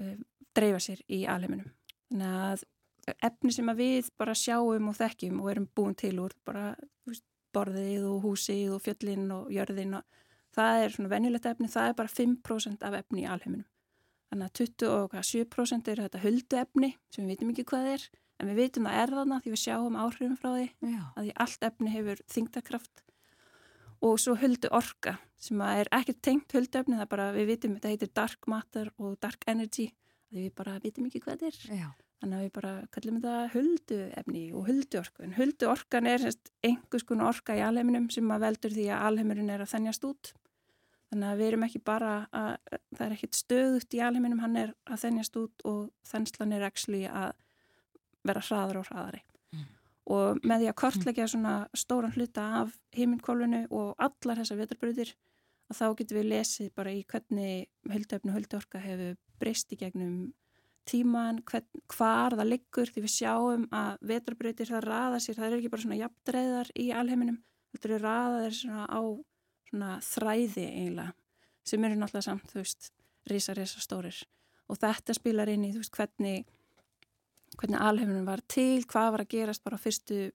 [0.00, 0.16] uh,
[0.56, 1.70] dreifa sér í alheiminum.
[2.10, 2.66] Þannig að
[3.22, 6.72] efni sem að við bara sjáum og þekkjum og erum búin til úr bara
[7.06, 7.24] veist,
[7.54, 10.22] borðið og húsið og fjöllin og jörðin og
[10.56, 13.68] það er svona venjulegt efni, það er bara 5% af efni í alheiminum.
[14.32, 18.06] Þannig að 27% er þetta huldu efni sem við veitum ekki hvað er
[18.40, 21.02] en við veitum það er þarna því við sjáum áhrifum frá því Já.
[21.16, 23.04] að því allt efni hefur þingdakraft
[24.06, 27.76] og svo huldu orka sem er ekki tengt huldu efni það er bara við veitum
[27.76, 29.90] þetta heitir dark matter og dark energy
[30.30, 31.88] því við bara veitum ekki hvað þetta er Já.
[32.22, 36.26] þannig að við bara kallum þetta huldu efni og huldu orku en huldu orkan er
[36.66, 40.34] einhvers konar orka í alheiminum sem að veldur því að alheimurinn er að þennjast út
[41.06, 42.52] þannig að við erum ekki bara að
[42.96, 47.34] það er ekkit stöðut í alheiminum hann er að þennjast út og þennslan er að
[48.30, 49.22] vera hraðar og hraðari.
[49.54, 49.66] Mm.
[50.16, 55.12] og með því að kortleggja svona stóran hluta af heiminkólfinu og allar þessar veturbröðir
[55.70, 60.18] að þá getum við lesið bara í hvernig höldöfnu höldorka hefur breyst í gegnum
[60.86, 65.56] tíman, hvern, hvar það liggur því við sjáum að veturbröðir það raða sér, það er
[65.58, 67.40] ekki bara svona jafndreiðar í alheiminum,
[67.74, 69.02] þetta eru raðaðir svona á
[69.66, 71.12] svona þræði eiginlega
[71.66, 72.92] sem eru náttúrulega samt, þú veist,
[73.26, 74.20] risa, risa stórir.
[74.70, 76.46] Og þetta spilar inn í, þú veist, hvernig
[77.60, 80.30] hvernig alheiminum var til, hvað var að gerast bara fyrstu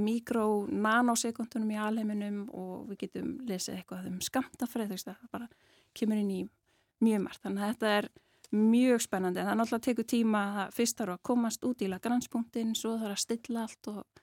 [0.00, 5.48] mikró-nanosekundunum í alheiminum og við getum lesið eitthvað um skamtafræð, það bara
[5.96, 6.40] kemur inn í
[7.04, 7.42] mjög margt.
[7.44, 8.10] Þannig að þetta er
[8.50, 11.84] mjög spennandi en það er náttúrulega að teku tíma að fyrst þarf að komast út
[11.84, 14.22] í lagranspunktin, svo þarf að stilla allt og,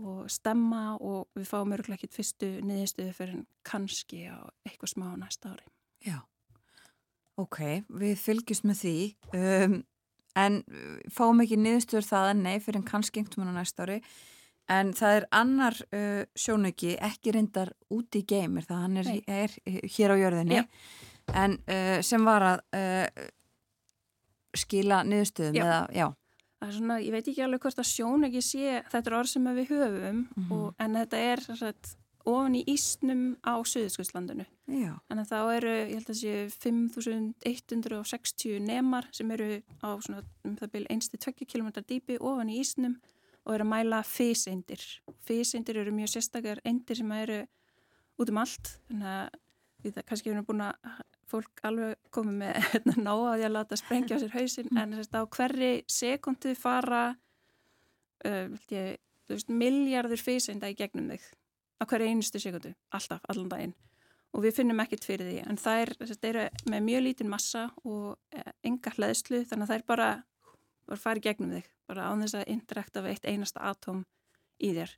[0.00, 5.54] og stemma og við fáum örgulega ekkit fyrstu niðurstöðu fyrir kannski á eitthvað smá næsta
[5.54, 5.66] ári.
[6.06, 6.18] Já,
[7.38, 7.60] ok,
[8.00, 8.96] við fylgjumst með því.
[9.38, 9.80] Um,
[10.38, 13.86] en uh, fáum ekki niðurstöður það að nei fyrir en kannski einhvern veginn á næsta
[13.86, 14.00] ári
[14.70, 19.56] en það er annar uh, sjónauki ekki reyndar úti í geimir það hann er, er
[19.66, 20.64] hér á jörðinni ja.
[21.34, 23.28] en uh, sem var að uh,
[24.56, 25.64] skila niðurstöðum já.
[25.64, 26.06] Eða, já.
[26.60, 30.18] Svona, ég veit ekki alveg hvort að sjónauki sé þetta er orð sem við höfum
[30.18, 30.50] mm -hmm.
[30.56, 31.94] og, en þetta er sagt,
[32.28, 34.44] ofan í Ísnum á Suðskjöldslandinu.
[35.08, 39.48] Þannig að þá eru, ég held að séu 5160 nemar sem eru
[39.80, 42.98] á svona um það byrju einstu 20 km dýpi ofan í Ísnum
[43.46, 44.82] og eru að mæla físeindir.
[45.26, 47.40] Físeindir eru mjög sérstakar eindir sem eru
[48.20, 48.74] út um allt.
[48.90, 49.40] Þannig að
[49.80, 50.92] við kannski erum búin að
[51.30, 54.80] fólk alveg komið með hérna, ná að því að láta sprengja á sér hausin mm.
[54.82, 57.04] en þess að á hverri sekundu fara
[58.26, 58.98] uh, ég,
[59.30, 61.28] veist, miljardur físeinda í gegnum þig
[61.80, 63.76] á hverju einustu sekundu, alltaf, allan daginn.
[64.30, 66.40] Og við finnum ekkert fyrir því en það er, það er
[66.70, 70.10] með mjög lítinn massa og eh, enga hlæðslu þannig að það er bara
[70.90, 74.04] að fara í gegnum þig bara án þess að interakta við eitt einasta atóm
[74.62, 74.92] í þér.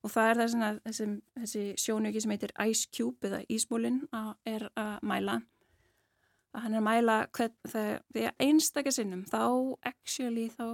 [0.00, 1.06] Og það er það að þessi,
[1.38, 4.02] þessi sjónauki sem heitir Ice Cube eða Ísmólinn
[4.48, 5.40] er að mæla.
[6.50, 9.42] Að hann er að mæla þegar, þegar einstakar sinnum þá
[9.86, 10.64] actually þá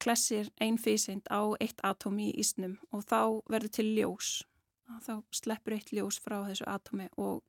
[0.00, 4.36] klessir einn físind á eitt atóm í ísnum og þá verður til ljós
[5.04, 7.42] þá sleppur eitt ljós frá þessu atómi og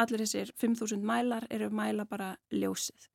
[0.00, 3.08] allir þessir 5000 mælar eru að mæla bara ljósið.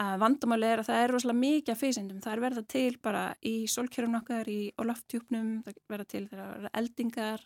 [0.00, 3.24] Að vandamáli er að það er rosalega mikið af físindum, það er verða til bara
[3.46, 7.44] í solkjörun okkar, í oloftjúpnum það verða til þeirra eldingar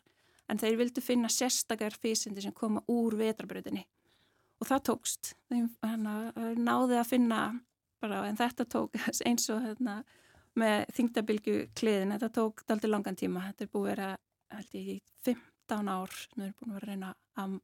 [0.49, 3.85] en þeir vildu finna sérstakar físindi sem koma úr vetrabröðinni
[4.59, 5.35] og það tókst.
[5.53, 6.15] Þeim hana,
[6.57, 7.43] náði að finna
[8.01, 8.97] bara, en þetta tók
[9.29, 10.01] eins og hérna,
[10.59, 13.45] með þingdabilgu kliðin þetta tók aldrei langan tíma.
[13.51, 14.17] Þetta er búið að
[14.53, 17.57] vera í 15 ár nú er búin að vera að reyna að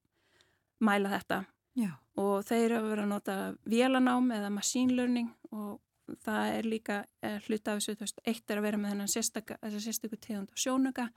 [0.84, 1.44] mæla þetta.
[1.74, 1.90] Já.
[2.22, 3.34] og þeir eru að vera að nota
[3.66, 5.80] vélanám eða machine learning og
[6.22, 8.92] það er líka er eh, hluta af þessu, þú veist, eitt er að vera með
[8.92, 11.08] þennan sérstakku tegund á sjónuga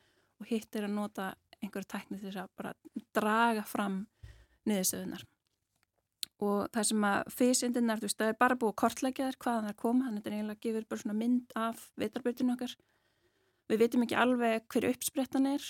[0.42, 1.32] og hitt er að nota
[1.62, 2.74] einhverju tækni þess að bara
[3.14, 4.00] draga fram
[4.66, 5.28] niðurstöðunar
[6.48, 9.68] og það sem að fysindirnar, þú veist, það er bara búið að kortlækja þær hvaðan
[9.68, 12.76] það er koma, þannig að þetta er eiginlega gefur bara svona mynd af veitarbyrjun okkar
[13.68, 15.68] við veitum ekki alveg hverju uppsprettan er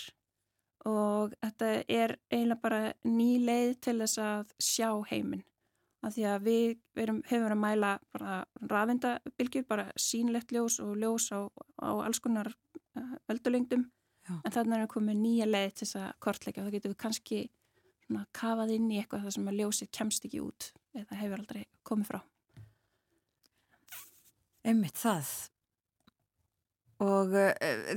[0.87, 5.43] og þetta er eiginlega bara ný leið til þess að sjá heiminn.
[6.05, 8.35] Af því að við erum, hefum verið að mæla bara
[8.71, 11.49] rafindabilgjur, bara sínlegt ljós og ljós á,
[11.81, 13.87] á alls konar uh, öldulengdum.
[14.27, 17.01] En þannig er við komið nýja leið til þess að kortleika og þá getum við
[17.03, 17.41] kannski
[18.35, 22.11] kafað inn í eitthvað það sem að ljósið kemst ekki út eða hefur aldrei komið
[22.11, 22.19] frá.
[24.67, 25.31] Einmitt það
[27.03, 27.51] og uh,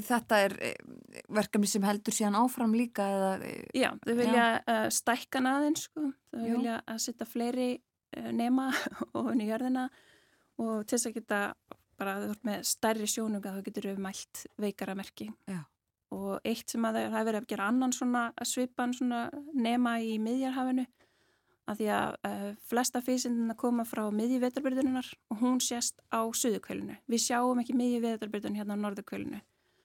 [0.04, 0.94] þetta er uh,
[1.32, 4.46] verkefni sem heldur síðan áfram líka eða, uh, Já, þau vilja
[4.92, 6.52] stækka naðinn sko, þau Já.
[6.52, 7.70] vilja að setja fleiri
[8.34, 8.70] nema
[9.16, 9.88] og henni jörðina
[10.60, 11.42] og til þess að geta
[12.00, 15.60] bara þú ert með stærri sjónunga þá getur við mælt veikara merki Já.
[16.16, 20.16] og eitt sem að það hefur verið að gera annan svona svipan svona nema í
[20.22, 20.86] miðjarhafinu
[21.70, 26.96] að því að uh, flesta físindina koma frá miðjuvetarbyrðunar og hún sést á suðukvölinu.
[27.10, 29.40] Við sjáum ekki miðjuvetarbyrðun hérna á norðukvölinu.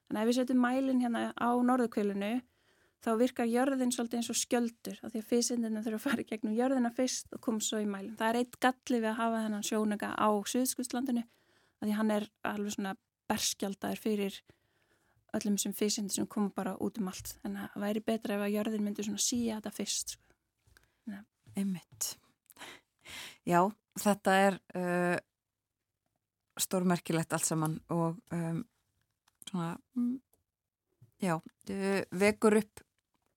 [0.05, 2.33] Þannig að ef við setjum mælinn hérna á norðukvölinu
[3.05, 6.29] þá virkar jörðin svolítið eins og skjöldur af því að físindina þurfa að fara í
[6.29, 8.17] gegnum jörðina fyrst og koma svo í mælinn.
[8.17, 12.27] Það er eitt galli við að hafa þennan sjónega á suðskustlandinu að því hann er
[12.49, 12.95] alveg svona
[13.29, 14.39] berskjaldar fyrir
[15.37, 17.35] öllum sem físindir sem koma bara út um allt.
[17.45, 20.15] En það væri betra ef að jörðin myndi svona síja þetta fyrst.
[20.15, 20.25] Sko.
[21.55, 22.15] Einmitt.
[23.45, 23.61] Já,
[24.01, 25.17] þetta er uh,
[26.59, 28.63] stórmerkilegt allt saman og um,
[29.49, 30.15] svona, mm,
[31.23, 32.83] já, uh, vekur upp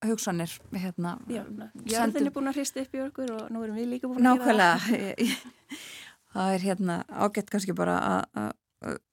[0.06, 1.16] hugsanir hérna.
[1.28, 1.42] Já,
[1.90, 4.44] jörðin er búin að hrista upp í okkur og nú erum við líka búin að
[4.44, 4.88] gera það.
[4.92, 5.40] Nákvæmlega,
[6.34, 8.52] það er hérna ágætt kannski bara að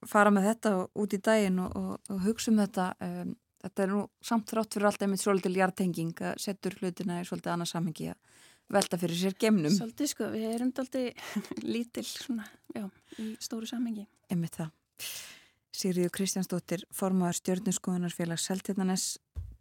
[0.05, 3.33] fara með þetta út í daginn og, og, og hugsa um þetta um,
[3.65, 7.53] þetta er nú samt þrátt fyrir allt einmitt svolítil hjartenging að setja hlutina í svolítið
[7.55, 9.73] annað samhengi að velta fyrir sér gemnum.
[9.73, 11.31] Svolítið sko, við erum alltaf
[11.75, 12.85] lítill svona, já,
[13.21, 14.07] í stóru samhengi.
[14.33, 14.71] Emið það.
[15.75, 19.07] Sigriður Kristjánsdóttir, formadur stjórnusskoðunarfélags Seltjarnanes,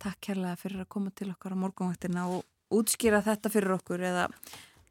[0.02, 2.44] takk kærlega fyrir að koma til okkar á morgunvaktina og
[2.74, 4.28] útskýra þetta fyrir okkur eða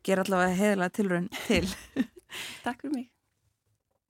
[0.04, 1.64] gera allavega heðilega tilraun til.
[2.66, 3.10] takk fyrir mig.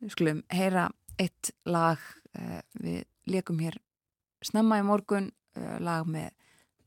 [0.02, 0.90] Við skulum heyra
[1.22, 2.02] eitt lag,
[2.36, 3.78] eh, við leikum hér
[4.44, 6.34] snemma í morgun, eh, lag með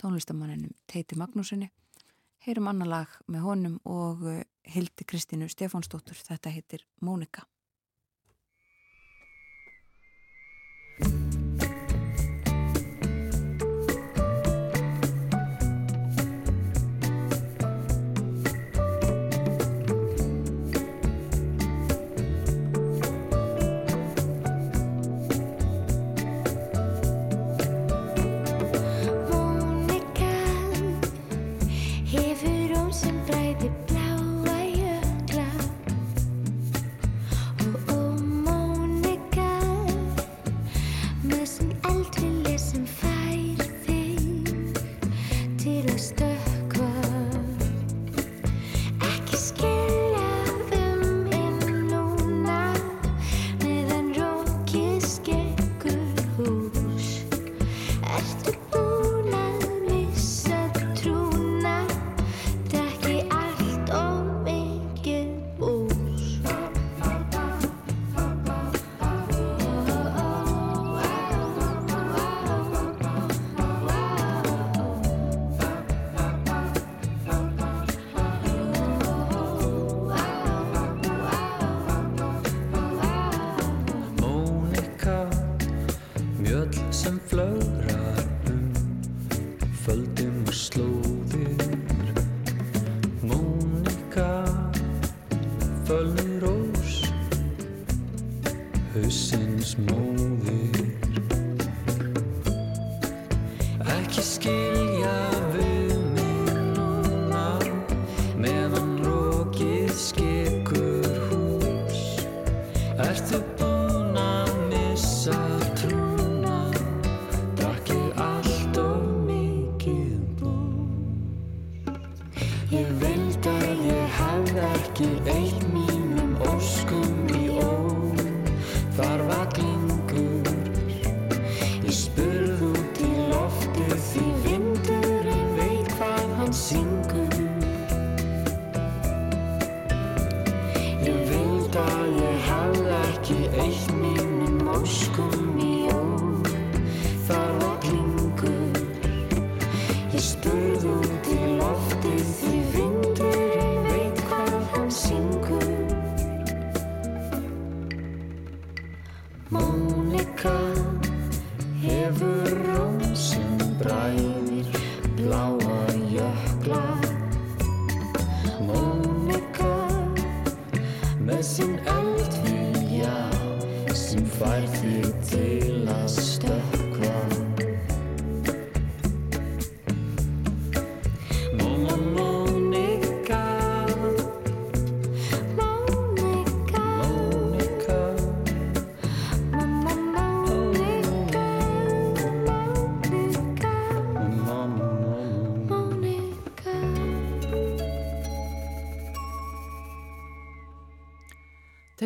[0.02, 1.70] tónlistamanninum Teiti Magnúsinni
[2.46, 7.46] heyrum annar lag með honum og eh, Hildi Kristínu Stefánsdóttur, þetta heitir Mónika.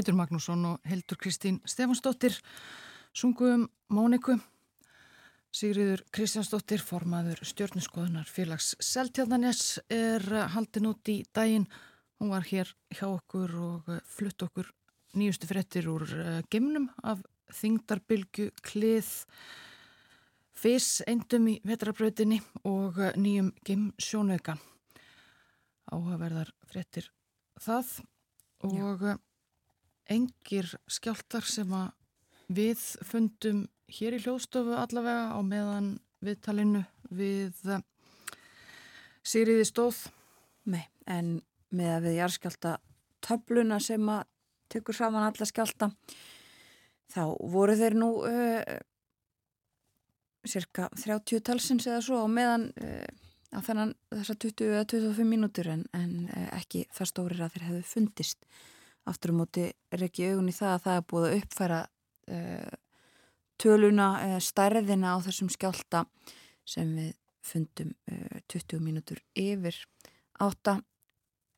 [0.01, 2.32] Teitur Magnússon og Hildur Kristín Stefansdóttir
[3.12, 4.39] sungum Móniku.
[5.52, 10.24] Sigriður Kristjánsdóttir, formaður stjórniskoðunar félags Seltjarnanes er
[10.55, 11.68] haldin út í daginn.
[12.16, 14.72] Hún var hér hjá okkur og flutt okkur
[15.20, 16.09] nýjustu frettir úr
[16.48, 17.20] gemnum af
[17.60, 19.14] þingdarbylgu klið
[20.56, 24.56] fyrst eindum í vetrabrautinni og nýjum gemsjónauka.
[25.93, 27.12] Áhugaverðar frettir
[27.60, 27.98] það
[28.64, 29.20] og Já
[30.11, 31.93] engir skjáltar sem að
[32.51, 37.55] við fundum hér í hljóðstofu allavega á meðan viðtalinu við
[39.20, 40.07] Sýriði stóð.
[40.70, 41.41] Nei, en
[41.77, 42.77] með að við jarðskjálta
[43.24, 44.23] töfluna sem að
[44.70, 45.91] tekur saman alla skjálta
[47.11, 47.23] þá
[47.53, 48.62] voru þeir nú uh,
[50.47, 53.07] cirka 30 talsins eða svo á meðan uh,
[53.51, 58.47] á þennan þessar 20-25 mínútur en, en uh, ekki það stórir að þeir hefðu fundist
[59.11, 61.81] aftur á móti er ekki augun í það að það er búið að uppfæra
[62.37, 62.77] uh,
[63.61, 66.05] töluna uh, stærðina á þessum skjálta
[66.69, 69.77] sem við fundum uh, 20 mínútur yfir
[70.41, 70.81] átta.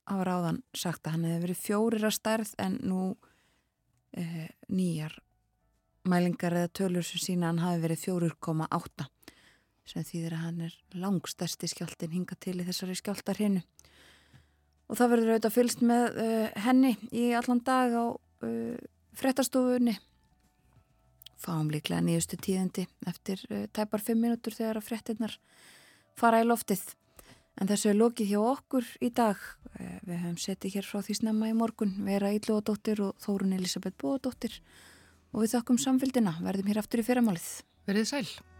[0.02, 3.02] Á ráðan sagt að hann hefði verið fjórir að stærð en nú
[4.68, 5.14] nýjar
[6.04, 9.06] mælingar eða tölur sem sína hann hafi verið 4,8
[9.88, 10.74] sem þýðir að hann er
[11.04, 13.62] langstæsti skjáltin hinga til í þessari skjáltar hinnu
[14.88, 18.80] og það verður auðvitað fylst með uh, henni í allan dag á uh,
[19.18, 19.96] frettastofunni
[21.42, 25.38] fáum líklega nýjustu tíðandi eftir uh, tæpar 5 minútur þegar að frettinnar
[26.18, 26.84] fara í loftið.
[27.60, 29.40] En þessu er lokið hjá okkur í dag.
[30.08, 34.56] Við höfum setið hér frá því snemma í morgun Vera Íllóðadóttir og Þórun Elisabeth Bóðadóttir
[35.32, 37.52] og við þakkum samfélgina verðum hér aftur í fyrramálið.
[37.88, 38.51] Verðið sæl